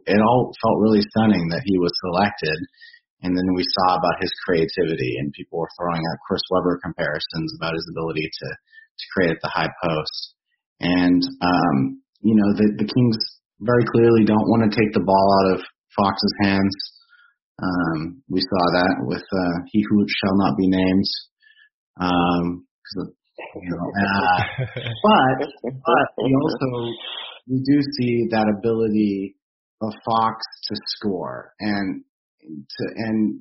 it 0.04 0.20
all 0.20 0.52
felt 0.60 0.80
really 0.80 1.04
stunning 1.12 1.48
that 1.48 1.64
he 1.64 1.76
was 1.78 1.92
selected, 2.04 2.58
and 3.22 3.36
then 3.38 3.48
we 3.54 3.62
saw 3.62 3.96
about 3.96 4.18
his 4.20 4.30
creativity, 4.44 5.16
and 5.18 5.32
people 5.32 5.58
were 5.58 5.70
throwing 5.78 6.02
out 6.02 6.24
Chris 6.26 6.42
Webber 6.50 6.78
comparisons 6.82 7.54
about 7.56 7.74
his 7.74 7.86
ability 7.90 8.26
to 8.26 8.48
to 8.50 9.04
create 9.14 9.32
at 9.32 9.42
the 9.42 9.54
high 9.54 9.70
post, 9.82 10.34
and 10.80 11.22
um, 11.40 12.02
you 12.20 12.34
know 12.34 12.50
the 12.58 12.82
the 12.82 12.90
Kings 12.90 13.18
very 13.62 13.86
clearly 13.94 14.26
don't 14.26 14.50
want 14.50 14.66
to 14.66 14.74
take 14.74 14.92
the 14.92 15.06
ball 15.06 15.28
out 15.40 15.58
of 15.58 15.60
Fox's 15.94 16.34
hands. 16.42 16.74
Um, 17.62 18.22
we 18.28 18.40
saw 18.40 18.64
that 18.74 18.94
with 19.06 19.22
uh, 19.22 19.56
he 19.70 19.84
who 19.88 20.04
shall 20.08 20.36
not 20.36 20.56
be 20.58 20.66
named. 20.66 21.06
Um, 22.00 22.66
you 23.54 23.70
know, 23.70 23.86
uh, 24.02 24.38
but 25.02 25.46
but 25.62 26.06
we 26.24 26.34
also 26.34 26.66
we 27.48 27.62
do 27.62 27.80
see 27.98 28.26
that 28.30 28.52
ability 28.58 29.36
of 29.80 29.92
Fox 30.04 30.42
to 30.68 30.76
score 30.86 31.52
and 31.60 32.04
to 32.42 32.82
and 32.96 33.40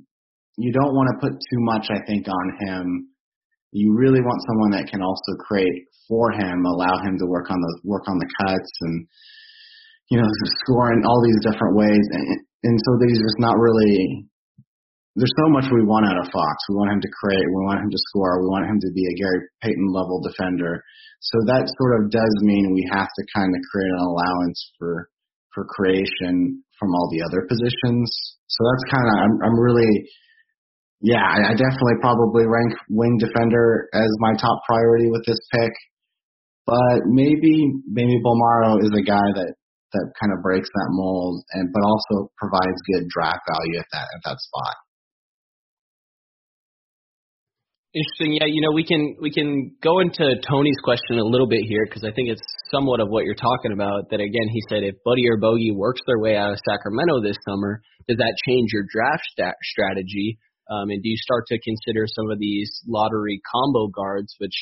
you 0.57 0.71
don't 0.71 0.93
want 0.93 1.09
to 1.11 1.27
put 1.27 1.33
too 1.33 1.61
much 1.65 1.87
I 1.89 2.05
think 2.05 2.27
on 2.27 2.47
him. 2.67 3.07
You 3.71 3.95
really 3.95 4.19
want 4.19 4.43
someone 4.47 4.71
that 4.71 4.91
can 4.91 5.01
also 5.01 5.31
create 5.39 5.87
for 6.07 6.31
him, 6.31 6.65
allow 6.65 6.99
him 7.03 7.17
to 7.19 7.25
work 7.25 7.49
on 7.49 7.59
the 7.59 7.79
work 7.83 8.03
on 8.07 8.19
the 8.19 8.29
cuts 8.43 8.71
and 8.81 9.07
you 10.11 10.19
know, 10.19 10.27
score 10.61 10.91
in 10.91 11.01
all 11.07 11.23
these 11.23 11.41
different 11.41 11.73
ways. 11.73 12.05
And, 12.11 12.43
and 12.67 12.75
so 12.77 12.89
he's 13.07 13.23
just 13.23 13.39
not 13.39 13.57
really, 13.57 14.27
there's 15.15 15.33
so 15.39 15.49
much 15.49 15.71
we 15.71 15.87
want 15.87 16.05
out 16.05 16.19
of 16.19 16.29
Fox. 16.29 16.55
We 16.69 16.75
want 16.75 16.93
him 16.93 17.01
to 17.01 17.11
create. 17.15 17.47
We 17.47 17.65
want 17.65 17.81
him 17.81 17.89
to 17.89 18.05
score. 18.11 18.43
We 18.43 18.51
want 18.51 18.69
him 18.69 18.79
to 18.83 18.91
be 18.91 19.07
a 19.07 19.17
Gary 19.17 19.41
Payton 19.63 19.89
level 19.89 20.21
defender. 20.21 20.83
So 21.23 21.39
that 21.47 21.65
sort 21.65 22.03
of 22.03 22.11
does 22.11 22.35
mean 22.43 22.75
we 22.75 22.85
have 22.91 23.07
to 23.07 23.23
kind 23.33 23.55
of 23.55 23.61
create 23.71 23.89
an 23.89 24.03
allowance 24.03 24.59
for, 24.77 25.09
for 25.53 25.65
creation 25.65 26.63
from 26.79 26.89
all 26.93 27.09
the 27.11 27.23
other 27.25 27.45
positions. 27.47 28.07
So 28.47 28.59
that's 28.65 28.91
kind 28.91 29.07
of, 29.07 29.15
I'm, 29.21 29.35
I'm 29.47 29.57
really, 29.59 29.91
yeah, 31.01 31.23
I, 31.23 31.51
I 31.51 31.53
definitely 31.53 32.01
probably 32.01 32.45
rank 32.45 32.73
wing 32.89 33.17
defender 33.19 33.89
as 33.93 34.09
my 34.19 34.33
top 34.39 34.61
priority 34.67 35.09
with 35.09 35.25
this 35.25 35.39
pick. 35.53 35.73
But 36.65 37.09
maybe, 37.09 37.73
maybe 37.89 38.21
Bolmaro 38.23 38.79
is 38.83 38.91
a 38.93 39.03
guy 39.03 39.27
that 39.35 39.53
that 39.91 40.07
kind 40.19 40.31
of 40.31 40.39
breaks 40.41 40.69
that 40.71 40.89
mold 40.95 41.43
and 41.51 41.67
but 41.73 41.83
also 41.83 42.31
provides 42.37 42.79
good 42.87 43.07
draft 43.11 43.43
value 43.43 43.79
at 43.79 43.89
that 43.91 44.07
at 44.07 44.21
that 44.23 44.39
spot. 44.39 44.75
Interesting. 47.91 48.39
Yeah, 48.39 48.47
you 48.47 48.61
know, 48.63 48.71
we 48.71 48.85
can 48.87 49.17
we 49.19 49.31
can 49.35 49.75
go 49.83 49.99
into 49.99 50.23
Tony's 50.47 50.79
question 50.81 51.19
a 51.19 51.27
little 51.27 51.47
bit 51.47 51.67
here 51.67 51.83
because 51.83 52.05
I 52.05 52.15
think 52.15 52.29
it's 52.29 52.41
somewhat 52.71 53.01
of 53.01 53.09
what 53.09 53.25
you're 53.25 53.35
talking 53.35 53.73
about. 53.73 54.07
That 54.11 54.23
again, 54.23 54.47
he 54.47 54.63
said 54.69 54.83
if 54.83 54.95
Buddy 55.03 55.27
or 55.27 55.35
Bogey 55.35 55.75
works 55.75 55.99
their 56.07 56.17
way 56.17 56.37
out 56.37 56.53
of 56.53 56.59
Sacramento 56.63 57.19
this 57.21 57.35
summer, 57.43 57.81
does 58.07 58.15
that 58.15 58.39
change 58.47 58.71
your 58.71 58.87
draft 58.87 59.23
stat 59.35 59.55
strategy? 59.61 60.39
Um, 60.71 60.87
and 60.87 61.03
do 61.03 61.09
you 61.09 61.17
start 61.19 61.47
to 61.47 61.59
consider 61.59 62.07
some 62.07 62.31
of 62.31 62.39
these 62.39 62.71
lottery 62.87 63.41
combo 63.43 63.87
guards, 63.87 64.35
which 64.39 64.55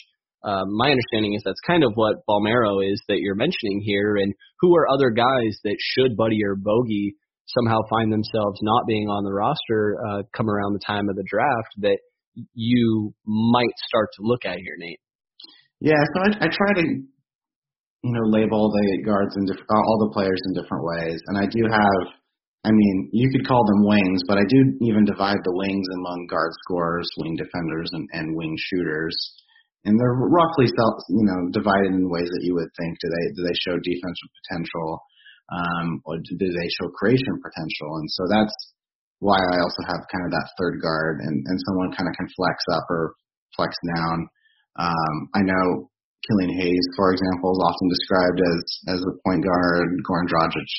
uh, 0.43 0.65
my 0.65 0.89
understanding 0.89 1.36
is 1.36 1.43
that's 1.45 1.61
kind 1.67 1.84
of 1.84 1.93
what 1.93 2.25
Bolmaro 2.27 2.82
is 2.82 2.99
that 3.09 3.19
you're 3.19 3.38
mentioning 3.38 3.84
here, 3.86 4.17
and 4.17 4.34
who 4.59 4.75
are 4.75 4.89
other 4.89 5.11
guys 5.11 5.53
that 5.63 5.77
should 5.77 6.17
Buddy 6.17 6.43
or 6.43 6.55
Bogey 6.55 7.13
somehow 7.45 7.77
find 7.91 8.11
themselves 8.11 8.57
not 8.63 8.88
being 8.88 9.05
on 9.05 9.23
the 9.23 9.34
roster 9.34 9.97
uh, 10.01 10.23
come 10.36 10.49
around 10.49 10.73
the 10.73 10.86
time 10.86 11.09
of 11.09 11.15
the 11.15 11.25
draft 11.30 11.77
that 11.77 11.99
you 12.53 13.13
might 13.25 13.75
start 13.88 14.09
to 14.15 14.21
look 14.23 14.45
at 14.45 14.57
here, 14.57 14.75
Nate? 14.77 14.99
Yeah, 15.82 16.01
so 16.13 16.21
I, 16.23 16.45
I 16.45 16.47
try 16.51 16.73
to, 16.82 16.84
you 16.84 18.11
know, 18.13 18.25
label 18.27 18.71
the 18.71 19.03
guards 19.05 19.36
and 19.36 19.47
diff- 19.47 19.65
all 19.69 20.07
the 20.07 20.13
players 20.13 20.41
in 20.47 20.61
different 20.61 20.84
ways, 20.84 21.21
and 21.27 21.38
I 21.38 21.45
do 21.45 21.63
have. 21.69 22.15
I 22.65 22.71
mean, 22.71 23.09
you 23.13 23.32
could 23.32 23.47
call 23.47 23.63
them 23.65 23.88
wings, 23.88 24.19
but 24.27 24.38
I 24.38 24.43
do 24.49 24.59
even 24.82 25.05
divide 25.05 25.39
the 25.45 25.55
wings 25.55 25.88
among 25.95 26.27
guard 26.30 26.51
scorers, 26.65 27.07
wing 27.17 27.38
defenders, 27.38 27.89
and, 27.93 28.05
and 28.11 28.36
wing 28.36 28.53
shooters 28.57 29.15
and 29.86 29.99
they're 29.99 30.19
roughly 30.27 30.67
you 30.67 31.25
know 31.25 31.49
divided 31.51 31.95
in 31.95 32.09
ways 32.09 32.27
that 32.27 32.43
you 32.43 32.53
would 32.55 32.69
think. 32.75 32.97
Do 32.99 33.07
they 33.07 33.25
do 33.36 33.41
they 33.47 33.57
show 33.63 33.75
defensive 33.80 34.32
potential, 34.43 34.99
um, 35.51 36.01
or 36.03 36.17
do 36.19 36.36
they 36.36 36.69
show 36.80 36.91
creation 36.91 37.39
potential? 37.39 37.89
And 38.03 38.09
so 38.11 38.23
that's 38.27 38.55
why 39.20 39.36
I 39.36 39.57
also 39.59 39.84
have 39.88 40.11
kind 40.11 40.26
of 40.28 40.32
that 40.32 40.51
third 40.55 40.80
guard, 40.82 41.20
and 41.24 41.36
and 41.45 41.57
someone 41.67 41.95
kind 41.95 42.07
of 42.07 42.15
can 42.15 42.28
flex 42.36 42.57
up 42.76 42.86
or 42.89 43.15
flex 43.55 43.76
down. 43.95 44.28
Um, 44.80 45.15
I 45.36 45.41
know 45.43 45.91
Killian 46.28 46.55
Hayes, 46.55 46.88
for 46.95 47.11
example, 47.11 47.51
is 47.51 47.61
often 47.63 47.88
described 47.91 48.39
as 48.39 48.59
as 48.95 48.99
a 49.03 49.13
point 49.28 49.43
guard. 49.43 49.88
Goran 50.07 50.28
Dragic 50.28 50.70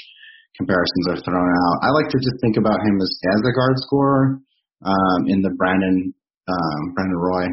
comparisons 0.56 1.06
are 1.12 1.20
thrown 1.24 1.48
out. 1.48 1.76
I 1.84 1.90
like 1.92 2.08
to 2.12 2.20
just 2.20 2.36
think 2.40 2.56
about 2.56 2.80
him 2.80 2.96
as 3.00 3.12
as 3.12 3.42
a 3.44 3.52
guard 3.52 3.76
scorer 3.88 4.40
um, 4.84 5.20
in 5.28 5.42
the 5.42 5.52
Brandon 5.56 6.12
um, 6.48 6.80
Brandon 6.94 7.16
Roy 7.16 7.46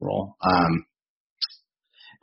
role. 0.00 0.36
Um, 0.44 0.84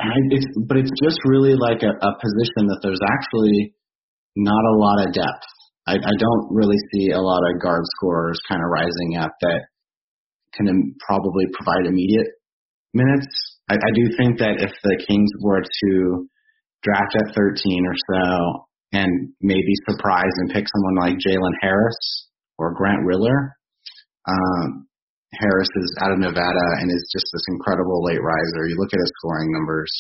and 0.02 0.34
it's, 0.34 0.48
but 0.68 0.78
it's 0.78 0.92
just 1.04 1.20
really 1.26 1.54
like 1.54 1.84
a, 1.84 1.94
a 1.94 2.12
position 2.18 2.66
that 2.70 2.80
there's 2.82 3.02
actually 3.06 3.76
not 4.36 4.64
a 4.66 4.78
lot 4.78 5.06
of 5.06 5.14
depth. 5.14 5.46
I, 5.88 5.94
I 5.96 6.16
don't 6.20 6.48
really 6.52 6.78
see 6.94 7.12
a 7.12 7.22
lot 7.22 7.42
of 7.42 7.62
guard 7.62 7.84
scorers 7.98 8.40
kind 8.48 8.62
of 8.62 8.70
rising 8.70 9.18
up 9.18 9.32
that 9.42 9.62
can 10.54 10.96
probably 11.06 11.46
provide 11.54 11.86
immediate 11.86 12.28
minutes. 12.94 13.28
I, 13.70 13.76
I 13.76 13.92
do 13.96 14.04
think 14.18 14.40
that 14.40 14.62
if 14.62 14.72
the 14.84 15.06
Kings 15.08 15.30
were 15.42 15.62
to 15.62 16.28
draft 16.84 17.16
at 17.16 17.36
13 17.36 17.86
or 17.86 17.96
so 18.14 18.66
and 18.94 19.34
maybe 19.42 19.74
surprise 19.90 20.34
and 20.38 20.52
pick 20.52 20.66
someone 20.68 20.98
like 21.00 21.24
Jalen 21.24 21.56
Harris 21.62 22.28
or 22.58 22.76
Grant 22.76 23.06
Riller, 23.06 23.56
um, 24.28 24.88
Harris 25.34 25.72
is 25.76 25.96
out 26.04 26.12
of 26.12 26.20
Nevada 26.20 26.68
and 26.84 26.92
is 26.92 27.10
just 27.14 27.26
this 27.32 27.46
incredible 27.48 28.04
late 28.04 28.22
riser. 28.22 28.68
You 28.68 28.76
look 28.78 28.92
at 28.92 29.00
his 29.00 29.14
scoring 29.24 29.48
numbers, 29.56 29.92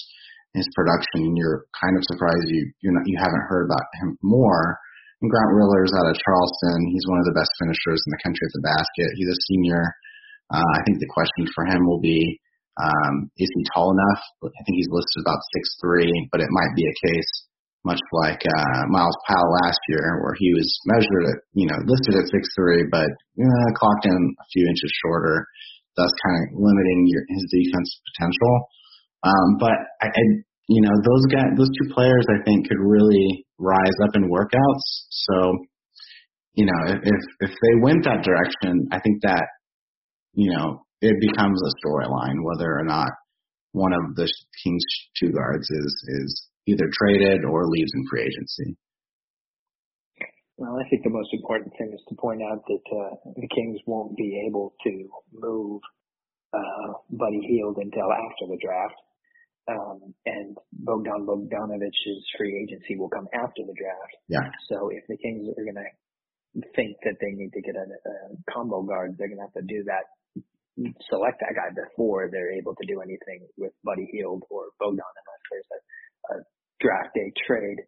his 0.53 0.67
production, 0.75 1.31
and 1.31 1.37
you're 1.37 1.63
kind 1.79 1.95
of 1.95 2.03
surprised 2.11 2.51
you 2.51 2.71
you're 2.81 2.93
not, 2.93 3.03
you 3.05 3.17
haven't 3.17 3.47
heard 3.47 3.65
about 3.71 3.87
him 4.01 4.17
more. 4.21 4.77
Grant 5.29 5.53
Riller 5.53 5.85
is 5.85 5.93
out 5.93 6.09
of 6.09 6.17
Charleston. 6.17 6.89
He's 6.89 7.05
one 7.05 7.21
of 7.21 7.27
the 7.29 7.37
best 7.37 7.53
finishers 7.61 8.01
in 8.01 8.11
the 8.17 8.23
country 8.25 8.41
at 8.41 8.55
the 8.57 8.65
basket. 8.65 9.09
He's 9.13 9.29
a 9.29 9.43
senior. 9.53 9.85
Uh, 10.49 10.71
I 10.77 10.81
think 10.81 10.97
the 10.97 11.13
question 11.13 11.45
for 11.53 11.69
him 11.69 11.85
will 11.85 12.01
be, 12.01 12.41
um, 12.81 13.29
is 13.37 13.51
he 13.53 13.61
tall 13.69 13.93
enough? 13.93 14.21
I 14.41 14.61
think 14.65 14.81
he's 14.81 14.89
listed 14.89 15.21
about 15.21 15.45
six 15.53 15.77
three, 15.77 16.09
but 16.33 16.41
it 16.41 16.49
might 16.49 16.73
be 16.73 16.89
a 16.89 16.99
case 17.05 17.31
much 17.85 18.01
like 18.13 18.41
uh, 18.45 18.81
Myles 18.93 19.17
Powell 19.25 19.57
last 19.65 19.81
year, 19.89 20.21
where 20.21 20.37
he 20.37 20.53
was 20.53 20.69
measured 20.85 21.33
at, 21.33 21.37
you 21.53 21.65
know, 21.65 21.77
listed 21.85 22.13
at 22.13 22.29
six 22.29 22.45
three, 22.53 22.85
but 22.89 23.09
uh, 23.09 23.69
clocked 23.73 24.05
in 24.05 24.13
a 24.13 24.45
few 24.53 24.65
inches 24.69 24.91
shorter, 25.01 25.45
thus 25.97 26.13
kind 26.25 26.37
of 26.45 26.61
limiting 26.61 27.09
your, 27.09 27.25
his 27.29 27.45
defense 27.49 27.89
potential. 28.13 28.53
Um, 29.25 29.57
but 29.57 29.73
I, 30.01 30.13
I, 30.13 30.23
you 30.71 30.81
know, 30.81 30.95
those 31.03 31.25
guys, 31.27 31.51
those 31.57 31.67
two 31.67 31.93
players, 31.93 32.23
I 32.31 32.39
think, 32.47 32.69
could 32.69 32.79
really 32.79 33.45
rise 33.59 33.97
up 34.07 34.15
in 34.15 34.31
workouts. 34.31 34.87
So, 35.09 35.35
you 36.53 36.65
know, 36.65 36.95
if 36.95 37.21
if 37.41 37.51
they 37.51 37.75
went 37.83 38.05
that 38.05 38.23
direction, 38.23 38.87
I 38.91 38.99
think 39.03 39.21
that, 39.23 39.43
you 40.33 40.55
know, 40.55 40.85
it 41.01 41.19
becomes 41.19 41.59
a 41.59 41.75
storyline 41.83 42.39
whether 42.47 42.71
or 42.71 42.85
not 42.85 43.09
one 43.73 43.91
of 43.91 44.15
the 44.15 44.31
Kings 44.63 44.85
two 45.19 45.31
guards 45.31 45.67
is 45.69 45.91
is 46.23 46.47
either 46.67 46.87
traded 47.03 47.43
or 47.43 47.67
leaves 47.67 47.91
in 47.93 48.07
free 48.09 48.21
agency. 48.21 48.77
Well, 50.55 50.77
I 50.79 50.87
think 50.89 51.03
the 51.03 51.09
most 51.09 51.33
important 51.33 51.73
thing 51.77 51.91
is 51.93 52.03
to 52.07 52.15
point 52.15 52.41
out 52.43 52.63
that 52.63 52.85
uh, 52.95 53.15
the 53.35 53.47
Kings 53.49 53.79
won't 53.87 54.15
be 54.15 54.45
able 54.47 54.73
to 54.85 55.09
move 55.33 55.81
uh, 56.53 56.93
Buddy 57.09 57.41
Hield 57.49 57.75
until 57.75 58.07
after 58.07 58.47
the 58.47 58.59
draft. 58.63 58.95
Um, 59.69 60.13
and 60.25 60.57
Bogdan 60.73 61.25
Bogdanovich's 61.25 62.25
free 62.37 62.65
agency 62.65 62.97
will 62.97 63.09
come 63.09 63.27
after 63.33 63.61
the 63.61 63.77
draft. 63.77 64.15
Yeah. 64.27 64.49
So 64.69 64.89
if 64.89 65.05
the 65.07 65.17
Kings 65.17 65.47
are 65.53 65.63
going 65.63 65.77
to 65.77 65.91
think 66.75 66.97
that 67.05 67.15
they 67.21 67.31
need 67.37 67.53
to 67.53 67.61
get 67.61 67.75
a, 67.75 67.85
a 67.85 68.15
combo 68.51 68.81
guard, 68.81 69.15
they're 69.17 69.29
going 69.29 69.37
to 69.37 69.47
have 69.47 69.61
to 69.61 69.67
do 69.67 69.83
that 69.85 70.09
select 71.11 71.41
that 71.41 71.53
guy 71.53 71.69
before 71.75 72.29
they're 72.31 72.53
able 72.55 72.73
to 72.75 72.85
do 72.87 73.01
anything 73.01 73.45
with 73.57 73.73
Buddy 73.83 74.07
Hield 74.11 74.43
or 74.49 74.71
Bogdan 74.79 75.03
unless 75.03 75.43
there's 75.51 75.71
a, 75.71 75.79
a 76.31 76.35
draft 76.79 77.13
day 77.13 77.29
trade. 77.45 77.79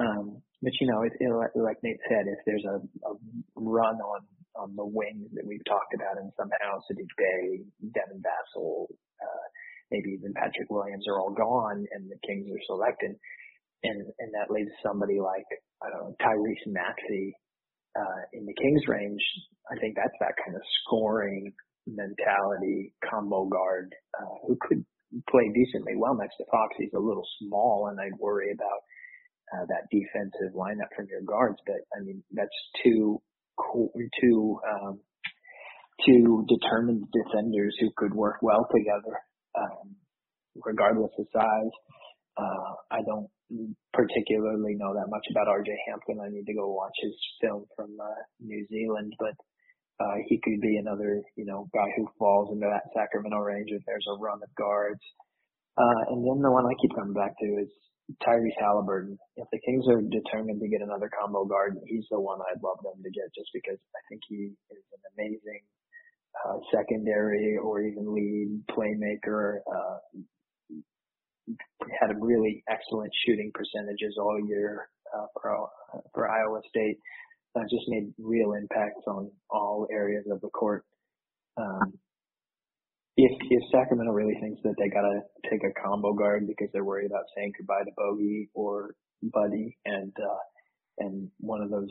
Um, 0.00 0.42
but 0.62 0.72
you 0.80 0.86
know, 0.86 1.02
it, 1.02 1.12
it, 1.18 1.30
like 1.58 1.78
Nate 1.82 1.98
said, 2.08 2.26
if 2.26 2.38
there's 2.46 2.64
a, 2.66 2.78
a 2.78 3.12
run 3.56 3.98
on 3.98 4.20
on 4.56 4.74
the 4.74 4.86
wings 4.86 5.30
that 5.34 5.46
we've 5.46 5.64
talked 5.66 5.94
about, 5.94 6.18
and 6.18 6.32
somehow 6.34 6.82
Saddiq 6.86 7.10
Bey, 7.14 7.62
Devin 7.94 8.18
Vassell, 8.18 8.90
uh, 8.90 9.46
maybe 9.90 10.16
even 10.18 10.34
Patrick 10.34 10.70
Williams 10.70 11.04
are 11.08 11.20
all 11.20 11.32
gone, 11.32 11.86
and 11.92 12.10
the 12.10 12.20
Kings 12.26 12.48
are 12.50 12.64
selected, 12.66 13.16
and 13.82 13.98
and 14.18 14.30
that 14.34 14.52
leaves 14.52 14.70
somebody 14.82 15.20
like 15.20 15.46
I 15.82 15.90
don't 15.90 16.10
know 16.10 16.16
Tyrese 16.20 16.66
Maxey 16.66 17.34
uh, 17.96 18.22
in 18.32 18.46
the 18.46 18.54
Kings 18.54 18.82
range. 18.88 19.22
I 19.70 19.78
think 19.80 19.96
that's 19.96 20.16
that 20.20 20.36
kind 20.44 20.56
of 20.56 20.62
scoring 20.84 21.52
mentality 21.86 22.92
combo 23.08 23.46
guard 23.46 23.94
uh, 24.18 24.34
who 24.46 24.56
could 24.60 24.84
play 25.30 25.48
decently 25.54 25.96
well 25.96 26.14
next 26.14 26.36
to 26.36 26.44
Fox. 26.50 26.76
He's 26.78 26.92
a 26.94 27.00
little 27.00 27.26
small, 27.40 27.88
and 27.88 27.98
I'd 28.00 28.18
worry 28.20 28.52
about 28.52 28.80
uh, 29.52 29.64
that 29.68 29.88
defensive 29.90 30.54
lineup 30.54 30.92
from 30.94 31.06
your 31.08 31.22
guards. 31.22 31.58
But 31.66 31.80
I 31.96 32.04
mean, 32.04 32.22
that's 32.32 32.48
two 32.84 33.20
two 34.20 34.60
um, 34.68 35.00
two 36.06 36.46
determined 36.48 37.04
defenders 37.12 37.76
who 37.80 37.90
could 37.96 38.14
work 38.14 38.38
well 38.42 38.68
together, 38.74 39.18
um, 39.58 39.96
regardless 40.64 41.10
of 41.18 41.26
size. 41.32 41.74
Uh, 42.38 42.70
I 42.90 43.00
don't 43.02 43.28
particularly 43.92 44.76
know 44.76 44.94
that 44.94 45.10
much 45.10 45.26
about 45.30 45.48
RJ 45.48 45.74
Hampton. 45.88 46.20
I 46.22 46.28
need 46.30 46.46
to 46.46 46.54
go 46.54 46.70
watch 46.70 46.94
his 47.02 47.16
film 47.40 47.64
from 47.74 47.96
uh, 47.98 48.20
New 48.40 48.66
Zealand, 48.68 49.12
but 49.18 49.34
uh, 49.98 50.22
he 50.28 50.38
could 50.38 50.60
be 50.60 50.76
another, 50.76 51.22
you 51.34 51.44
know, 51.44 51.66
guy 51.74 51.88
who 51.96 52.06
falls 52.18 52.52
into 52.52 52.68
that 52.70 52.86
Sacramento 52.94 53.38
range 53.38 53.70
if 53.70 53.82
there's 53.86 54.06
a 54.06 54.20
run 54.22 54.38
of 54.38 54.54
guards. 54.54 55.02
Uh, 55.76 56.14
and 56.14 56.22
then 56.22 56.38
the 56.42 56.50
one 56.50 56.66
I 56.66 56.74
keep 56.78 56.94
coming 56.94 57.14
back 57.14 57.34
to 57.38 57.48
is 57.58 57.70
Tyrese 58.22 58.54
Haliburton. 58.62 59.18
If 59.36 59.48
the 59.50 59.60
Kings 59.66 59.86
are 59.90 60.00
determined 60.00 60.60
to 60.60 60.68
get 60.68 60.82
another 60.82 61.10
combo 61.10 61.44
guard, 61.44 61.76
he's 61.86 62.06
the 62.10 62.20
one 62.20 62.38
I'd 62.38 62.62
love 62.62 62.78
them 62.82 63.02
to 63.02 63.10
get 63.10 63.34
just 63.34 63.50
because 63.52 63.78
I 63.94 64.00
think 64.08 64.22
he 64.28 64.54
is 64.70 64.84
an 64.94 65.02
amazing 65.18 65.62
uh, 66.46 66.58
secondary 66.74 67.56
or 67.56 67.82
even 67.82 68.14
lead 68.14 68.62
playmaker. 68.70 69.58
Uh, 69.66 70.20
had 72.00 72.10
a 72.10 72.18
really 72.20 72.62
excellent 72.68 73.10
shooting 73.24 73.50
percentages 73.54 74.16
all 74.20 74.38
year 74.46 74.88
uh, 75.16 75.26
for 75.40 75.68
for 76.12 76.30
Iowa 76.30 76.60
State 76.68 76.98
uh, 77.56 77.62
just 77.64 77.88
made 77.88 78.12
real 78.18 78.52
impacts 78.52 79.02
on 79.06 79.30
all 79.50 79.86
areas 79.90 80.24
of 80.30 80.40
the 80.40 80.48
court. 80.48 80.84
Um, 81.56 81.94
if 83.16 83.32
if 83.50 83.62
Sacramento 83.72 84.12
really 84.12 84.36
thinks 84.40 84.60
that 84.62 84.74
they 84.78 84.88
gotta 84.88 85.20
take 85.50 85.60
a 85.64 85.74
combo 85.82 86.12
guard 86.12 86.46
because 86.46 86.68
they're 86.72 86.84
worried 86.84 87.06
about 87.06 87.24
saying 87.36 87.52
goodbye 87.58 87.84
to 87.84 87.90
Bogey 87.96 88.48
or 88.54 88.94
Buddy, 89.22 89.76
and 89.84 90.12
uh, 90.16 91.04
and 91.04 91.30
one 91.40 91.62
of 91.62 91.70
those 91.70 91.90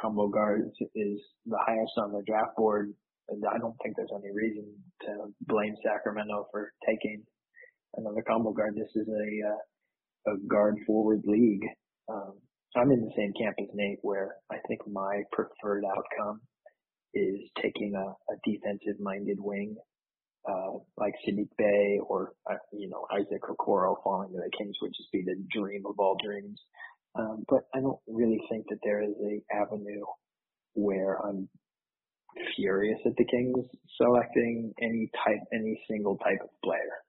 combo 0.00 0.28
guards 0.28 0.70
is 0.94 1.20
the 1.46 1.58
highest 1.66 1.92
on 1.98 2.12
the 2.12 2.22
draft 2.26 2.56
board, 2.56 2.92
I 3.30 3.58
don't 3.58 3.76
think 3.82 3.96
there's 3.96 4.12
any 4.14 4.32
reason 4.34 4.66
to 5.02 5.32
blame 5.46 5.74
Sacramento 5.84 6.46
for 6.50 6.72
taking 6.86 7.22
another 7.96 8.22
combo 8.26 8.52
guard. 8.52 8.74
This 8.74 8.90
is 8.94 9.08
a 9.08 9.48
uh, 9.48 10.32
a 10.32 10.36
guard 10.48 10.76
forward 10.86 11.22
league. 11.24 11.64
Um, 12.08 12.34
I'm 12.76 12.90
in 12.90 13.00
the 13.00 13.12
same 13.16 13.32
camp 13.40 13.56
as 13.60 13.68
Nate 13.74 13.98
where 14.02 14.36
I 14.50 14.56
think 14.68 14.80
my 14.86 15.22
preferred 15.32 15.84
outcome 15.84 16.40
is 17.14 17.40
taking 17.60 17.94
a, 17.96 18.32
a 18.32 18.36
defensive 18.44 19.00
minded 19.00 19.38
wing, 19.40 19.76
uh, 20.48 20.78
like 20.96 21.14
Saddiq 21.26 21.48
Bey 21.58 21.98
or, 22.06 22.32
uh, 22.48 22.54
you 22.72 22.88
know, 22.88 23.06
Isaac 23.12 23.42
Okoro 23.42 23.96
falling 24.04 24.30
to 24.30 24.36
the 24.36 24.50
Kings 24.56 24.76
would 24.80 24.92
just 24.96 25.10
be 25.10 25.22
the 25.24 25.34
dream 25.50 25.82
of 25.86 25.98
all 25.98 26.16
dreams. 26.22 26.60
Um, 27.18 27.44
but 27.48 27.62
I 27.74 27.80
don't 27.80 27.98
really 28.06 28.40
think 28.48 28.66
that 28.68 28.78
there 28.84 29.02
is 29.02 29.14
a 29.24 29.42
avenue 29.52 30.04
where 30.74 31.18
I'm 31.26 31.48
furious 32.56 32.98
at 33.06 33.16
the 33.16 33.24
Kings 33.24 33.64
selecting 33.96 34.72
any 34.80 35.10
type, 35.24 35.40
any 35.52 35.80
single 35.88 36.16
type 36.18 36.40
of 36.42 36.50
player. 36.64 37.02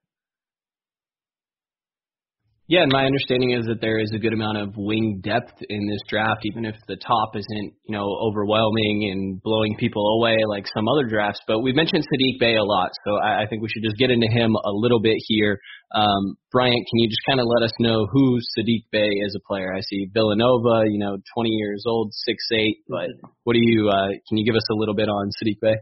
Yeah, 2.68 2.86
and 2.86 2.92
my 2.92 3.04
understanding 3.04 3.50
is 3.50 3.66
that 3.66 3.80
there 3.80 3.98
is 3.98 4.12
a 4.14 4.18
good 4.18 4.32
amount 4.32 4.56
of 4.56 4.76
wing 4.76 5.20
depth 5.22 5.52
in 5.68 5.88
this 5.90 5.98
draft, 6.08 6.46
even 6.46 6.64
if 6.64 6.76
the 6.86 6.94
top 6.96 7.34
isn't, 7.34 7.74
you 7.84 7.92
know, 7.92 8.06
overwhelming 8.22 9.10
and 9.10 9.42
blowing 9.42 9.74
people 9.78 10.06
away 10.16 10.38
like 10.46 10.66
some 10.72 10.86
other 10.86 11.04
drafts. 11.08 11.40
But 11.46 11.60
we've 11.60 11.74
mentioned 11.74 12.04
Saddiq 12.06 12.38
Bey 12.38 12.54
a 12.54 12.62
lot, 12.62 12.90
so 13.04 13.16
I, 13.16 13.42
I 13.42 13.46
think 13.50 13.62
we 13.62 13.68
should 13.68 13.82
just 13.82 13.98
get 13.98 14.10
into 14.10 14.28
him 14.28 14.54
a 14.54 14.70
little 14.70 15.00
bit 15.00 15.16
here. 15.26 15.58
Um, 15.92 16.38
Bryant, 16.52 16.86
can 16.88 16.98
you 17.02 17.08
just 17.08 17.26
kind 17.26 17.40
of 17.40 17.46
let 17.50 17.66
us 17.66 17.74
know 17.80 18.06
who 18.06 18.38
Saddiq 18.56 18.86
Bey 18.92 19.10
is 19.10 19.34
a 19.34 19.42
player? 19.46 19.74
I 19.74 19.80
see 19.80 20.06
Villanova, 20.14 20.86
you 20.86 20.98
know, 20.98 21.18
20 21.34 21.50
years 21.50 21.82
old, 21.86 22.14
six 22.14 22.44
eight. 22.54 22.78
But 22.88 23.10
what 23.42 23.54
do 23.54 23.60
you? 23.60 23.88
Uh, 23.88 24.14
can 24.28 24.38
you 24.38 24.46
give 24.46 24.56
us 24.56 24.68
a 24.70 24.74
little 24.74 24.94
bit 24.94 25.08
on 25.08 25.30
Saddiq 25.42 25.58
Bey? 25.60 25.76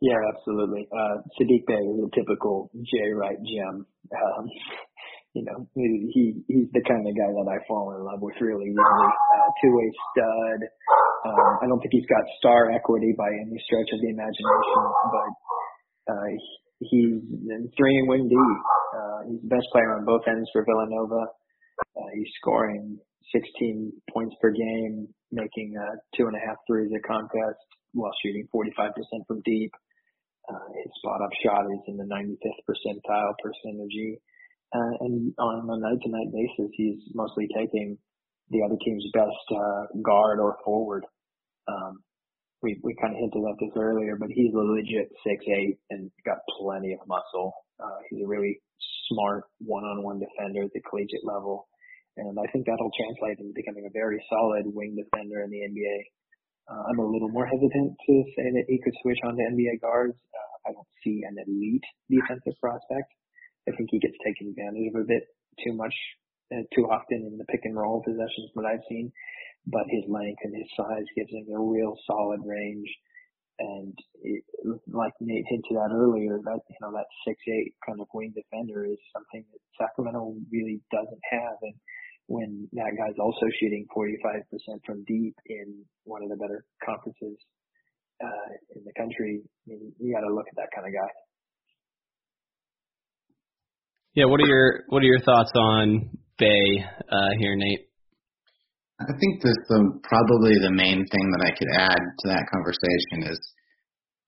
Yeah, 0.00 0.20
absolutely. 0.34 0.86
Uh, 0.92 1.20
Saddiq 1.34 1.66
Bey 1.66 1.74
is 1.74 1.98
a 2.06 2.10
typical 2.14 2.70
Jay 2.84 3.10
Wright 3.12 3.38
gem. 3.42 3.84
Um, 4.12 4.46
you 5.34 5.42
know, 5.42 5.66
he 5.74 6.38
he's 6.46 6.70
the 6.70 6.84
kind 6.86 7.02
of 7.02 7.12
guy 7.18 7.26
that 7.26 7.50
I 7.50 7.58
fall 7.66 7.90
in 7.90 8.06
love 8.06 8.22
with 8.22 8.38
really 8.38 8.70
easily. 8.70 9.10
Uh, 9.34 9.50
two-way 9.58 9.88
stud. 10.14 10.60
Um, 11.26 11.50
I 11.58 11.66
don't 11.66 11.82
think 11.82 11.90
he's 11.90 12.06
got 12.06 12.22
star 12.38 12.70
equity 12.70 13.10
by 13.18 13.26
any 13.26 13.58
stretch 13.66 13.90
of 13.90 13.98
the 13.98 14.14
imagination, 14.14 14.82
but 15.10 15.30
uh, 16.14 16.26
he's 16.86 17.18
three 17.74 17.98
and 17.98 18.08
win 18.08 18.30
D. 18.30 18.34
Uh, 18.38 19.18
he's 19.26 19.42
the 19.42 19.50
best 19.50 19.66
player 19.74 19.98
on 19.98 20.06
both 20.06 20.22
ends 20.30 20.48
for 20.54 20.62
Villanova. 20.62 21.26
Uh, 21.98 22.10
he's 22.14 22.30
scoring 22.38 22.98
16 23.34 23.90
points 24.14 24.36
per 24.40 24.54
game, 24.54 25.08
making 25.32 25.74
uh, 25.74 25.98
two 26.14 26.30
and 26.30 26.36
a 26.38 26.42
half 26.46 26.62
threes 26.70 26.94
a 26.94 27.02
contest 27.02 27.58
while 27.92 28.14
shooting 28.22 28.46
45% 28.54 28.94
from 29.26 29.42
deep. 29.44 29.72
Uh, 30.46 30.68
his 30.78 30.92
spot 31.02 31.18
up 31.24 31.34
shot 31.42 31.66
is 31.72 31.82
in 31.88 31.96
the 31.96 32.06
95th 32.06 32.62
percentile 32.70 33.34
per 33.42 33.50
synergy. 33.66 34.22
Uh, 34.72 34.94
and 35.00 35.32
on 35.38 35.70
a 35.70 35.78
night-to-night 35.78 36.32
basis, 36.32 36.70
he's 36.74 36.98
mostly 37.14 37.48
taking 37.56 37.98
the 38.50 38.62
other 38.62 38.76
team's 38.84 39.04
best 39.12 39.46
uh, 39.50 39.86
guard 40.02 40.40
or 40.40 40.56
forward. 40.64 41.04
Um, 41.68 42.02
we 42.62 42.80
we 42.82 42.96
kind 43.00 43.14
of 43.14 43.20
hinted 43.20 43.44
at 43.44 43.60
this 43.60 43.76
earlier, 43.76 44.16
but 44.16 44.32
he's 44.32 44.52
a 44.52 44.58
legit 44.58 45.12
six 45.22 45.44
eight 45.48 45.78
and 45.90 46.10
got 46.24 46.38
plenty 46.58 46.92
of 46.92 47.06
muscle. 47.06 47.52
Uh, 47.78 48.00
he's 48.08 48.24
a 48.24 48.26
really 48.26 48.60
smart 49.08 49.44
one-on-one 49.60 50.18
defender 50.18 50.64
at 50.64 50.72
the 50.72 50.80
collegiate 50.88 51.24
level, 51.24 51.68
and 52.16 52.38
I 52.40 52.50
think 52.50 52.66
that'll 52.66 52.90
translate 52.96 53.38
into 53.38 53.52
becoming 53.54 53.86
a 53.86 53.92
very 53.92 54.22
solid 54.28 54.64
wing 54.66 54.96
defender 54.96 55.44
in 55.44 55.50
the 55.50 55.60
NBA. 55.60 55.98
Uh, 56.64 56.82
I'm 56.88 56.98
a 56.98 57.06
little 57.06 57.28
more 57.28 57.44
hesitant 57.44 57.92
to 58.06 58.14
say 58.36 58.48
that 58.48 58.64
he 58.68 58.80
could 58.80 58.94
switch 59.02 59.20
on 59.24 59.36
to 59.36 59.42
NBA 59.42 59.80
guards. 59.84 60.16
Uh, 60.32 60.70
I 60.70 60.72
don't 60.72 60.88
see 61.04 61.20
an 61.28 61.36
elite 61.36 61.84
defensive 62.08 62.56
prospect. 62.60 63.12
I 63.68 63.72
think 63.76 63.88
he 63.90 63.98
gets 63.98 64.16
taken 64.24 64.48
advantage 64.48 64.92
of 64.94 65.00
a 65.00 65.08
bit 65.08 65.24
too 65.64 65.72
much, 65.72 65.94
uh, 66.52 66.64
too 66.74 66.84
often 66.90 67.24
in 67.24 67.38
the 67.38 67.48
pick 67.48 67.64
and 67.64 67.76
roll 67.76 68.02
possessions 68.04 68.52
that 68.54 68.66
I've 68.66 68.84
seen. 68.88 69.12
But 69.66 69.88
his 69.88 70.04
length 70.08 70.44
and 70.44 70.54
his 70.54 70.68
size 70.76 71.08
gives 71.16 71.32
him 71.32 71.48
a 71.48 71.58
real 71.58 71.96
solid 72.06 72.40
range. 72.44 72.88
And 73.58 73.94
it, 74.20 74.42
like 74.90 75.14
Nate 75.20 75.46
hinted 75.48 75.78
at 75.78 75.94
earlier, 75.94 76.42
that 76.42 76.60
you 76.68 76.80
know 76.82 76.92
that 76.92 77.06
six 77.26 77.38
eight 77.48 77.72
kind 77.86 78.00
of 78.00 78.08
wing 78.12 78.34
defender 78.34 78.84
is 78.84 78.98
something 79.14 79.44
that 79.46 79.62
Sacramento 79.78 80.36
really 80.50 80.82
doesn't 80.90 81.24
have. 81.30 81.56
And 81.62 81.74
when 82.26 82.68
that 82.72 82.96
guy's 82.98 83.18
also 83.20 83.46
shooting 83.60 83.86
45% 83.96 84.42
from 84.84 85.04
deep 85.04 85.36
in 85.46 85.84
one 86.04 86.22
of 86.22 86.30
the 86.30 86.36
better 86.36 86.64
conferences 86.84 87.38
uh, 88.22 88.48
in 88.76 88.82
the 88.84 88.92
country, 88.98 89.40
I 89.40 89.70
mean, 89.70 89.92
you 90.00 90.12
got 90.12 90.26
to 90.26 90.34
look 90.34 90.48
at 90.48 90.56
that 90.56 90.74
kind 90.74 90.88
of 90.88 90.92
guy. 90.92 91.12
Yeah, 94.14 94.30
what 94.30 94.38
are 94.38 94.46
your 94.46 94.86
what 94.94 95.02
are 95.02 95.10
your 95.10 95.18
thoughts 95.26 95.50
on 95.58 96.06
Bey 96.38 96.86
uh, 97.10 97.34
here, 97.34 97.58
Nate? 97.58 97.90
I 99.02 99.10
think 99.10 99.42
that 99.42 99.58
the 99.66 99.98
probably 100.06 100.54
the 100.62 100.70
main 100.70 101.02
thing 101.02 101.26
that 101.34 101.42
I 101.42 101.50
could 101.50 101.66
add 101.74 101.98
to 101.98 102.24
that 102.30 102.46
conversation 102.46 103.26
is 103.34 103.42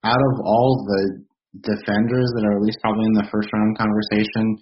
out 0.03 0.19
of 0.19 0.43
all 0.43 0.83
the 0.91 1.23
defenders 1.63 2.27
that 2.35 2.43
are 2.51 2.59
at 2.59 2.67
least 2.67 2.83
probably 2.83 3.07
in 3.07 3.15
the 3.15 3.31
first 3.31 3.47
round 3.55 3.79
conversation, 3.79 4.59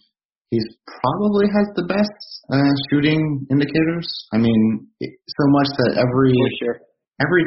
he's 0.52 0.68
probably 1.00 1.48
has 1.48 1.72
the 1.72 1.88
best 1.88 2.20
uh, 2.52 2.74
shooting 2.92 3.48
indicators. 3.48 4.04
I 4.36 4.36
mean, 4.36 4.60
so 5.00 5.44
much 5.56 5.72
that 5.72 6.04
every 6.04 6.36
sure. 6.60 6.84
every 7.24 7.44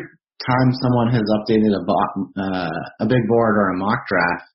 time 0.49 0.73
someone 0.81 1.13
has 1.13 1.29
updated 1.29 1.77
a 1.77 1.83
uh, 1.85 2.79
a 3.01 3.05
big 3.05 3.21
board 3.29 3.53
or 3.61 3.69
a 3.69 3.77
mock 3.77 4.01
draft, 4.09 4.49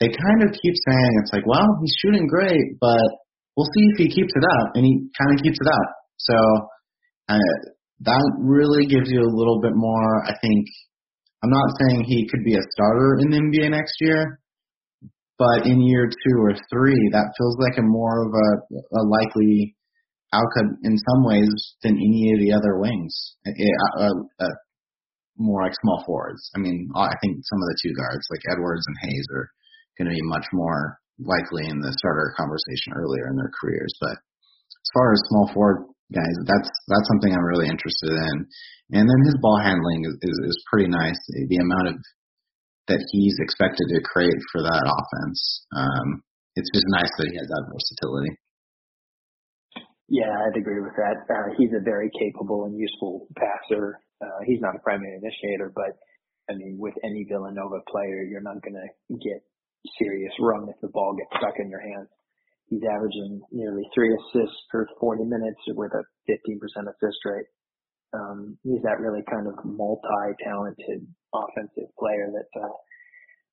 they 0.00 0.08
kind 0.08 0.40
of 0.44 0.52
keep 0.52 0.74
saying 0.86 1.12
it's 1.22 1.32
like, 1.32 1.46
well, 1.46 1.66
he's 1.80 1.96
shooting 2.02 2.26
great, 2.26 2.76
but 2.80 3.06
we'll 3.56 3.70
see 3.72 3.86
if 3.94 3.98
he 3.98 4.08
keeps 4.08 4.32
it 4.34 4.44
up, 4.60 4.76
and 4.76 4.84
he 4.84 5.08
kind 5.16 5.32
of 5.32 5.42
keeps 5.42 5.58
it 5.60 5.68
up. 5.68 5.88
So 6.18 6.36
uh, 7.28 7.56
that 8.00 8.26
really 8.38 8.86
gives 8.86 9.10
you 9.10 9.20
a 9.20 9.36
little 9.36 9.60
bit 9.60 9.72
more, 9.74 10.24
I 10.26 10.36
think, 10.40 10.66
I'm 11.42 11.50
not 11.50 11.76
saying 11.80 12.04
he 12.04 12.28
could 12.28 12.44
be 12.44 12.56
a 12.56 12.70
starter 12.72 13.18
in 13.20 13.30
the 13.30 13.38
NBA 13.38 13.70
next 13.70 13.94
year, 14.00 14.40
but 15.38 15.66
in 15.66 15.80
year 15.82 16.08
two 16.08 16.36
or 16.40 16.52
three, 16.72 17.00
that 17.12 17.32
feels 17.38 17.56
like 17.60 17.78
a 17.78 17.82
more 17.82 18.26
of 18.26 18.32
a, 18.32 19.00
a 19.00 19.02
likely 19.04 19.76
outcome 20.32 20.76
in 20.82 20.96
some 20.96 21.24
ways 21.24 21.48
than 21.82 21.94
any 21.94 22.32
of 22.34 22.40
the 22.40 22.52
other 22.52 22.78
wings. 22.78 23.14
It, 23.44 23.72
uh, 24.00 24.10
uh, 24.40 24.56
more 25.38 25.62
like 25.62 25.74
small 25.82 26.02
forwards. 26.06 26.50
I 26.56 26.58
mean, 26.58 26.88
I 26.96 27.12
think 27.22 27.36
some 27.44 27.60
of 27.60 27.68
the 27.68 27.78
two 27.82 27.94
guards 27.94 28.26
like 28.30 28.40
Edwards 28.50 28.84
and 28.86 28.96
Hayes 29.02 29.26
are 29.36 29.50
going 29.98 30.08
to 30.08 30.14
be 30.14 30.32
much 30.32 30.46
more 30.52 30.98
likely 31.18 31.64
in 31.64 31.80
the 31.80 31.94
starter 31.96 32.36
conversation 32.36 32.92
earlier 32.92 33.28
in 33.32 33.36
their 33.36 33.50
careers. 33.56 33.92
But 34.00 34.16
as 34.16 34.90
far 34.92 35.12
as 35.12 35.20
small 35.28 35.48
forward 35.52 35.88
guys, 36.12 36.36
that's 36.46 36.70
that's 36.88 37.08
something 37.08 37.32
I'm 37.32 37.44
really 37.48 37.68
interested 37.68 38.12
in. 38.12 38.36
And 38.92 39.08
then 39.08 39.20
his 39.24 39.36
ball 39.40 39.58
handling 39.58 40.04
is 40.04 40.16
is, 40.22 40.36
is 40.52 40.68
pretty 40.70 40.88
nice. 40.88 41.18
The, 41.28 41.58
amount 41.58 41.88
of 41.88 41.96
that 42.88 43.02
he's 43.10 43.34
expected 43.40 43.86
to 43.90 44.00
create 44.04 44.38
for 44.52 44.62
that 44.62 44.84
offense. 44.86 45.66
Um, 45.74 46.22
it's 46.54 46.70
just 46.72 46.86
nice 46.88 47.10
that 47.18 47.28
he 47.28 47.36
has 47.36 47.48
that 47.48 47.66
versatility. 47.68 48.32
Yeah, 50.08 50.30
I'd 50.30 50.56
agree 50.56 50.80
with 50.80 50.94
that. 50.94 51.26
Uh, 51.26 51.50
he's 51.58 51.74
a 51.74 51.82
very 51.82 52.08
capable 52.14 52.64
and 52.64 52.78
useful 52.78 53.26
passer. 53.34 53.98
Uh, 54.22 54.38
he's 54.46 54.62
not 54.62 54.76
a 54.76 54.78
primary 54.78 55.18
initiator, 55.18 55.72
but 55.74 55.98
I 56.48 56.54
mean, 56.54 56.78
with 56.78 56.94
any 57.02 57.26
Villanova 57.28 57.82
player, 57.90 58.22
you're 58.22 58.40
not 58.40 58.62
going 58.62 58.78
to 58.78 59.18
get 59.18 59.42
serious 59.98 60.32
run 60.40 60.68
if 60.68 60.76
the 60.80 60.92
ball 60.92 61.14
gets 61.16 61.30
stuck 61.38 61.56
in 61.58 61.70
your 61.70 61.80
hands. 61.80 62.08
He's 62.68 62.82
averaging 62.82 63.40
nearly 63.52 63.82
three 63.94 64.10
assists 64.10 64.58
per 64.70 64.86
40 65.00 65.24
minutes 65.24 65.60
with 65.68 65.92
a 65.94 66.02
15% 66.26 66.58
assist 66.66 67.20
rate. 67.24 67.46
Um, 68.12 68.58
he's 68.62 68.82
that 68.82 68.98
really 68.98 69.22
kind 69.30 69.46
of 69.46 69.54
multi-talented 69.64 71.06
offensive 71.34 71.90
player 71.98 72.30
that 72.32 72.50
uh, 72.58 72.74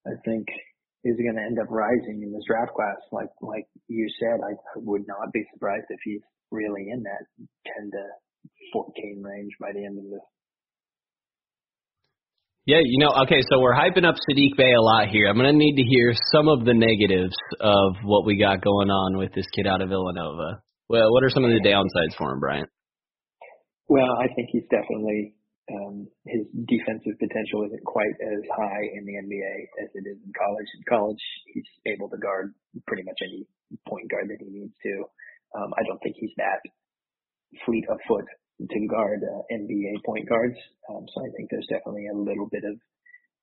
I 0.10 0.14
think 0.26 0.48
is 1.04 1.20
going 1.20 1.36
to 1.36 1.46
end 1.46 1.60
up 1.60 1.70
rising 1.70 2.24
in 2.24 2.32
this 2.32 2.48
draft 2.48 2.72
class. 2.74 2.98
Like 3.12 3.30
like 3.42 3.68
you 3.88 4.08
said, 4.20 4.40
I 4.40 4.56
would 4.78 5.06
not 5.08 5.34
be 5.34 5.44
surprised 5.54 5.86
if 5.90 6.00
he's 6.04 6.24
really 6.52 6.90
in 6.90 7.04
that 7.04 7.24
10 7.82 7.92
to 7.92 8.04
14 8.72 9.22
range 9.22 9.52
by 9.60 9.74
the 9.74 9.84
end 9.86 9.98
of 10.00 10.06
this. 10.10 10.28
Yeah, 12.64 12.80
you 12.80 12.96
know, 12.96 13.12
okay, 13.28 13.44
so 13.52 13.60
we're 13.60 13.76
hyping 13.76 14.08
up 14.08 14.16
Saddiq 14.16 14.56
Bey 14.56 14.72
a 14.72 14.80
lot 14.80 15.12
here. 15.12 15.28
I'm 15.28 15.36
going 15.36 15.52
to 15.52 15.58
need 15.58 15.76
to 15.76 15.84
hear 15.84 16.16
some 16.32 16.48
of 16.48 16.64
the 16.64 16.72
negatives 16.72 17.36
of 17.60 18.00
what 18.08 18.24
we 18.24 18.40
got 18.40 18.64
going 18.64 18.88
on 18.88 19.20
with 19.20 19.36
this 19.36 19.44
kid 19.52 19.68
out 19.68 19.84
of 19.84 19.90
Villanova. 19.92 20.64
Well, 20.88 21.12
what 21.12 21.28
are 21.28 21.30
some 21.30 21.44
of 21.44 21.52
the 21.52 21.60
downsides 21.60 22.16
for 22.16 22.32
him, 22.32 22.40
Bryant? 22.40 22.70
Well, 23.92 24.16
I 24.16 24.32
think 24.32 24.48
he's 24.56 24.64
definitely 24.72 25.36
um, 25.76 26.08
his 26.24 26.48
defensive 26.64 27.20
potential 27.20 27.68
isn't 27.68 27.84
quite 27.84 28.16
as 28.24 28.42
high 28.56 28.84
in 28.96 29.04
the 29.04 29.20
NBA 29.20 29.56
as 29.84 29.92
it 29.92 30.08
is 30.08 30.24
in 30.24 30.32
college. 30.32 30.70
In 30.80 30.88
college, 30.88 31.24
he's 31.52 31.68
able 31.92 32.08
to 32.16 32.18
guard 32.18 32.56
pretty 32.88 33.04
much 33.04 33.20
any 33.28 33.44
point 33.92 34.08
guard 34.08 34.32
that 34.32 34.40
he 34.40 34.48
needs 34.48 34.76
to. 34.88 35.04
Um, 35.60 35.76
I 35.76 35.84
don't 35.84 36.00
think 36.00 36.16
he's 36.16 36.32
that 36.40 36.64
fleet 37.68 37.84
of 37.92 38.00
foot 38.08 38.24
to 38.60 38.88
guard 38.88 39.22
uh, 39.24 39.42
NBA 39.52 40.04
point 40.06 40.28
guards. 40.30 40.58
Um, 40.90 41.06
so 41.14 41.26
I 41.26 41.30
think 41.36 41.50
there's 41.50 41.68
definitely 41.70 42.08
a 42.08 42.18
little 42.18 42.48
bit 42.52 42.64
of 42.64 42.76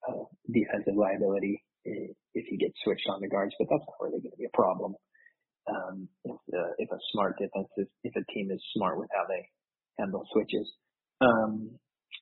uh, 0.09 0.25
defensive 0.47 0.97
liability 0.97 1.63
if 1.85 2.45
he 2.47 2.57
gets 2.57 2.75
switched 2.85 3.09
on 3.09 3.21
the 3.21 3.29
guards, 3.29 3.55
but 3.59 3.67
that's 3.71 3.85
not 3.89 4.01
really 4.01 4.21
going 4.21 4.33
to 4.33 4.37
be 4.37 4.45
a 4.45 4.57
problem. 4.57 4.95
Um, 5.69 6.09
if, 6.25 6.37
uh, 6.53 6.73
if 6.79 6.91
a 6.91 6.99
smart 7.13 7.37
defensive, 7.39 7.89
if 8.05 8.15
a 8.17 8.33
team 8.33 8.51
is 8.51 8.61
smart 8.75 8.99
with 8.99 9.09
how 9.13 9.25
they 9.29 9.49
handle 10.01 10.27
switches. 10.33 10.67
Um, 11.21 11.71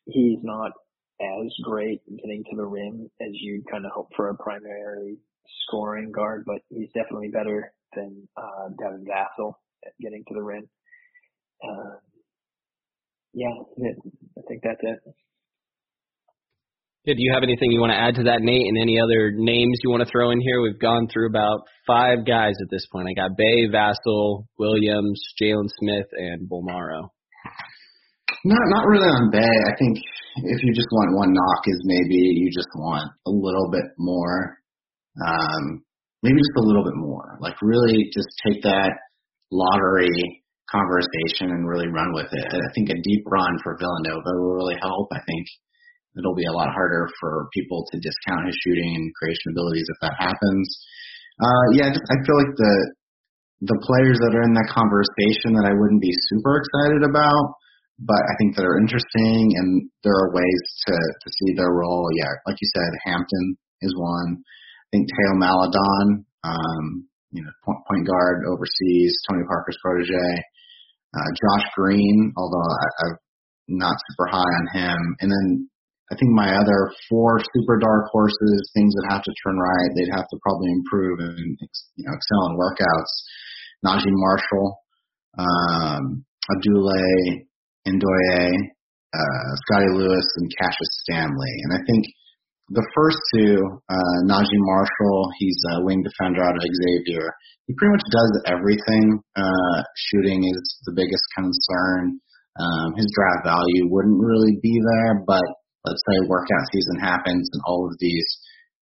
he's 0.06 0.38
not 0.42 0.72
as 1.20 1.52
great 1.62 2.00
getting 2.06 2.44
to 2.50 2.56
the 2.56 2.64
rim 2.64 3.08
as 3.20 3.30
you'd 3.32 3.70
kind 3.70 3.84
of 3.84 3.92
hope 3.92 4.08
for 4.16 4.30
a 4.30 4.36
primary 4.36 5.18
scoring 5.66 6.12
guard, 6.12 6.44
but 6.46 6.58
he's 6.68 6.88
definitely 6.94 7.28
better 7.28 7.72
than 7.94 8.28
uh, 8.36 8.68
Devin 8.78 9.04
Vassell 9.06 9.54
at 9.84 9.92
getting 10.00 10.24
to 10.28 10.34
the 10.34 10.42
rim. 10.42 10.68
Uh, 11.62 11.96
yeah, 13.38 13.54
I 13.54 14.42
think 14.48 14.62
that's 14.66 14.82
it. 14.82 14.98
Yeah, 17.06 17.14
do 17.14 17.22
you 17.22 17.32
have 17.32 17.46
anything 17.46 17.70
you 17.70 17.80
want 17.80 17.94
to 17.94 17.96
add 17.96 18.16
to 18.16 18.24
that, 18.28 18.42
Nate, 18.42 18.66
and 18.66 18.76
any 18.76 18.98
other 19.00 19.30
names 19.32 19.78
you 19.82 19.88
want 19.88 20.02
to 20.02 20.10
throw 20.10 20.30
in 20.30 20.40
here? 20.42 20.60
We've 20.60 20.78
gone 20.78 21.08
through 21.08 21.30
about 21.30 21.62
five 21.86 22.26
guys 22.26 22.58
at 22.60 22.68
this 22.68 22.84
point. 22.90 23.08
I 23.08 23.14
got 23.14 23.38
Bey, 23.38 23.70
Vassell, 23.70 24.44
Williams, 24.58 25.22
Jalen 25.40 25.70
Smith, 25.78 26.10
and 26.12 26.50
Bolmaro. 26.50 27.08
Not 28.44 28.64
not 28.74 28.84
really 28.86 29.08
on 29.08 29.30
Bey. 29.30 29.40
I 29.40 29.74
think 29.78 29.96
if 30.42 30.58
you 30.62 30.74
just 30.74 30.90
want 30.90 31.16
one 31.16 31.32
knock, 31.32 31.62
is 31.66 31.80
maybe 31.84 32.18
you 32.42 32.50
just 32.50 32.68
want 32.74 33.08
a 33.26 33.30
little 33.30 33.70
bit 33.70 33.86
more, 33.96 34.58
um, 35.24 35.82
maybe 36.22 36.36
just 36.36 36.58
a 36.58 36.66
little 36.66 36.84
bit 36.84 36.96
more. 36.96 37.38
Like 37.40 37.56
really, 37.62 38.10
just 38.12 38.28
take 38.44 38.62
that 38.64 38.90
lottery 39.50 40.42
conversation 40.70 41.52
and 41.52 41.68
really 41.68 41.88
run 41.88 42.12
with 42.12 42.28
it. 42.32 42.48
I 42.48 42.70
think 42.74 42.90
a 42.90 43.00
deep 43.02 43.24
run 43.26 43.56
for 43.64 43.76
Villanova 43.80 44.32
will 44.40 44.56
really 44.56 44.78
help. 44.80 45.08
I 45.12 45.20
think 45.24 45.44
it'll 46.16 46.36
be 46.36 46.48
a 46.48 46.56
lot 46.56 46.72
harder 46.72 47.08
for 47.20 47.48
people 47.52 47.84
to 47.92 48.00
discount 48.00 48.46
his 48.46 48.56
shooting 48.64 48.94
and 48.96 49.14
creation 49.16 49.56
abilities 49.56 49.88
if 49.88 49.98
that 50.02 50.16
happens. 50.18 50.66
Uh, 51.40 51.66
yeah, 51.72 51.88
I 51.88 52.16
feel 52.26 52.38
like 52.38 52.54
the 52.56 52.74
the 53.60 53.80
players 53.82 54.22
that 54.22 54.38
are 54.38 54.46
in 54.46 54.54
that 54.54 54.70
conversation 54.70 55.58
that 55.58 55.66
I 55.66 55.74
wouldn't 55.74 55.98
be 55.98 56.14
super 56.30 56.62
excited 56.62 57.02
about 57.02 57.58
but 57.98 58.22
I 58.30 58.34
think 58.38 58.54
that 58.54 58.62
are 58.62 58.78
interesting 58.78 59.58
and 59.58 59.90
there 60.06 60.14
are 60.14 60.34
ways 60.34 60.62
to, 60.86 60.94
to 60.94 61.28
see 61.42 61.54
their 61.54 61.74
role. 61.74 62.06
Yeah, 62.14 62.30
like 62.46 62.56
you 62.60 62.70
said, 62.70 63.10
Hampton 63.10 63.58
is 63.82 63.94
one. 63.98 64.38
I 64.38 64.86
think 64.92 65.10
Theo 65.10 65.34
Maledon, 65.34 66.24
um, 66.44 66.84
you 67.34 67.42
know, 67.42 67.50
point, 67.66 67.82
point 67.90 68.06
guard 68.06 68.46
overseas, 68.46 69.12
Tony 69.28 69.42
Parker's 69.50 69.78
protege. 69.82 70.30
Uh, 71.18 71.30
Josh 71.34 71.66
Green, 71.74 72.32
although 72.36 72.62
I, 72.62 72.86
I'm 73.02 73.16
not 73.66 73.96
super 74.10 74.26
high 74.30 74.38
on 74.38 74.66
him. 74.72 74.98
And 75.20 75.30
then 75.30 75.68
I 76.10 76.14
think 76.14 76.30
my 76.30 76.54
other 76.54 76.92
four 77.08 77.40
super 77.54 77.78
dark 77.78 78.06
horses, 78.12 78.70
things 78.72 78.94
that 78.94 79.10
have 79.10 79.22
to 79.22 79.32
turn 79.44 79.58
right, 79.58 79.90
they'd 79.96 80.14
have 80.14 80.28
to 80.30 80.38
probably 80.42 80.70
improve 80.72 81.18
and 81.18 81.58
you 81.96 82.04
know 82.06 82.14
excel 82.14 82.46
in 82.48 82.56
workouts. 82.56 83.12
Naji 83.84 84.10
Marshall, 84.10 84.78
um, 85.38 86.24
Abdoulaye 86.50 87.46
Ndoye, 87.86 88.52
uh, 89.14 89.50
Scottie 89.66 89.94
Lewis, 89.94 90.26
and 90.36 90.50
Cassius 90.60 90.92
Stanley. 91.02 91.54
And 91.64 91.72
I 91.74 91.80
think 91.86 92.04
the 92.70 92.86
first 92.94 93.16
two, 93.32 93.56
uh, 93.88 94.18
Naji 94.28 94.58
Marshall, 94.68 95.30
he's 95.38 95.60
a 95.72 95.84
wing 95.84 96.04
defender 96.04 96.44
out 96.44 96.56
of 96.56 96.62
Xavier. 96.62 97.32
He 97.66 97.74
pretty 97.76 97.92
much 97.96 98.06
does 98.12 98.32
everything. 98.44 99.20
Uh, 99.36 99.78
shooting 99.96 100.44
is 100.44 100.64
the 100.84 100.92
biggest 100.92 101.24
concern. 101.32 102.20
Um, 102.60 102.92
his 102.96 103.08
draft 103.14 103.48
value 103.48 103.88
wouldn't 103.88 104.20
really 104.20 104.58
be 104.60 104.76
there, 104.80 105.24
but 105.24 105.44
let's 105.84 106.02
say 106.10 106.28
workout 106.28 106.66
season 106.72 107.00
happens 107.00 107.48
and 107.52 107.62
all 107.64 107.88
of 107.88 107.96
these 108.00 108.26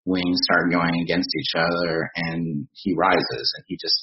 wings 0.06 0.38
start 0.46 0.72
going 0.72 1.02
against 1.02 1.30
each 1.34 1.54
other 1.58 2.10
and 2.16 2.68
he 2.74 2.94
rises 2.94 3.48
and 3.58 3.64
he 3.68 3.78
just 3.78 3.98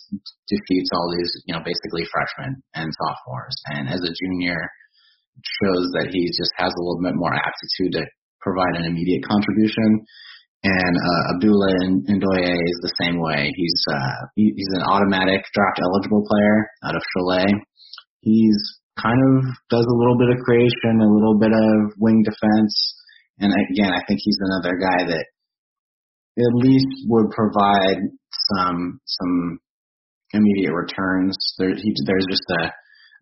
defeats 0.51 0.91
all 0.93 1.11
these, 1.15 1.31
you 1.47 1.55
know, 1.55 1.63
basically 1.65 2.07
freshmen 2.11 2.63
and 2.75 2.91
sophomores. 2.91 3.57
And 3.71 3.89
as 3.89 4.03
a 4.03 4.15
junior, 4.15 4.59
shows 5.65 5.89
that 5.97 6.11
he 6.13 6.29
just 6.29 6.53
has 6.59 6.71
a 6.71 6.83
little 6.83 7.03
bit 7.03 7.17
more 7.17 7.33
aptitude 7.33 7.99
to 7.99 8.05
provide 8.43 8.77
an 8.77 8.85
immediate 8.85 9.25
contribution. 9.25 10.05
And 10.63 10.95
uh, 10.95 11.23
Abdoulaye 11.35 12.07
Ndoye 12.07 12.55
is 12.55 12.79
the 12.87 12.95
same 13.03 13.19
way. 13.19 13.51
He's 13.51 13.81
uh, 13.91 14.19
he, 14.37 14.55
he's 14.55 14.73
an 14.79 14.87
automatic 14.87 15.43
draft 15.55 15.81
eligible 15.83 16.23
player 16.23 16.67
out 16.87 16.95
of 16.95 17.03
Cholet. 17.03 17.51
He's 18.21 18.59
kind 18.95 19.19
of 19.19 19.51
does 19.71 19.87
a 19.87 19.99
little 19.99 20.19
bit 20.19 20.31
of 20.31 20.39
creation, 20.45 21.03
a 21.03 21.11
little 21.11 21.39
bit 21.39 21.51
of 21.51 21.99
wing 21.99 22.23
defense, 22.23 22.75
and 23.43 23.51
again, 23.51 23.91
I 23.91 24.07
think 24.07 24.21
he's 24.23 24.39
another 24.39 24.79
guy 24.79 25.11
that 25.11 25.27
at 26.39 26.55
least 26.55 26.87
would 27.09 27.31
provide 27.31 27.99
some 28.55 29.01
some 29.05 29.59
immediate 30.33 30.73
returns. 30.73 31.37
There, 31.59 31.75
he, 31.75 31.95
there's 32.07 32.27
just 32.31 32.47
a 32.63 32.71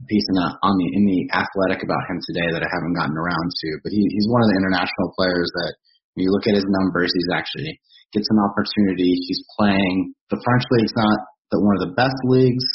piece 0.09 0.24
in 0.32 0.36
the, 0.40 0.48
on 0.64 0.74
the 0.80 0.88
in 0.96 1.05
the 1.05 1.20
athletic 1.36 1.84
about 1.84 2.09
him 2.09 2.18
today 2.24 2.48
that 2.57 2.64
I 2.64 2.70
haven't 2.72 2.96
gotten 2.96 3.16
around 3.16 3.48
to. 3.53 3.68
But 3.84 3.92
he, 3.92 4.01
he's 4.01 4.30
one 4.32 4.40
of 4.40 4.48
the 4.48 4.59
international 4.61 5.12
players 5.12 5.48
that 5.53 5.72
when 6.14 6.24
you 6.24 6.32
look 6.32 6.48
at 6.48 6.57
his 6.57 6.66
numbers, 6.68 7.12
he's 7.12 7.32
actually 7.34 7.76
gets 8.12 8.28
an 8.30 8.40
opportunity. 8.42 9.12
He's 9.14 9.42
playing 9.59 10.14
the 10.32 10.40
French 10.40 10.64
league's 10.72 10.96
not 10.96 11.18
the, 11.51 11.61
one 11.61 11.76
of 11.78 11.84
the 11.86 11.96
best 11.98 12.16
leagues, 12.26 12.66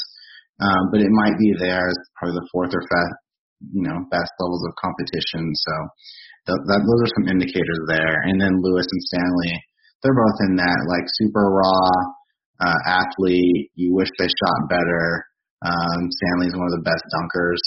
um, 0.60 0.88
but 0.92 1.04
it 1.04 1.12
might 1.12 1.36
be 1.36 1.52
there 1.58 1.88
as 1.88 1.98
probably 2.16 2.40
the 2.40 2.48
fourth 2.52 2.72
or 2.72 2.84
fifth, 2.84 3.18
you 3.72 3.84
know, 3.84 4.06
best 4.08 4.32
levels 4.40 4.64
of 4.64 4.80
competition. 4.80 5.52
So 5.52 5.74
th- 6.48 6.64
that 6.72 6.80
those 6.84 7.00
are 7.04 7.14
some 7.20 7.28
indicators 7.28 7.80
there. 7.88 8.16
And 8.24 8.40
then 8.40 8.62
Lewis 8.64 8.88
and 8.88 9.02
Stanley, 9.12 9.54
they're 10.00 10.16
both 10.16 10.38
in 10.48 10.56
that 10.56 10.80
like 10.88 11.04
super 11.20 11.44
raw 11.52 11.90
uh, 12.64 12.80
athlete. 12.86 13.72
You 13.76 13.92
wish 13.92 14.08
they 14.16 14.28
shot 14.28 14.72
better. 14.72 15.28
Um, 15.66 16.00
Stanley's 16.14 16.54
one 16.54 16.70
of 16.70 16.78
the 16.78 16.86
best 16.86 17.02
dunkers. 17.10 17.62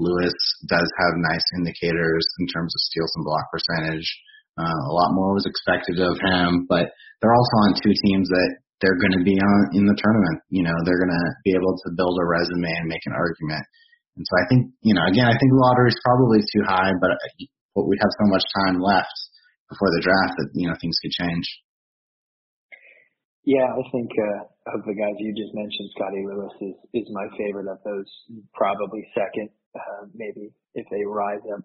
Lewis 0.00 0.36
does 0.68 0.88
have 1.04 1.24
nice 1.28 1.44
indicators 1.56 2.24
in 2.40 2.46
terms 2.48 2.72
of 2.72 2.80
steals 2.88 3.12
and 3.16 3.24
block 3.24 3.44
percentage. 3.52 4.08
Uh, 4.56 4.80
a 4.88 4.92
lot 4.92 5.12
more 5.12 5.36
was 5.36 5.44
expected 5.44 6.00
of 6.00 6.16
him, 6.16 6.64
but 6.68 6.88
they're 7.20 7.36
also 7.36 7.56
on 7.68 7.76
two 7.76 7.92
teams 7.92 8.28
that 8.28 8.50
they're 8.80 9.00
going 9.00 9.16
to 9.16 9.24
be 9.24 9.36
on 9.36 9.60
in 9.76 9.84
the 9.84 9.96
tournament. 9.96 10.40
You 10.48 10.64
know, 10.64 10.76
they're 10.84 11.00
going 11.00 11.12
to 11.12 11.28
be 11.44 11.52
able 11.52 11.76
to 11.76 11.96
build 11.96 12.16
a 12.20 12.24
resume 12.24 12.68
and 12.68 12.88
make 12.88 13.04
an 13.04 13.16
argument. 13.16 13.64
And 14.16 14.24
so 14.24 14.32
I 14.40 14.44
think, 14.48 14.72
you 14.80 14.96
know, 14.96 15.04
again, 15.04 15.28
I 15.28 15.36
think 15.36 15.52
the 15.52 15.60
lottery 15.60 15.92
is 15.92 16.00
probably 16.04 16.40
too 16.40 16.64
high, 16.64 16.92
but 17.00 17.12
but 17.76 17.84
we 17.84 18.00
have 18.00 18.12
so 18.16 18.26
much 18.32 18.44
time 18.64 18.80
left 18.80 19.12
before 19.68 19.92
the 19.92 20.00
draft 20.00 20.40
that 20.40 20.48
you 20.56 20.68
know 20.68 20.76
things 20.80 20.96
could 21.04 21.12
change. 21.12 21.44
Yeah, 23.46 23.70
I 23.70 23.82
think 23.94 24.10
uh, 24.10 24.74
of 24.74 24.82
the 24.82 24.98
guys 24.98 25.14
you 25.22 25.30
just 25.30 25.54
mentioned, 25.54 25.94
Scottie 25.94 26.26
Lewis 26.26 26.50
is 26.66 26.74
is 26.98 27.06
my 27.14 27.30
favorite 27.38 27.70
of 27.70 27.78
those. 27.86 28.10
Probably 28.52 29.06
second, 29.14 29.54
uh, 29.70 30.10
maybe 30.18 30.50
if 30.74 30.84
they 30.90 31.06
rise 31.06 31.46
up 31.54 31.62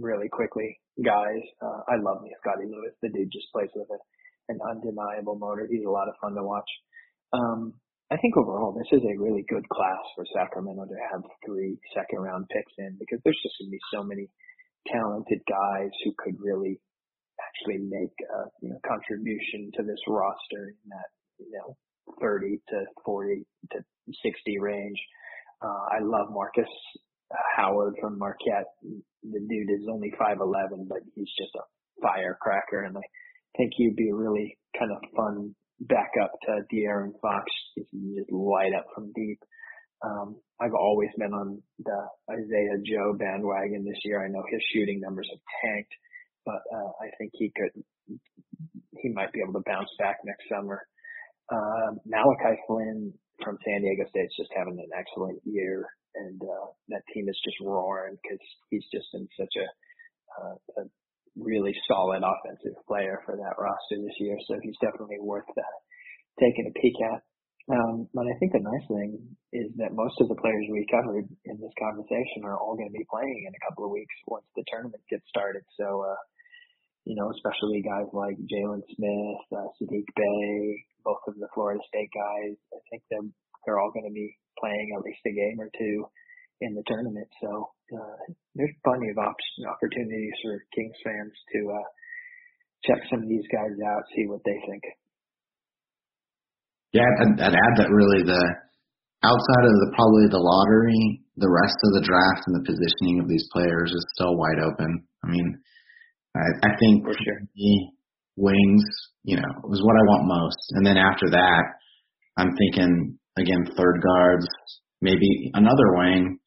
really 0.00 0.32
quickly, 0.32 0.80
guys. 1.04 1.44
Uh, 1.60 1.84
I 1.92 2.00
love 2.00 2.24
me 2.24 2.32
Scottie 2.40 2.72
Lewis. 2.72 2.96
The 3.04 3.12
dude 3.12 3.28
just 3.28 3.52
plays 3.52 3.68
with 3.76 3.92
a, 3.92 4.00
an 4.48 4.64
undeniable 4.64 5.36
motor. 5.36 5.68
He's 5.68 5.84
a 5.84 5.92
lot 5.92 6.08
of 6.08 6.16
fun 6.24 6.32
to 6.40 6.42
watch. 6.42 6.70
Um, 7.36 7.76
I 8.08 8.16
think 8.16 8.40
overall 8.40 8.72
this 8.72 8.88
is 8.88 9.04
a 9.04 9.20
really 9.20 9.44
good 9.44 9.68
class 9.68 10.00
for 10.16 10.24
Sacramento 10.32 10.88
to 10.88 10.98
have 11.12 11.20
three 11.44 11.76
second 11.92 12.24
round 12.24 12.48
picks 12.48 12.72
in 12.80 12.96
because 12.98 13.20
there's 13.28 13.38
just 13.44 13.60
going 13.60 13.68
to 13.68 13.76
be 13.76 13.88
so 13.92 14.02
many 14.02 14.32
talented 14.88 15.44
guys 15.44 15.92
who 16.00 16.16
could 16.16 16.40
really 16.40 16.80
actually 17.46 17.78
make 17.78 18.14
a 18.20 18.48
you 18.62 18.70
know 18.70 18.80
contribution 18.86 19.70
to 19.74 19.82
this 19.82 20.00
roster 20.08 20.74
in 20.74 20.88
that 20.90 21.10
you 21.38 21.52
know 21.52 21.76
30 22.20 22.60
to 22.68 22.84
40 23.04 23.46
to 23.72 23.78
60 24.22 24.58
range. 24.58 24.98
Uh, 25.62 25.96
I 25.96 25.98
love 26.02 26.28
Marcus 26.30 26.68
Howard 27.56 27.94
from 28.00 28.18
Marquette. 28.18 28.66
The 28.82 29.40
dude 29.40 29.70
is 29.70 29.86
only 29.90 30.12
5'11, 30.20 30.88
but 30.88 30.98
he's 31.14 31.30
just 31.38 31.54
a 31.54 31.64
firecracker, 32.02 32.84
and 32.84 32.96
I 32.96 33.02
think 33.56 33.72
he'd 33.76 33.96
be 33.96 34.08
a 34.08 34.14
really 34.14 34.58
kind 34.78 34.90
of 34.90 34.98
fun 35.14 35.54
backup 35.80 36.32
to 36.46 36.62
De'Aaron 36.72 37.12
Fox. 37.20 37.44
He's 37.74 38.16
just 38.16 38.32
light 38.32 38.72
up 38.76 38.86
from 38.94 39.12
deep. 39.12 39.38
Um, 40.02 40.36
I've 40.60 40.74
always 40.74 41.10
been 41.18 41.32
on 41.32 41.62
the 41.78 42.06
Isaiah 42.30 42.80
Joe 42.84 43.14
bandwagon 43.18 43.84
this 43.84 44.00
year. 44.04 44.24
I 44.24 44.28
know 44.28 44.42
his 44.50 44.62
shooting 44.72 45.00
numbers 45.00 45.28
have 45.30 45.40
tanked, 45.62 45.92
but 46.44 46.62
uh, 46.72 46.90
I 47.00 47.08
think 47.18 47.32
he 47.34 47.52
could, 47.54 47.74
he 48.98 49.08
might 49.10 49.32
be 49.32 49.40
able 49.40 49.54
to 49.54 49.66
bounce 49.66 49.90
back 49.98 50.18
next 50.24 50.48
summer. 50.48 50.82
Uh, 51.50 51.98
Malachi 52.06 52.60
Flynn 52.66 53.12
from 53.42 53.58
San 53.64 53.82
Diego 53.82 54.04
State's 54.10 54.36
just 54.36 54.50
having 54.54 54.78
an 54.78 54.90
excellent 54.96 55.40
year, 55.44 55.86
and 56.14 56.40
uh, 56.42 56.66
that 56.88 57.02
team 57.14 57.28
is 57.28 57.38
just 57.44 57.56
roaring 57.60 58.16
because 58.22 58.42
he's 58.70 58.84
just 58.92 59.06
been 59.12 59.28
such 59.38 59.54
a, 59.56 59.66
uh, 60.38 60.82
a 60.82 60.84
really 61.36 61.74
solid 61.88 62.22
offensive 62.22 62.76
player 62.86 63.22
for 63.24 63.36
that 63.36 63.58
roster 63.58 63.98
this 63.98 64.18
year. 64.18 64.36
So 64.46 64.58
he's 64.62 64.78
definitely 64.80 65.18
worth 65.20 65.48
uh, 65.56 65.62
taking 66.38 66.70
a 66.70 66.78
peek 66.78 66.94
at. 67.14 67.22
Um, 67.68 68.08
but 68.16 68.24
I 68.24 68.34
think 68.40 68.56
the 68.56 68.64
nice 68.64 68.86
thing 68.88 69.20
is 69.52 69.68
that 69.76 69.92
most 69.92 70.16
of 70.22 70.32
the 70.32 70.40
players 70.40 70.66
we 70.72 70.86
covered 70.90 71.28
in 71.44 71.56
this 71.60 71.74
conversation 71.76 72.48
are 72.48 72.56
all 72.56 72.74
going 72.74 72.88
to 72.88 72.98
be 72.98 73.06
playing 73.12 73.44
in 73.46 73.52
a 73.52 73.64
couple 73.68 73.84
of 73.84 73.94
weeks 73.94 74.14
once 74.26 74.46
the 74.56 74.64
tournament 74.72 75.02
gets 75.10 75.26
started. 75.28 75.62
So, 75.76 75.86
uh, 76.02 76.20
you 77.04 77.14
know, 77.14 77.30
especially 77.30 77.84
guys 77.84 78.10
like 78.12 78.38
Jalen 78.48 78.82
Smith, 78.96 79.42
uh, 79.54 79.68
Saddiq 79.78 80.08
Bey, 80.16 80.84
both 81.04 81.22
of 81.28 81.36
the 81.36 81.48
Florida 81.54 81.80
State 81.86 82.10
guys, 82.10 82.56
I 82.72 82.80
think 82.90 83.02
they're, 83.10 83.28
they're 83.66 83.78
all 83.78 83.92
going 83.92 84.08
to 84.08 84.14
be 84.14 84.34
playing 84.58 84.96
at 84.96 85.04
least 85.04 85.22
a 85.26 85.34
game 85.34 85.60
or 85.60 85.70
two 85.76 86.06
in 86.60 86.74
the 86.74 86.84
tournament. 86.86 87.28
So 87.40 87.70
uh, 87.94 88.20
there's 88.54 88.74
plenty 88.84 89.10
of 89.10 89.18
op- 89.18 89.52
opportunities 89.68 90.36
for 90.42 90.64
Kings 90.74 90.98
fans 91.04 91.32
to 91.54 91.60
uh, 91.70 91.88
check 92.84 93.00
some 93.10 93.22
of 93.22 93.28
these 93.28 93.46
guys 93.52 93.74
out, 93.86 94.02
see 94.14 94.26
what 94.26 94.44
they 94.44 94.58
think. 94.68 94.84
Yeah, 96.92 97.06
I'd, 97.22 97.40
I'd 97.40 97.54
add 97.54 97.74
that 97.78 97.90
really 97.90 98.26
the 98.26 98.42
outside 99.22 99.64
of 99.66 99.74
the 99.84 99.92
probably 99.94 100.26
the 100.26 100.42
lottery, 100.42 101.22
the 101.36 101.50
rest 101.50 101.78
of 101.86 101.94
the 101.94 102.06
draft 102.06 102.46
and 102.46 102.56
the 102.56 102.66
positioning 102.66 103.20
of 103.20 103.28
these 103.28 103.46
players 103.52 103.92
is 103.92 104.04
still 104.16 104.36
wide 104.36 104.58
open. 104.58 105.06
I 105.24 105.28
mean, 105.28 105.58
I, 106.34 106.66
I 106.66 106.70
think 106.80 107.04
for 107.04 107.14
sure. 107.14 107.40
the 107.54 107.74
wings, 108.36 108.84
you 109.22 109.36
know, 109.36 109.52
was 109.64 109.82
what 109.82 109.94
I 109.94 110.04
want 110.08 110.26
most, 110.26 110.62
and 110.74 110.86
then 110.86 110.96
after 110.96 111.30
that, 111.30 111.64
I'm 112.36 112.50
thinking 112.56 113.18
again 113.38 113.70
third 113.76 114.02
guards, 114.02 114.46
maybe 115.00 115.50
another 115.54 115.94
wing, 115.94 116.38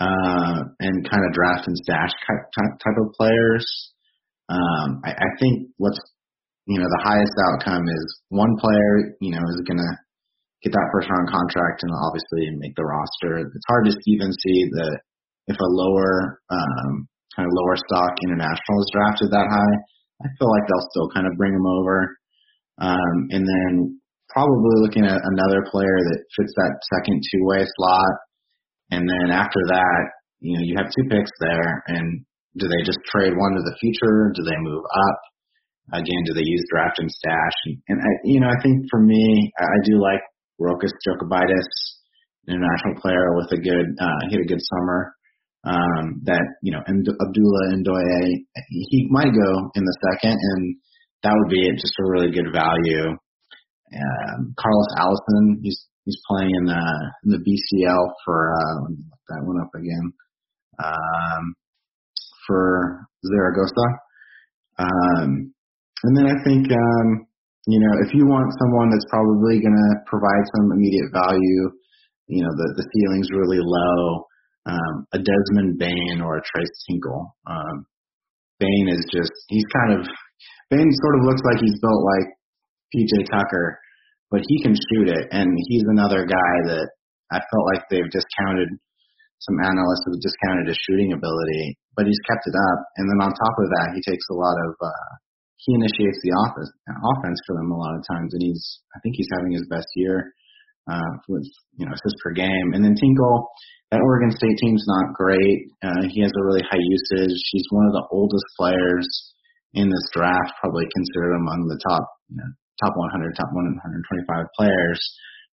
uh, 0.00 0.58
and 0.80 1.08
kind 1.08 1.22
of 1.26 1.34
draft 1.34 1.68
and 1.68 1.76
stash 1.76 2.10
type, 2.26 2.78
type 2.82 2.98
of 2.98 3.12
players. 3.12 3.66
Um, 4.48 5.00
I, 5.04 5.10
I 5.12 5.28
think 5.40 5.70
what's 5.76 6.00
you 6.66 6.78
know 6.80 6.88
the 6.88 7.04
highest 7.04 7.36
outcome 7.50 7.84
is 7.84 8.06
one 8.28 8.56
player 8.56 9.16
you 9.20 9.32
know 9.32 9.42
is 9.52 9.62
going 9.68 9.80
to 9.80 9.92
get 10.62 10.72
that 10.72 10.90
first 10.92 11.08
round 11.12 11.28
contract 11.28 11.84
and 11.84 11.92
obviously 11.92 12.48
make 12.56 12.72
the 12.76 12.84
roster. 12.84 13.44
It's 13.44 13.68
hard 13.68 13.84
to 13.84 13.92
even 14.08 14.32
see 14.32 14.58
that 14.80 14.94
if 15.52 15.56
a 15.60 15.74
lower 15.76 16.40
um, 16.48 17.04
kind 17.36 17.44
of 17.44 17.52
lower 17.52 17.76
stock 17.76 18.16
international 18.24 18.80
is 18.80 18.90
drafted 18.96 19.28
that 19.32 19.44
high. 19.44 19.76
I 20.24 20.28
feel 20.40 20.48
like 20.48 20.64
they'll 20.64 20.90
still 20.94 21.10
kind 21.12 21.26
of 21.28 21.36
bring 21.36 21.52
him 21.52 21.68
over. 21.68 22.16
Um, 22.80 23.16
and 23.28 23.44
then 23.44 24.00
probably 24.32 24.80
looking 24.80 25.04
at 25.04 25.20
another 25.20 25.68
player 25.68 26.00
that 26.00 26.24
fits 26.32 26.54
that 26.56 26.80
second 26.96 27.20
two 27.20 27.44
way 27.44 27.60
slot 27.60 28.14
and 28.90 29.08
then 29.08 29.34
after 29.34 29.60
that, 29.74 30.02
you 30.40 30.54
know, 30.54 30.64
you 30.64 30.74
have 30.76 30.92
two 30.92 31.08
picks 31.08 31.30
there, 31.40 31.82
and 31.88 32.24
do 32.58 32.68
they 32.68 32.82
just 32.84 33.00
trade 33.08 33.32
one 33.34 33.54
to 33.56 33.62
the 33.64 33.76
future? 33.80 34.32
Do 34.34 34.42
they 34.44 34.58
move 34.60 34.84
up? 34.84 35.18
Again, 35.92 36.22
do 36.26 36.34
they 36.34 36.44
use 36.44 36.64
draft 36.70 36.98
and 36.98 37.10
stash? 37.10 37.56
And, 37.66 37.78
and 37.88 37.98
I, 38.00 38.10
you 38.24 38.40
know, 38.40 38.48
I 38.48 38.60
think 38.62 38.86
for 38.90 39.00
me, 39.00 39.52
I 39.58 39.78
do 39.84 40.00
like 40.00 40.22
Rokas 40.60 40.94
Jokubaitis, 41.06 41.68
international 42.48 43.00
player 43.00 43.36
with 43.36 43.52
a 43.52 43.60
good, 43.60 43.86
uh, 44.00 44.20
he 44.28 44.36
had 44.36 44.44
a 44.44 44.48
good 44.48 44.62
summer. 44.62 45.14
Um, 45.64 46.20
that 46.24 46.44
you 46.60 46.72
know, 46.72 46.80
and 46.86 47.06
Abdoulaye 47.08 47.80
Ndoye, 47.80 48.44
he 48.68 49.08
might 49.08 49.32
go 49.32 49.70
in 49.74 49.82
the 49.82 49.98
second, 50.12 50.36
and 50.36 50.76
that 51.22 51.32
would 51.32 51.50
be 51.50 51.70
just 51.80 51.94
a 51.98 52.10
really 52.10 52.30
good 52.30 52.52
value. 52.52 53.08
Um, 53.08 54.54
Carlos 54.60 54.88
Alocén, 55.00 55.60
he's 55.62 55.86
He's 56.04 56.20
playing 56.28 56.50
in 56.54 56.64
the 56.66 56.84
in 57.24 57.30
the 57.32 57.38
BCL 57.38 58.04
for 58.24 58.52
uh, 58.52 58.82
let 58.82 58.90
me 58.90 59.04
look 59.08 59.24
that 59.28 59.42
one 59.42 59.60
up 59.60 59.72
again. 59.74 60.12
Um, 60.84 61.54
for 62.46 63.06
Zaragoza. 63.24 63.86
Um, 64.78 65.54
and 66.04 66.12
then 66.16 66.26
I 66.28 66.36
think 66.44 66.68
um, 66.68 67.26
you 67.66 67.80
know 67.80 67.92
if 68.04 68.12
you 68.12 68.28
want 68.28 68.52
someone 68.60 68.92
that's 68.92 69.08
probably 69.08 69.60
going 69.60 69.76
to 69.76 69.90
provide 70.06 70.44
some 70.56 70.76
immediate 70.76 71.10
value, 71.12 71.62
you 72.28 72.44
know 72.44 72.52
the 72.52 72.68
the 72.76 72.86
ceiling's 72.92 73.32
really 73.32 73.60
low. 73.60 74.28
Um, 74.64 75.04
a 75.12 75.20
Desmond 75.20 75.76
Bane 75.76 76.24
or 76.24 76.40
a 76.40 76.44
Tres 76.48 76.72
Tinkle. 76.88 77.36
Um, 77.44 77.84
Bane 78.60 78.88
is 78.88 79.04
just 79.12 79.32
he's 79.48 79.66
kind 79.76 80.00
of 80.00 80.08
Bane 80.70 80.88
sort 80.88 81.16
of 81.20 81.26
looks 81.28 81.44
like 81.44 81.60
he's 81.60 81.76
built 81.80 82.00
like 82.00 82.28
PJ 82.96 83.28
Tucker 83.28 83.80
but 84.34 84.42
he 84.50 84.58
can 84.66 84.74
shoot 84.74 85.06
it, 85.06 85.30
and 85.30 85.46
he's 85.70 85.86
another 85.86 86.26
guy 86.26 86.54
that 86.66 86.90
I 87.30 87.38
felt 87.38 87.64
like 87.70 87.86
they've 87.86 88.10
discounted. 88.10 88.66
Some 89.38 89.62
analysts 89.62 90.10
have 90.10 90.18
discounted 90.18 90.66
his 90.66 90.80
shooting 90.82 91.14
ability, 91.14 91.78
but 91.94 92.10
he's 92.10 92.18
kept 92.26 92.42
it 92.42 92.56
up. 92.58 92.80
And 92.98 93.06
then 93.06 93.22
on 93.22 93.30
top 93.30 93.56
of 93.62 93.68
that, 93.70 93.94
he 93.94 94.02
takes 94.02 94.26
a 94.26 94.34
lot 94.34 94.58
of 94.58 94.74
uh, 94.82 95.10
he 95.56 95.74
initiates 95.74 96.20
the 96.22 96.34
offense 96.46 96.70
offense 96.88 97.38
for 97.46 97.56
them 97.56 97.70
a 97.70 97.78
lot 97.78 97.96
of 97.96 98.02
times, 98.06 98.34
and 98.34 98.42
he's 98.42 98.62
I 98.94 99.00
think 99.00 99.14
he's 99.16 99.30
having 99.38 99.52
his 99.52 99.66
best 99.70 99.88
year 99.94 100.34
uh, 100.90 101.12
with 101.28 101.46
you 101.78 101.86
know 101.86 101.92
assists 101.92 102.20
per 102.22 102.32
game. 102.32 102.74
And 102.74 102.84
then 102.84 102.94
Tinkle, 102.94 103.48
that 103.90 104.02
Oregon 104.02 104.32
State 104.34 104.58
team's 104.60 104.84
not 104.86 105.14
great. 105.14 105.70
Uh, 105.82 106.04
he 106.10 106.20
has 106.20 106.32
a 106.34 106.44
really 106.44 106.64
high 106.68 106.82
usage. 106.82 107.38
He's 107.52 107.68
one 107.70 107.86
of 107.86 107.94
the 107.94 108.06
oldest 108.10 108.44
players 108.58 109.06
in 109.74 109.90
this 109.90 110.06
draft, 110.12 110.54
probably 110.60 110.86
considered 110.94 111.34
among 111.34 111.66
the 111.66 111.80
top 111.88 112.06
you 112.30 112.38
know, 112.38 112.50
top 112.82 112.94
100, 112.94 113.34
top 113.34 113.50
125 113.52 114.46
players. 114.56 115.00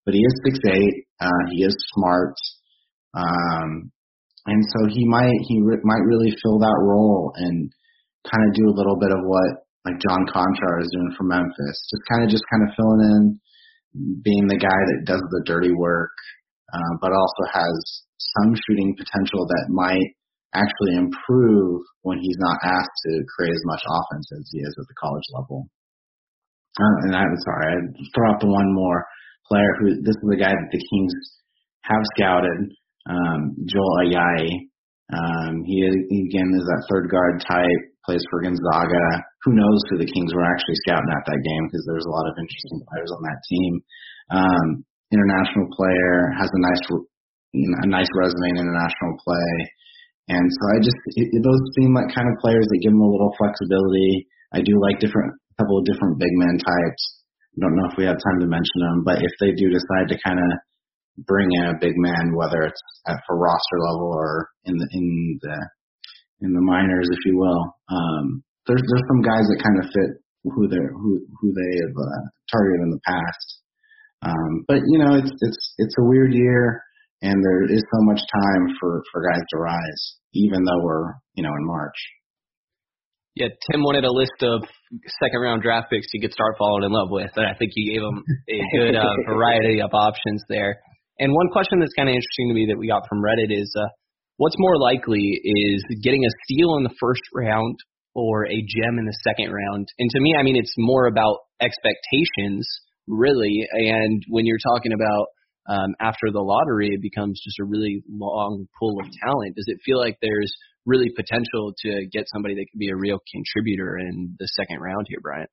But 0.05 0.13
he 0.13 0.21
is 0.21 0.33
six 0.45 0.57
eight. 0.65 1.05
Uh, 1.21 1.43
he 1.53 1.63
is 1.63 1.75
smart, 1.93 2.33
um, 3.13 3.91
and 4.47 4.61
so 4.73 4.89
he 4.89 5.05
might 5.05 5.37
he 5.47 5.61
re- 5.61 5.85
might 5.85 6.01
really 6.03 6.33
fill 6.41 6.57
that 6.57 6.79
role 6.81 7.31
and 7.35 7.69
kind 8.25 8.43
of 8.49 8.55
do 8.55 8.65
a 8.65 8.77
little 8.77 8.97
bit 8.97 9.11
of 9.11 9.21
what 9.21 9.69
like 9.85 9.97
John 9.97 10.25
Konchar 10.29 10.81
is 10.81 10.91
doing 10.93 11.13
for 11.17 11.23
Memphis, 11.25 11.77
just 11.89 12.05
kind 12.09 12.23
of 12.23 12.29
just 12.29 12.45
kind 12.51 12.63
of 12.67 12.75
filling 12.77 13.01
in, 13.01 13.23
being 14.21 14.47
the 14.47 14.61
guy 14.61 14.79
that 14.93 15.05
does 15.05 15.21
the 15.21 15.43
dirty 15.45 15.73
work, 15.73 16.13
uh, 16.73 16.93
but 17.01 17.11
also 17.11 17.43
has 17.51 17.73
some 18.37 18.53
shooting 18.55 18.95
potential 18.95 19.47
that 19.47 19.73
might 19.73 20.15
actually 20.53 20.95
improve 20.95 21.81
when 22.03 22.19
he's 22.19 22.37
not 22.39 22.59
asked 22.63 22.97
to 23.07 23.23
create 23.35 23.53
as 23.53 23.65
much 23.65 23.81
offense 23.87 24.27
as 24.37 24.49
he 24.51 24.59
is 24.59 24.75
at 24.77 24.87
the 24.87 24.99
college 24.99 25.27
level. 25.33 25.67
Uh, 26.79 26.97
and 27.07 27.15
I'm 27.15 27.35
sorry, 27.43 27.65
I 27.67 27.75
throw 28.15 28.31
out 28.31 28.39
the 28.39 28.47
one 28.47 28.73
more 28.73 29.05
player 29.47 29.71
who 29.79 30.01
this 30.01 30.15
is 30.15 30.27
the 30.29 30.39
guy 30.39 30.51
that 30.51 30.71
the 30.71 30.79
Kings 30.79 31.13
have 31.83 32.03
scouted, 32.15 32.71
um, 33.09 33.55
Joel 33.65 34.07
Ayayi. 34.07 34.71
Um, 35.11 35.63
he, 35.65 35.83
he 36.07 36.29
again 36.31 36.51
is 36.55 36.63
that 36.63 36.87
third 36.89 37.11
guard 37.11 37.43
type. 37.45 37.90
Plays 38.05 38.23
for 38.29 38.41
Gonzaga. 38.41 39.05
Who 39.45 39.57
knows 39.57 39.79
who 39.89 39.97
the 40.01 40.09
Kings 40.09 40.33
were 40.33 40.45
actually 40.45 40.77
scouting 40.85 41.13
at 41.13 41.25
that 41.25 41.41
game 41.41 41.63
because 41.67 41.85
there's 41.85 42.07
a 42.07 42.13
lot 42.13 42.29
of 42.29 42.37
interesting 42.37 42.81
players 42.89 43.11
on 43.13 43.21
that 43.25 43.39
team. 43.45 43.71
Um, 44.31 44.67
international 45.11 45.67
player 45.75 46.33
has 46.39 46.49
a 46.49 46.61
nice, 46.61 46.83
a 47.83 47.87
nice 47.89 48.11
resume 48.15 48.57
in 48.57 48.63
international 48.63 49.13
play. 49.21 49.51
And 50.31 50.45
so 50.47 50.63
I 50.71 50.77
just, 50.79 50.99
it, 51.19 51.27
those 51.43 51.61
seem 51.75 51.91
like 51.91 52.13
kind 52.15 52.29
of 52.29 52.39
players 52.39 52.63
that 52.69 52.81
give 52.81 52.95
them 52.95 53.03
a 53.03 53.11
little 53.11 53.33
flexibility. 53.35 54.25
I 54.55 54.61
do 54.63 54.79
like 54.79 55.03
different, 55.03 55.35
a 55.35 55.55
couple 55.59 55.77
of 55.77 55.85
different 55.85 56.21
big 56.21 56.31
man 56.39 56.57
types. 56.57 57.03
I 57.51 57.67
don't 57.67 57.75
know 57.75 57.89
if 57.91 57.97
we 57.99 58.07
have 58.07 58.21
time 58.21 58.39
to 58.39 58.47
mention 58.47 58.79
them, 58.79 59.03
but 59.03 59.19
if 59.19 59.33
they 59.43 59.51
do 59.51 59.67
decide 59.67 60.07
to 60.07 60.23
kind 60.23 60.39
of 60.39 60.49
bring 61.27 61.51
in 61.51 61.75
a 61.75 61.81
big 61.81 61.93
man, 61.97 62.31
whether 62.35 62.63
it's 62.63 62.81
at 63.07 63.19
for 63.27 63.37
roster 63.37 63.79
level 63.91 64.07
or 64.15 64.49
in 64.63 64.77
the 64.77 64.87
in 64.93 65.39
the 65.41 65.57
in 66.41 66.53
the 66.53 66.61
minors, 66.61 67.07
if 67.11 67.21
you 67.25 67.37
will. 67.37 67.63
Um, 67.89 68.43
there's 68.67 68.81
there's 68.81 69.07
some 69.09 69.21
guys 69.21 69.45
that 69.49 69.61
kind 69.63 69.77
of 69.81 69.85
fit 69.89 70.11
who 70.43 70.67
they 70.67 70.81
who 70.81 71.21
who 71.41 71.47
they 71.53 71.71
have 71.85 71.95
uh, 71.97 72.21
targeted 72.51 72.81
in 72.85 72.91
the 72.91 73.03
past. 73.05 73.47
Um, 74.21 74.65
but 74.67 74.81
you 74.85 74.97
know, 74.97 75.17
it's 75.17 75.31
it's 75.31 75.61
it's 75.77 75.95
a 75.97 76.05
weird 76.05 76.33
year, 76.33 76.81
and 77.21 77.43
there 77.43 77.63
is 77.65 77.81
so 77.81 77.99
much 78.05 78.21
time 78.21 78.75
for 78.79 79.03
for 79.11 79.21
guys 79.21 79.43
to 79.49 79.57
rise, 79.57 80.01
even 80.33 80.63
though 80.65 80.81
we're 80.83 81.13
you 81.33 81.43
know 81.43 81.53
in 81.53 81.65
March. 81.65 81.97
Yeah, 83.35 83.47
Tim 83.71 83.81
wanted 83.83 84.03
a 84.03 84.11
list 84.11 84.43
of 84.43 84.67
second 85.23 85.39
round 85.39 85.61
draft 85.61 85.89
picks 85.89 86.07
he 86.11 86.19
could 86.19 86.33
start 86.33 86.55
falling 86.59 86.83
in 86.83 86.91
love 86.91 87.07
with, 87.09 87.31
and 87.35 87.45
I 87.47 87.55
think 87.55 87.71
you 87.75 87.93
gave 87.93 88.03
him 88.03 88.23
a 88.49 88.77
good 88.77 88.95
uh, 88.95 89.15
variety 89.27 89.79
of 89.81 89.91
options 89.93 90.43
there. 90.49 90.81
And 91.17 91.31
one 91.31 91.47
question 91.49 91.79
that's 91.79 91.93
kind 91.95 92.09
of 92.09 92.15
interesting 92.15 92.49
to 92.49 92.53
me 92.53 92.67
that 92.69 92.77
we 92.77 92.87
got 92.87 93.07
from 93.07 93.23
Reddit 93.23 93.55
is 93.55 93.71
uh, 93.77 93.87
what's 94.41 94.55
more 94.57 94.79
likely 94.79 95.39
is 95.43 95.85
getting 96.01 96.25
a 96.25 96.33
steal 96.43 96.73
in 96.77 96.83
the 96.83 96.95
first 96.99 97.21
round 97.31 97.77
or 98.15 98.47
a 98.47 98.57
gem 98.57 98.97
in 98.97 99.05
the 99.05 99.17
second 99.23 99.53
round? 99.53 99.87
And 99.99 100.09
to 100.09 100.19
me, 100.19 100.33
I 100.33 100.41
mean, 100.41 100.57
it's 100.57 100.73
more 100.79 101.05
about 101.05 101.45
expectations, 101.61 102.67
really. 103.05 103.67
And 103.71 104.23
when 104.29 104.47
you're 104.47 104.57
talking 104.73 104.93
about 104.93 105.27
um, 105.69 105.93
after 106.01 106.33
the 106.33 106.41
lottery, 106.41 106.89
it 106.89 107.03
becomes 107.03 107.39
just 107.43 107.59
a 107.59 107.65
really 107.65 108.01
long 108.09 108.65
pool 108.79 108.97
of 108.99 109.05
talent. 109.23 109.55
Does 109.55 109.67
it 109.67 109.77
feel 109.85 109.99
like 109.99 110.17
there's 110.23 110.51
really 110.87 111.11
potential 111.15 111.73
to 111.85 112.07
get 112.11 112.25
somebody 112.33 112.55
that 112.55 112.65
could 112.71 112.79
be 112.79 112.89
a 112.89 112.97
real 112.97 113.19
contributor 113.31 113.99
in 113.99 114.35
the 114.39 114.47
second 114.57 114.81
round 114.81 115.05
here, 115.07 115.19
Bryant? 115.21 115.51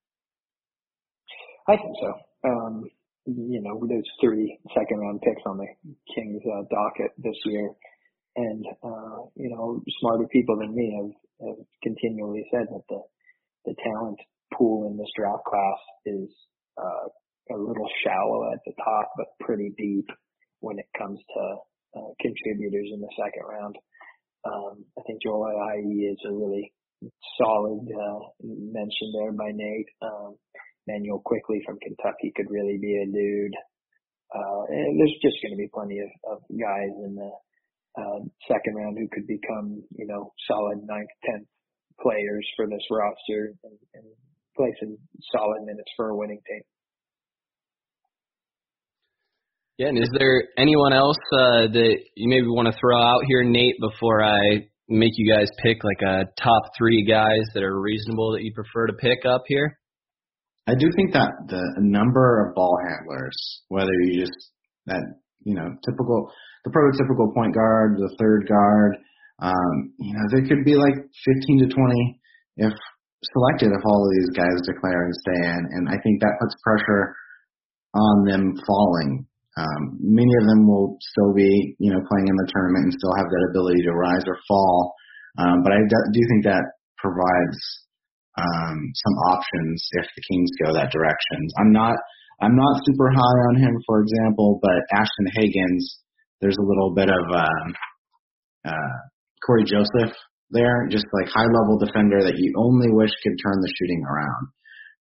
I 1.68 1.76
think 1.76 1.92
so. 2.00 2.48
Um, 2.48 2.84
you 3.26 3.60
know, 3.60 3.84
there's 3.86 4.08
three 4.22 4.58
second 4.72 4.96
round 4.96 5.20
picks 5.20 5.42
on 5.44 5.58
the 5.58 5.66
Kings 6.14 6.40
uh, 6.48 6.64
docket 6.72 7.12
this 7.18 7.36
year. 7.44 7.68
And, 8.36 8.64
uh, 8.82 9.26
you 9.34 9.50
know, 9.50 9.82
smarter 10.00 10.26
people 10.30 10.58
than 10.58 10.74
me 10.74 10.94
have, 10.96 11.48
have 11.48 11.66
continually 11.82 12.44
said 12.52 12.66
that 12.70 12.82
the, 12.88 13.00
the 13.66 13.74
talent 13.82 14.18
pool 14.54 14.88
in 14.90 14.96
this 14.96 15.10
draft 15.16 15.44
class 15.44 15.80
is, 16.06 16.28
uh, 16.78 17.08
a 17.50 17.56
little 17.56 17.88
shallow 18.04 18.52
at 18.52 18.60
the 18.66 18.72
top, 18.84 19.10
but 19.16 19.26
pretty 19.40 19.72
deep 19.76 20.06
when 20.60 20.78
it 20.78 20.86
comes 20.96 21.18
to, 21.18 21.56
uh, 21.96 22.10
contributors 22.20 22.90
in 22.92 23.00
the 23.00 23.10
second 23.16 23.42
round. 23.48 23.76
Um, 24.44 24.84
I 24.98 25.02
think 25.06 25.22
Joel 25.22 25.48
Ayayi 25.48 26.12
is 26.12 26.18
a 26.28 26.32
really 26.32 26.72
solid, 27.40 27.88
uh, 27.88 28.20
mention 28.44 29.12
there 29.14 29.32
by 29.32 29.50
Nate. 29.52 29.88
Um, 30.02 30.36
Immanuel 30.86 31.20
Quickley 31.24 31.60
from 31.66 31.78
Kentucky 31.80 32.32
could 32.34 32.50
really 32.50 32.78
be 32.80 32.96
a 32.96 33.06
dude. 33.06 33.56
Uh, 34.34 34.62
and 34.68 35.00
there's 35.00 35.16
just 35.22 35.36
going 35.42 35.52
to 35.52 35.60
be 35.60 35.70
plenty 35.72 35.98
of, 36.00 36.08
of 36.32 36.38
guys 36.48 36.92
in 37.04 37.14
the 37.14 37.30
uh, 37.96 38.20
second 38.46 38.74
round 38.74 38.96
who 38.98 39.08
could 39.12 39.26
become, 39.26 39.82
you 39.96 40.06
know, 40.06 40.32
solid 40.46 40.78
ninth, 40.84 41.08
tenth 41.24 41.46
players 42.00 42.46
for 42.56 42.66
this 42.66 42.82
roster 42.90 43.54
and, 43.64 43.78
and 43.94 44.04
play 44.56 44.74
some 44.80 44.96
solid 45.32 45.62
minutes 45.64 45.90
for 45.96 46.10
a 46.10 46.16
winning 46.16 46.40
team. 46.46 46.62
Yeah, 49.78 49.88
and 49.88 49.98
is 49.98 50.10
there 50.18 50.42
anyone 50.58 50.92
else 50.92 51.18
uh, 51.32 51.70
that 51.70 51.96
you 52.16 52.28
maybe 52.28 52.48
want 52.48 52.66
to 52.66 52.78
throw 52.80 53.00
out 53.00 53.22
here, 53.28 53.44
Nate, 53.44 53.76
before 53.78 54.24
I 54.24 54.66
make 54.88 55.12
you 55.14 55.32
guys 55.32 55.46
pick 55.62 55.78
like 55.84 56.02
a 56.02 56.24
top 56.42 56.62
three 56.76 57.06
guys 57.08 57.46
that 57.54 57.62
are 57.62 57.80
reasonable 57.80 58.32
that 58.32 58.42
you 58.42 58.52
prefer 58.52 58.88
to 58.88 58.94
pick 58.94 59.18
up 59.24 59.44
here? 59.46 59.78
I 60.66 60.74
do 60.74 60.90
think 60.96 61.12
that 61.12 61.30
the 61.46 61.62
number 61.78 62.46
of 62.46 62.54
ball 62.54 62.76
handlers, 62.88 63.62
whether 63.68 63.92
you 64.02 64.20
just 64.20 64.50
that 64.86 65.02
you 65.44 65.54
know 65.54 65.76
typical 65.84 66.30
the 66.68 66.76
prototypical 66.76 67.32
point 67.32 67.56
guard, 67.56 67.96
the 67.96 68.12
third 68.20 68.44
guard, 68.44 69.00
um, 69.40 69.94
you 69.98 70.12
know 70.12 70.24
there 70.34 70.44
could 70.44 70.64
be 70.64 70.76
like 70.76 70.94
15 71.48 71.64
to 71.64 71.68
20 71.72 72.20
if 72.68 72.74
selected 73.22 73.72
if 73.72 73.82
all 73.86 74.02
of 74.04 74.12
these 74.14 74.30
guys 74.36 74.68
declare 74.68 75.08
and 75.08 75.14
stay 75.24 75.40
in, 75.48 75.60
and 75.78 75.84
I 75.88 75.96
think 76.04 76.20
that 76.20 76.38
puts 76.38 76.54
pressure 76.62 77.14
on 77.94 78.26
them 78.28 78.54
falling. 78.66 79.26
Um, 79.58 79.98
many 79.98 80.30
of 80.38 80.46
them 80.46 80.68
will 80.68 80.98
still 81.00 81.34
be 81.34 81.74
you 81.78 81.90
know 81.90 82.02
playing 82.04 82.28
in 82.28 82.36
the 82.36 82.50
tournament 82.52 82.92
and 82.92 82.94
still 82.94 83.14
have 83.16 83.30
that 83.30 83.48
ability 83.50 83.82
to 83.88 83.96
rise 83.96 84.26
or 84.26 84.38
fall, 84.46 84.94
um, 85.38 85.62
but 85.64 85.72
I 85.72 85.80
do 85.80 86.20
think 86.28 86.44
that 86.44 86.62
provides 86.98 87.58
um, 88.38 88.76
some 88.94 89.16
options 89.34 89.82
if 90.02 90.06
the 90.14 90.22
Kings 90.30 90.50
go 90.62 90.74
that 90.74 90.92
direction. 90.92 91.38
I'm 91.58 91.72
not 91.72 91.96
I'm 92.40 92.54
not 92.54 92.82
super 92.86 93.10
high 93.10 93.38
on 93.50 93.56
him, 93.58 93.74
for 93.86 94.02
example, 94.02 94.60
but 94.62 94.78
Ashton 94.94 95.26
Hagans, 95.34 95.82
there's 96.40 96.58
a 96.58 96.68
little 96.68 96.94
bit 96.94 97.08
of 97.08 97.24
uh, 97.34 97.66
uh, 98.68 98.96
Cory 99.44 99.64
Joseph 99.64 100.14
there, 100.50 100.88
just 100.90 101.06
like 101.12 101.28
high 101.28 101.48
level 101.48 101.78
defender 101.78 102.22
that 102.24 102.38
you 102.38 102.54
only 102.56 102.88
wish 102.90 103.10
could 103.22 103.36
turn 103.42 103.60
the 103.60 103.72
shooting 103.78 104.02
around. 104.04 104.44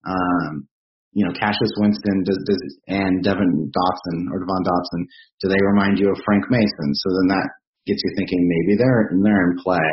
Um, 0.08 0.68
you 1.14 1.26
know, 1.26 1.34
Cassius 1.34 1.74
Winston 1.78 2.24
does, 2.24 2.38
does 2.46 2.62
and 2.88 3.24
Devon 3.24 3.72
Dotson 3.74 4.18
or 4.32 4.40
Devon 4.40 4.64
Dotson, 4.64 5.02
do 5.42 5.50
they 5.50 5.62
remind 5.74 5.98
you 5.98 6.12
of 6.12 6.22
Frank 6.26 6.46
Mason? 6.50 6.90
So 6.94 7.08
then 7.10 7.28
that 7.34 7.48
gets 7.88 8.02
you 8.04 8.12
thinking 8.18 8.44
maybe 8.44 8.78
they're 8.78 9.10
they're 9.24 9.52
in 9.52 9.58
play. 9.64 9.90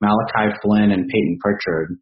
Malachi 0.00 0.56
Flynn 0.62 0.92
and 0.92 1.08
Payton 1.08 1.38
Pritchard 1.40 2.00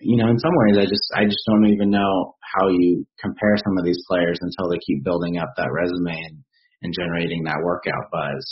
you 0.00 0.16
know, 0.16 0.28
in 0.30 0.38
some 0.38 0.52
ways, 0.64 0.78
I 0.78 0.86
just 0.88 1.06
I 1.14 1.24
just 1.24 1.44
don't 1.46 1.66
even 1.66 1.90
know 1.90 2.34
how 2.40 2.68
you 2.68 3.04
compare 3.20 3.56
some 3.64 3.76
of 3.78 3.84
these 3.84 4.00
players 4.08 4.38
until 4.40 4.70
they 4.70 4.78
keep 4.86 5.04
building 5.04 5.38
up 5.38 5.52
that 5.56 5.72
resume 5.72 6.12
and, 6.12 6.44
and 6.84 6.92
generating 6.92 7.42
that 7.44 7.64
workout 7.64 8.12
buzz. 8.12 8.44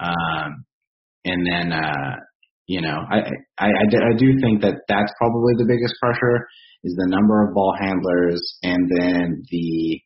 Um, 0.00 0.66
and 1.24 1.46
then, 1.46 1.72
uh, 1.72 2.16
you 2.66 2.82
know, 2.82 2.98
I, 3.10 3.30
I 3.58 3.66
I 3.66 4.14
do 4.18 4.34
think 4.42 4.62
that 4.62 4.82
that's 4.88 5.12
probably 5.18 5.54
the 5.56 5.66
biggest 5.66 5.94
pressure 6.02 6.46
is 6.82 6.94
the 6.96 7.08
number 7.08 7.46
of 7.46 7.54
ball 7.54 7.74
handlers 7.78 8.40
and 8.62 8.90
then 8.90 9.42
the 9.50 10.00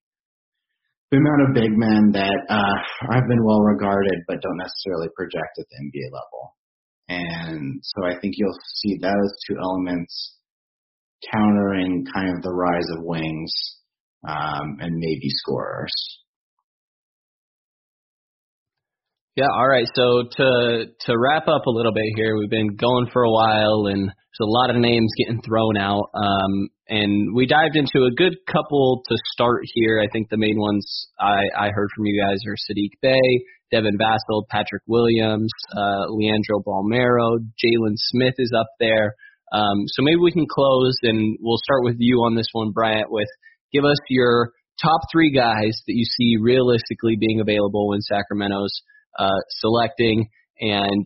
the 1.10 1.18
amount 1.18 1.48
of 1.48 1.54
big 1.54 1.70
men 1.76 2.10
that 2.12 2.38
uh, 2.48 2.76
have 3.12 3.28
been 3.28 3.44
well 3.44 3.60
regarded 3.60 4.24
but 4.26 4.40
don't 4.42 4.58
necessarily 4.58 5.08
project 5.16 5.58
at 5.58 5.66
the 5.70 5.76
NBA 5.86 6.10
level. 6.12 6.56
And 7.08 7.80
so 7.82 8.06
I 8.06 8.18
think 8.18 8.34
you'll 8.36 8.58
see 8.82 8.98
those 9.00 9.30
two 9.46 9.56
elements 9.62 10.38
countering 11.32 12.04
kind 12.12 12.36
of 12.36 12.42
the 12.42 12.52
rise 12.52 12.88
of 12.96 13.04
wings 13.04 13.52
um, 14.26 14.78
and 14.80 14.96
maybe 14.96 15.28
scorers. 15.28 15.92
Yeah, 19.37 19.51
all 19.53 19.66
right. 19.66 19.87
So 19.93 20.22
to 20.37 20.87
to 21.07 21.18
wrap 21.18 21.49
up 21.49 21.66
a 21.66 21.70
little 21.70 21.93
bit 21.93 22.14
here, 22.14 22.37
we've 22.39 22.51
been 22.51 22.76
going 22.76 23.09
for 23.12 23.24
a 23.24 23.30
while, 23.30 23.87
and 23.91 24.07
there's 24.07 24.41
a 24.41 24.47
lot 24.47 24.70
of 24.70 24.76
names 24.76 25.11
getting 25.18 25.43
thrown 25.43 25.76
out. 25.76 26.11
Um, 26.14 26.68
and 26.89 27.35
we 27.35 27.47
dived 27.47 27.74
into 27.74 28.07
a 28.07 28.14
good 28.14 28.37
couple 28.47 29.03
to 29.09 29.16
start 29.32 29.62
here. 29.74 30.01
I 30.01 30.07
think 30.12 30.28
the 30.28 30.37
main 30.37 30.57
ones 30.57 31.09
I, 31.18 31.43
I 31.59 31.70
heard 31.70 31.89
from 31.97 32.07
you 32.07 32.22
guys 32.22 32.39
are 32.47 32.55
Saddiq 32.55 32.93
Bey, 33.03 33.45
Devin 33.72 33.99
Vassell, 33.99 34.45
Patrick 34.51 34.82
Williams, 34.87 35.51
uh, 35.76 36.07
Leandro 36.11 36.61
Bolmaro, 36.64 37.39
Jalen 37.59 37.97
Smith 37.97 38.35
is 38.39 38.53
up 38.57 38.68
there. 38.78 39.16
Um, 39.53 39.82
so 39.89 40.03
maybe 40.03 40.20
we 40.22 40.30
can 40.30 40.47
close, 40.49 40.95
and 41.03 41.39
we'll 41.41 41.59
start 41.64 41.82
with 41.82 41.97
you 41.99 42.18
on 42.18 42.37
this 42.37 42.49
one, 42.53 42.70
Bryant. 42.70 43.11
With 43.11 43.28
give 43.72 43.85
us 43.85 43.99
your 44.09 44.53
top 44.80 45.01
three 45.11 45.32
guys 45.32 45.74
that 45.89 45.95
you 45.95 46.05
see 46.05 46.37
realistically 46.41 47.16
being 47.18 47.41
available 47.41 47.89
when 47.89 48.01
Sacramento's 48.01 48.70
uh, 49.18 49.40
selecting, 49.60 50.28
and 50.60 51.04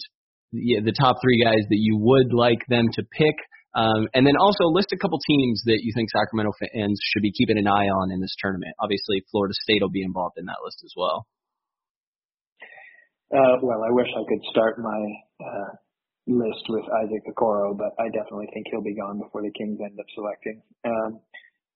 the, 0.53 0.81
the 0.85 0.93
top 0.93 1.17
three 1.23 1.43
guys 1.43 1.65
that 1.69 1.79
you 1.79 1.99
would 1.99 2.33
like 2.33 2.65
them 2.69 2.87
to 2.95 3.03
pick. 3.03 3.37
Um, 3.77 4.09
and 4.15 4.27
then 4.27 4.35
also 4.41 4.65
list 4.73 4.91
a 4.93 4.99
couple 4.99 5.21
teams 5.21 5.63
that 5.67 5.81
you 5.85 5.93
think 5.95 6.11
Sacramento 6.11 6.53
fans 6.59 6.99
should 7.13 7.23
be 7.23 7.31
keeping 7.31 7.59
an 7.59 7.69
eye 7.69 7.87
on 7.87 8.11
in 8.11 8.21
this 8.21 8.35
tournament. 8.41 8.75
Obviously, 8.81 9.23
Florida 9.31 9.55
State 9.55 9.83
will 9.83 9.93
be 9.93 10.03
involved 10.03 10.37
in 10.39 10.47
that 10.47 10.65
list 10.65 10.83
as 10.85 10.93
well. 10.97 11.29
Uh, 13.29 13.61
well, 13.63 13.85
I 13.85 13.93
wish 13.93 14.09
I 14.09 14.25
could 14.25 14.43
start 14.51 14.81
my 14.81 15.01
uh, 15.45 15.71
list 16.27 16.65
with 16.69 16.85
Isaac 17.05 17.29
Okoro, 17.29 17.77
but 17.77 17.93
I 18.01 18.09
definitely 18.09 18.49
think 18.53 18.67
he'll 18.73 18.83
be 18.83 18.97
gone 18.97 19.21
before 19.21 19.43
the 19.43 19.53
Kings 19.53 19.79
end 19.85 20.01
up 20.01 20.09
selecting. 20.17 20.63
Um, 20.85 21.21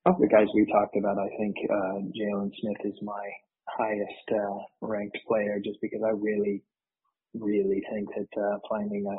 of 0.09 0.17
the 0.19 0.33
guys 0.33 0.49
we 0.57 0.67
talked 0.67 0.97
about, 0.97 1.21
I 1.21 1.29
think 1.39 1.55
uh, 1.69 1.97
Jalen 2.11 2.51
Smith 2.57 2.83
is 2.89 2.99
my 3.03 3.25
highest 3.69 4.27
uh, 4.33 4.59
ranked 4.81 5.19
player 5.27 5.61
just 5.65 5.79
because 5.81 6.01
I 6.05 6.11
really, 6.11 6.63
really 7.35 7.83
think 7.93 8.09
that 8.17 8.43
uh, 8.43 8.59
finding 8.69 9.07
a 9.07 9.17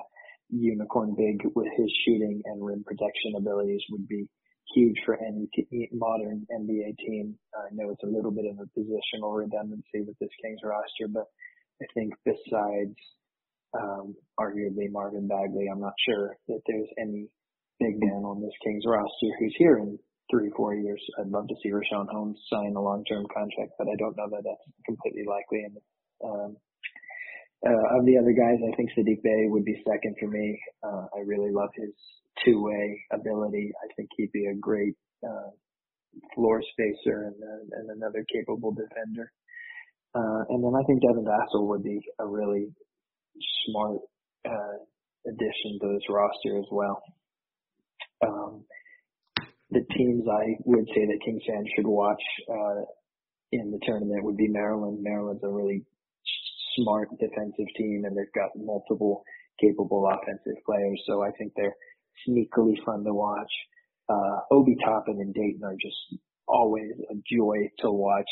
unicorn 0.50 1.16
big 1.18 1.42
with 1.56 1.68
his 1.78 1.92
shooting 2.06 2.42
and 2.46 2.64
rim 2.64 2.84
protection 2.84 3.34
abilities 3.38 3.82
would 3.90 4.08
be 4.08 4.28
huge 4.76 4.98
for 5.06 5.18
any 5.18 5.48
t- 5.54 5.90
modern 5.92 6.46
NBA 6.52 6.98
team. 6.98 7.36
I 7.56 7.74
know 7.74 7.92
it's 7.92 8.04
a 8.04 8.08
little 8.16 8.32
bit 8.32 8.46
of 8.46 8.60
a 8.60 8.80
positional 8.80 9.38
redundancy 9.38 10.02
with 10.06 10.18
this 10.20 10.30
Kings 10.42 10.60
roster, 10.64 11.08
but 11.08 11.26
I 11.82 11.86
think 11.94 12.14
besides 12.26 12.96
um, 13.80 14.16
arguably 14.40 14.92
Marvin 14.92 15.28
Bagley, 15.28 15.68
I'm 15.72 15.82
not 15.82 15.94
sure 16.08 16.38
that 16.48 16.62
there's 16.68 16.90
any 17.00 17.28
big 17.80 18.00
man 18.00 18.24
on 18.24 18.42
this 18.42 18.54
Kings 18.64 18.84
roster 18.86 19.30
who's 19.40 19.56
here 19.58 19.78
in 19.78 19.98
three, 20.32 20.52
four 20.56 20.74
years. 20.74 21.02
I'd 21.20 21.28
love 21.28 21.48
to 21.48 21.56
see 21.62 21.72
Richaun 21.72 22.08
Holmes 22.10 22.40
sign 22.52 22.74
a 22.76 22.82
long-term 22.82 23.26
contract, 23.34 23.74
but 23.78 23.88
I 23.88 23.96
don't 23.98 24.18
know 24.18 24.30
that 24.30 24.44
that's 24.44 24.68
completely 24.86 25.26
likely. 25.28 25.64
And 25.66 25.78
um, 26.24 26.58
uh, 27.66 27.98
of 27.98 28.06
the 28.06 28.18
other 28.18 28.34
guys, 28.34 28.60
I 28.60 28.76
think 28.76 28.90
Saddiq 28.92 29.22
Bey 29.24 29.48
would 29.48 29.66
be 29.66 29.84
second 29.88 30.16
for 30.20 30.28
me. 30.28 30.60
Uh, 30.84 31.06
I 31.16 31.20
really 31.26 31.52
love 31.52 31.70
his 31.76 31.94
two-way 32.46 33.00
ability. 33.12 33.72
I 33.84 33.88
think 33.96 34.10
he'd 34.18 34.32
be 34.32 34.48
a 34.48 34.56
great 34.60 34.96
uh, 35.24 35.52
floor 36.36 36.62
spacer 36.72 37.32
and, 37.32 37.36
uh, 37.36 37.80
and 37.80 37.90
another 37.92 38.26
capable 38.34 38.72
defender. 38.72 39.32
Uh, 40.16 40.44
and 40.50 40.64
then 40.64 40.74
I 40.78 40.84
think 40.86 41.02
Devin 41.02 41.26
Vassell 41.26 41.68
would 41.68 41.84
be 41.84 42.00
a 42.20 42.28
really 42.28 42.68
smart 43.66 44.00
uh, 44.46 44.78
addition 45.28 45.80
to 45.82 45.88
this 45.94 46.06
roster 46.10 46.58
as 46.60 46.70
well. 46.72 47.02
Um, 48.26 48.66
the 49.74 49.86
teams 49.96 50.24
I 50.30 50.56
would 50.66 50.88
say 50.94 51.06
that 51.06 51.24
Kings 51.26 51.44
fans 51.48 51.68
should 51.76 51.88
watch 51.88 52.22
uh, 52.50 52.86
in 53.52 53.72
the 53.72 53.80
tournament 53.86 54.24
would 54.24 54.38
be 54.38 54.48
Maryland. 54.48 55.00
Maryland's 55.02 55.44
a 55.44 55.50
really 55.50 55.84
smart 56.76 57.10
defensive 57.20 57.68
team, 57.78 58.04
and 58.06 58.16
they've 58.16 58.34
got 58.34 58.52
multiple 58.56 59.24
capable 59.60 60.10
offensive 60.10 60.62
players. 60.66 61.02
So 61.06 61.24
I 61.24 61.32
think 61.38 61.54
they're 61.56 61.76
sneakily 62.28 62.76
fun 62.86 63.04
to 63.04 63.14
watch. 63.14 63.52
Uh, 64.10 64.40
Obi 64.52 64.76
Toppin 64.84 65.20
and 65.22 65.34
Dayton 65.34 65.64
are 65.64 65.78
just 65.80 66.22
always 66.48 66.92
a 67.10 67.16
joy 67.32 67.70
to 67.80 67.92
watch. 67.92 68.30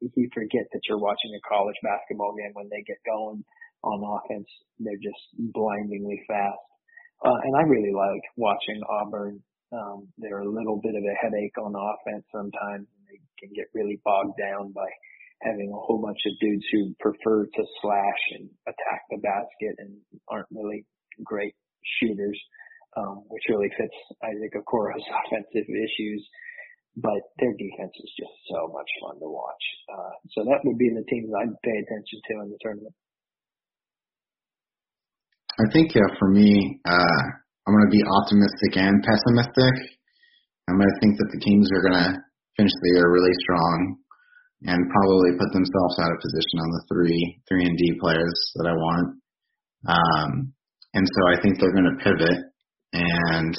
You 0.00 0.28
forget 0.32 0.66
that 0.72 0.80
you're 0.88 0.98
watching 0.98 1.34
a 1.34 1.48
college 1.48 1.76
basketball 1.82 2.34
game 2.36 2.52
when 2.54 2.68
they 2.70 2.82
get 2.86 2.96
going 3.04 3.44
on 3.82 4.02
offense. 4.02 4.48
They're 4.78 4.96
just 4.96 5.20
blindingly 5.52 6.22
fast. 6.26 6.58
Uh, 7.24 7.36
and 7.44 7.54
I 7.54 7.62
really 7.62 7.92
like 7.92 8.22
watching 8.36 8.80
Auburn. 8.88 9.42
Um, 9.72 10.08
they're 10.18 10.42
a 10.42 10.50
little 10.50 10.80
bit 10.82 10.94
of 10.94 11.02
a 11.02 11.14
headache 11.22 11.56
on 11.58 11.74
offense 11.74 12.24
sometimes. 12.34 12.86
They 13.06 13.20
can 13.38 13.54
get 13.54 13.70
really 13.74 14.00
bogged 14.04 14.38
down 14.38 14.72
by 14.72 14.88
having 15.42 15.70
a 15.72 15.80
whole 15.80 16.02
bunch 16.02 16.18
of 16.26 16.38
dudes 16.40 16.64
who 16.72 16.94
prefer 17.00 17.46
to 17.46 17.62
slash 17.80 18.22
and 18.36 18.50
attack 18.66 19.02
the 19.10 19.18
basket 19.18 19.74
and 19.78 19.96
aren't 20.28 20.50
really 20.50 20.84
great 21.24 21.54
shooters, 22.00 22.38
um, 22.96 23.24
which 23.28 23.44
really 23.48 23.70
fits 23.78 23.94
Isaac 24.22 24.52
Okoro's 24.58 25.06
offensive 25.24 25.68
issues. 25.68 26.26
But 26.96 27.22
their 27.38 27.54
defense 27.54 27.94
is 28.02 28.12
just 28.18 28.34
so 28.50 28.66
much 28.74 28.90
fun 29.00 29.20
to 29.20 29.30
watch. 29.30 29.64
Uh, 29.88 30.10
so 30.34 30.44
that 30.44 30.60
would 30.64 30.76
be 30.76 30.90
the 30.90 31.06
teams 31.08 31.30
I'd 31.30 31.54
pay 31.62 31.78
attention 31.78 32.18
to 32.26 32.42
in 32.42 32.50
the 32.50 32.58
tournament. 32.60 32.94
I 35.60 35.70
think 35.72 35.94
uh, 35.94 36.14
for 36.18 36.28
me, 36.28 36.80
uh, 36.84 37.22
I'm 37.66 37.74
going 37.76 37.88
to 37.88 37.96
be 37.96 38.04
optimistic 38.04 38.72
and 38.80 39.04
pessimistic. 39.04 39.74
I'm 40.68 40.78
going 40.78 40.88
to 40.88 41.00
think 41.02 41.18
that 41.18 41.30
the 41.34 41.42
Kings 41.44 41.68
are 41.74 41.84
going 41.84 41.98
to 41.98 42.10
finish 42.56 42.72
the 42.82 42.92
year 42.96 43.10
really 43.10 43.34
strong 43.42 44.00
and 44.64 44.92
probably 44.92 45.40
put 45.40 45.52
themselves 45.52 45.96
out 46.00 46.12
of 46.12 46.20
position 46.20 46.60
on 46.60 46.70
the 46.70 46.84
three 46.92 47.40
three 47.48 47.64
and 47.64 47.76
D 47.76 47.96
players 48.00 48.36
that 48.56 48.68
I 48.68 48.74
want. 48.76 49.08
Um, 49.88 50.52
and 50.92 51.06
so 51.06 51.20
I 51.32 51.40
think 51.40 51.56
they're 51.56 51.72
going 51.72 51.88
to 51.96 52.04
pivot. 52.04 52.38
And 52.92 53.54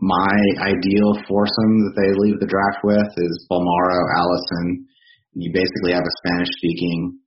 my 0.00 0.32
ideal 0.64 1.12
foursome 1.28 1.74
that 1.84 1.94
they 1.94 2.10
leave 2.24 2.40
the 2.40 2.50
draft 2.50 2.80
with 2.82 3.10
is 3.16 3.46
Bolmaro, 3.50 4.00
Alocén. 4.16 4.88
You 5.34 5.52
basically 5.52 5.92
have 5.92 6.02
a 6.02 6.18
Spanish 6.24 6.48
speaking 6.56 7.20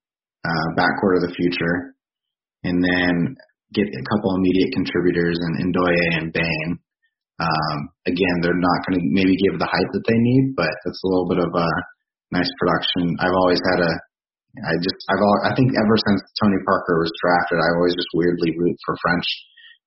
uh, 0.43 0.67
backcourt 0.75 1.21
of 1.21 1.29
the 1.29 1.35
future, 1.37 1.95
and 2.63 2.83
then 2.83 3.35
get 3.73 3.89
a 3.89 4.07
couple 4.13 4.37
immediate 4.37 4.71
contributors 4.73 5.37
in 5.41 5.73
Ndoye 5.73 6.05
and 6.21 6.33
Bane. 6.33 6.73
Um, 7.41 7.77
again, 8.05 8.39
they're 8.39 8.57
not 8.57 8.79
going 8.85 9.01
to 9.01 9.03
maybe 9.03 9.33
give 9.41 9.57
the 9.57 9.67
height 9.67 9.89
that 9.89 10.05
they 10.05 10.19
need, 10.19 10.53
but 10.53 10.69
it's 10.85 11.01
a 11.01 11.09
little 11.09 11.27
bit 11.27 11.41
of 11.41 11.51
a 11.51 11.69
nice 12.31 12.49
production. 12.61 13.17
I've 13.17 13.33
always 13.33 13.59
had 13.73 13.81
a, 13.81 13.91
I 14.61 14.73
just, 14.77 15.01
I've, 15.09 15.21
all, 15.21 15.39
I 15.49 15.51
think 15.57 15.73
ever 15.73 15.97
since 15.97 16.21
Tony 16.37 16.61
Parker 16.61 17.01
was 17.01 17.09
drafted, 17.17 17.57
I 17.57 17.73
always 17.73 17.97
just 17.97 18.13
weirdly 18.13 18.53
root 18.53 18.77
for 18.85 18.93
French 19.01 19.25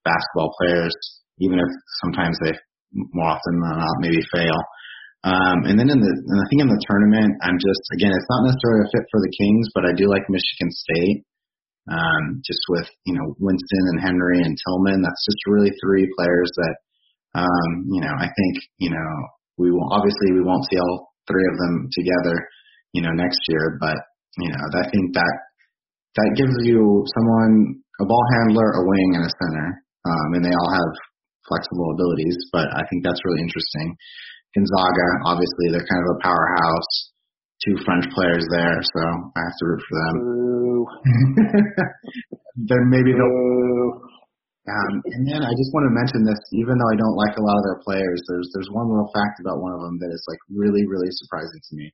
basketball 0.03 0.51
players, 0.59 0.95
even 1.39 1.63
if 1.63 1.71
sometimes 2.03 2.35
they 2.43 2.55
more 2.95 3.31
often 3.31 3.55
than 3.63 3.79
not 3.79 4.03
maybe 4.03 4.23
fail. 4.35 4.59
Um, 5.27 5.67
and 5.67 5.75
then 5.75 5.91
in 5.91 5.99
the, 5.99 6.13
and 6.13 6.39
I 6.39 6.47
think 6.51 6.63
in 6.63 6.71
the 6.71 6.83
tournament, 6.87 7.35
I'm 7.43 7.59
just, 7.59 7.83
again, 7.99 8.15
it's 8.15 8.31
not 8.31 8.47
necessarily 8.47 8.87
a 8.87 8.93
fit 8.95 9.07
for 9.11 9.19
the 9.23 9.35
Kings, 9.35 9.67
but 9.75 9.87
I 9.87 9.93
do 9.95 10.07
like 10.07 10.27
Michigan 10.31 10.71
State. 10.71 11.27
Um, 11.87 12.43
just 12.43 12.59
with, 12.69 12.89
you 13.07 13.15
know, 13.15 13.35
Winston 13.39 13.85
and 13.95 14.03
Henry 14.03 14.43
and 14.43 14.59
Tillman, 14.59 15.03
that's 15.03 15.25
just 15.25 15.39
really 15.47 15.71
three 15.79 16.11
players 16.19 16.51
that, 16.57 16.75
um, 17.47 17.87
you 17.91 18.01
know, 18.03 18.11
I 18.11 18.27
think, 18.27 18.55
you 18.79 18.91
know, 18.91 19.11
we 19.57 19.71
will, 19.71 19.87
obviously 19.93 20.35
we 20.35 20.43
won't 20.43 20.67
see 20.71 20.79
all 20.79 21.15
three 21.31 21.47
of 21.47 21.57
them 21.59 21.89
together, 21.95 22.37
you 22.93 23.03
know, 23.03 23.15
next 23.15 23.39
year. 23.49 23.79
But 23.81 23.97
you 24.39 24.53
know, 24.53 24.65
I 24.77 24.85
think 24.93 25.17
that 25.17 25.35
that 26.17 26.31
gives 26.37 26.57
you 26.65 27.05
someone 27.17 27.81
a 28.01 28.05
ball 28.05 28.27
handler, 28.41 28.69
a 28.77 28.83
wing, 28.85 29.11
and 29.17 29.25
a 29.25 29.33
center, 29.33 29.69
um, 30.05 30.29
and 30.37 30.45
they 30.45 30.53
all 30.53 30.73
have 30.73 30.93
flexible 31.49 31.93
abilities. 31.97 32.37
But 32.53 32.69
I 32.77 32.85
think 32.89 33.05
that's 33.05 33.21
really 33.25 33.41
interesting. 33.41 33.97
Gonzaga, 34.53 35.09
obviously, 35.29 35.73
they're 35.73 35.89
kind 35.89 36.05
of 36.05 36.17
a 36.17 36.23
powerhouse. 36.25 36.93
Two 37.65 37.77
French 37.85 38.05
players 38.13 38.45
there, 38.53 38.77
so 38.83 39.01
I 39.33 39.41
have 39.41 39.57
to 39.59 39.65
root 39.65 39.83
for 39.89 39.97
them. 39.97 40.17
then 42.69 42.83
maybe 42.93 43.17
they'll 43.17 44.07
um, 44.67 44.99
and 45.15 45.23
then 45.23 45.47
I 45.47 45.53
just 45.55 45.71
want 45.71 45.87
to 45.87 45.95
mention 45.95 46.27
this, 46.27 46.43
even 46.59 46.75
though 46.75 46.91
I 46.91 46.99
don't 46.99 47.15
like 47.15 47.39
a 47.39 47.47
lot 47.47 47.55
of 47.55 47.65
their 47.71 47.81
players, 47.87 48.19
there's 48.27 48.51
there's 48.51 48.71
one 48.75 48.91
little 48.91 49.07
fact 49.15 49.39
about 49.39 49.63
one 49.63 49.71
of 49.71 49.81
them 49.81 49.97
that 50.03 50.11
is 50.11 50.25
like 50.27 50.43
really 50.51 50.83
really 50.91 51.09
surprising 51.23 51.63
to 51.63 51.73
me, 51.79 51.87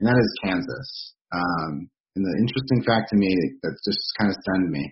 and 0.00 0.08
that 0.08 0.16
is 0.16 0.40
Kansas. 0.40 0.88
Um, 1.36 1.92
and 2.16 2.24
the 2.24 2.34
interesting 2.40 2.80
fact 2.86 3.12
to 3.12 3.16
me 3.20 3.28
that 3.62 3.76
just 3.84 4.00
kind 4.16 4.32
of 4.32 4.40
stunned 4.40 4.72
me 4.72 4.88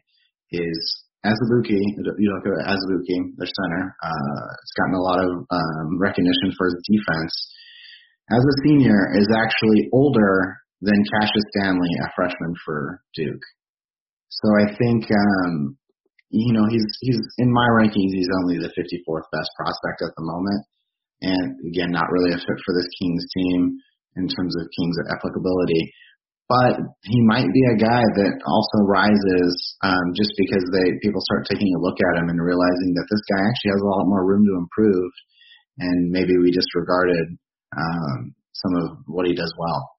is 0.52 0.78
Azubuike, 1.24 1.78
you 2.18 2.28
look 2.34 2.44
at 2.50 2.66
Azubuike, 2.66 3.38
their 3.38 3.46
center, 3.46 3.94
uh, 4.02 4.44
it's 4.58 4.74
gotten 4.74 4.98
a 4.98 5.06
lot 5.06 5.22
of 5.22 5.30
um, 5.54 5.88
recognition 6.02 6.50
for 6.58 6.66
his 6.66 6.82
defense. 6.82 7.32
As 8.30 8.42
a 8.42 8.60
senior, 8.64 9.12
is 9.14 9.28
actually 9.34 9.88
older 9.92 10.56
than 10.80 11.04
Cassius 11.14 11.44
Stanley, 11.56 11.90
a 12.02 12.08
freshman 12.14 12.54
for 12.64 13.02
Duke. 13.14 13.42
So 14.30 14.48
I 14.62 14.74
think 14.74 15.04
um, 15.10 15.76
you 16.32 16.56
know, 16.56 16.64
he's 16.64 16.88
he's 17.04 17.20
in 17.36 17.52
my 17.52 17.68
rankings. 17.76 18.16
He's 18.16 18.32
only 18.40 18.56
the 18.56 18.72
54th 18.72 19.28
best 19.28 19.50
prospect 19.52 20.00
at 20.00 20.16
the 20.16 20.24
moment, 20.24 20.64
and 21.20 21.60
again, 21.68 21.92
not 21.92 22.08
really 22.08 22.32
a 22.32 22.40
fit 22.40 22.58
for 22.64 22.72
this 22.72 22.88
Kings 22.96 23.24
team 23.36 23.76
in 24.16 24.26
terms 24.32 24.56
of 24.56 24.72
Kings 24.72 24.96
applicability. 25.12 25.92
But 26.48 26.80
he 27.04 27.20
might 27.28 27.48
be 27.52 27.64
a 27.68 27.80
guy 27.80 28.00
that 28.00 28.34
also 28.44 28.78
rises 28.88 29.52
um, 29.84 30.16
just 30.16 30.32
because 30.36 30.64
they 30.72 30.96
people 31.04 31.20
start 31.20 31.48
taking 31.52 31.68
a 31.76 31.84
look 31.84 32.00
at 32.00 32.18
him 32.18 32.32
and 32.32 32.40
realizing 32.40 32.96
that 32.96 33.08
this 33.12 33.24
guy 33.28 33.40
actually 33.44 33.72
has 33.76 33.84
a 33.84 33.92
lot 33.92 34.08
more 34.08 34.24
room 34.24 34.48
to 34.48 34.56
improve, 34.56 35.12
and 35.84 36.08
maybe 36.08 36.40
we 36.40 36.48
disregarded 36.48 37.36
um, 37.76 38.34
some 38.52 38.74
of 38.82 38.98
what 39.06 39.26
he 39.26 39.34
does 39.34 39.52
well. 39.58 39.90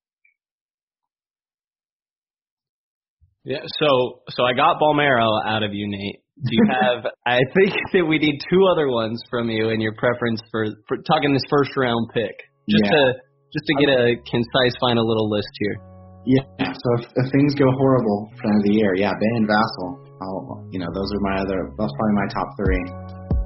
Yeah, 3.43 3.59
so 3.79 4.23
so 4.29 4.43
I 4.43 4.53
got 4.53 4.79
Bolmaro 4.79 5.43
out 5.45 5.63
of 5.63 5.73
you, 5.73 5.87
Nate. 5.89 6.23
Do 6.39 6.51
you 6.51 6.65
have? 6.81 7.05
I 7.27 7.39
think 7.53 7.75
that 7.93 8.05
we 8.05 8.17
need 8.17 8.39
two 8.49 8.63
other 8.71 8.87
ones 8.87 9.21
from 9.29 9.49
you 9.49 9.69
and 9.69 9.81
your 9.81 9.93
preference 9.99 10.41
for, 10.49 10.67
for 10.87 10.97
talking 11.03 11.33
this 11.33 11.43
first 11.49 11.71
round 11.75 12.07
pick, 12.13 12.31
just 12.69 12.83
yeah. 12.85 12.91
to 12.91 13.13
just 13.51 13.65
to 13.67 13.73
get 13.83 13.89
a 13.91 14.15
concise 14.31 14.75
final 14.79 15.03
little 15.03 15.29
list 15.29 15.51
here. 15.59 15.77
Yeah. 16.25 16.71
So 16.71 16.87
if, 16.99 17.03
if 17.03 17.25
things 17.35 17.53
go 17.59 17.67
horrible 17.67 18.31
for 18.39 18.47
the 18.47 18.49
end 18.49 18.59
of 18.63 18.65
the 18.71 18.75
year, 18.79 18.95
yeah, 18.95 19.11
Bey 19.11 19.33
and 19.43 19.47
Vassell. 19.47 19.91
I'll, 20.23 20.63
you 20.71 20.79
know, 20.79 20.87
those 20.87 21.09
are 21.11 21.19
my 21.19 21.35
other. 21.43 21.67
That's 21.75 21.91
probably 21.99 22.15
my 22.15 22.27
top 22.31 22.47
three. 22.55 22.83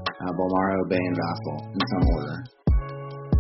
Uh, 0.06 0.32
Bolmaro, 0.38 0.86
Bey, 0.90 1.02
and 1.02 1.18
Vassell 1.18 1.74
in 1.74 1.82
some 1.90 2.06
order. 2.14 2.56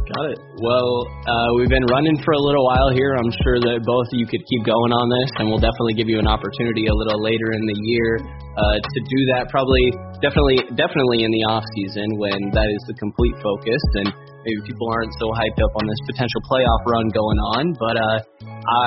Got 0.07 0.31
it. 0.31 0.39
Well, 0.63 1.03
uh, 1.03 1.49
we've 1.59 1.67
been 1.67 1.83
running 1.91 2.15
for 2.23 2.31
a 2.31 2.39
little 2.39 2.63
while 2.63 2.95
here. 2.95 3.19
I'm 3.19 3.27
sure 3.43 3.59
that 3.59 3.83
both 3.83 4.07
of 4.07 4.15
you 4.15 4.23
could 4.23 4.39
keep 4.47 4.63
going 4.63 4.95
on 4.95 5.05
this, 5.11 5.29
and 5.35 5.51
we'll 5.51 5.59
definitely 5.59 5.99
give 5.99 6.07
you 6.07 6.15
an 6.15 6.31
opportunity 6.31 6.87
a 6.87 6.95
little 6.95 7.19
later 7.19 7.51
in 7.51 7.59
the 7.59 7.77
year 7.83 8.23
uh, 8.55 8.77
to 8.79 8.99
do 9.03 9.19
that. 9.35 9.51
Probably, 9.51 9.91
definitely, 10.23 10.63
definitely 10.79 11.27
in 11.27 11.31
the 11.35 11.43
off 11.51 11.67
season 11.75 12.07
when 12.23 12.39
that 12.55 12.69
is 12.71 12.81
the 12.87 12.95
complete 13.03 13.35
focus, 13.43 13.83
and 13.99 14.15
maybe 14.47 14.59
people 14.63 14.87
aren't 14.95 15.11
so 15.19 15.27
hyped 15.35 15.59
up 15.59 15.75
on 15.75 15.83
this 15.83 16.01
potential 16.07 16.39
playoff 16.47 16.81
run 16.87 17.11
going 17.11 17.39
on. 17.59 17.63
But 17.75 17.95
uh, 17.99 18.17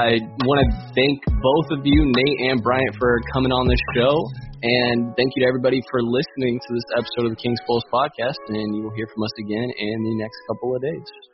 I 0.01 0.25
want 0.49 0.59
to 0.65 0.69
thank 0.97 1.21
both 1.29 1.69
of 1.77 1.85
you, 1.85 2.01
Nate 2.17 2.49
and 2.49 2.65
Bryant, 2.65 2.97
for 2.97 3.21
coming 3.37 3.53
on 3.53 3.69
this 3.69 3.83
show. 3.93 4.17
And 4.63 5.17
thank 5.17 5.33
you 5.37 5.43
to 5.45 5.49
everybody 5.49 5.81
for 5.91 6.03
listening 6.03 6.61
to 6.61 6.75
this 6.75 6.85
episode 6.93 7.25
of 7.25 7.31
the 7.33 7.41
Kings 7.41 7.59
Pulse 7.67 7.85
podcast. 7.89 8.45
And 8.49 8.77
you 8.77 8.83
will 8.83 8.95
hear 8.95 9.09
from 9.09 9.23
us 9.25 9.33
again 9.39 9.65
in 9.65 9.97
the 10.05 10.15
next 10.21 10.37
couple 10.49 10.77
of 10.77 10.83
days. 10.83 11.30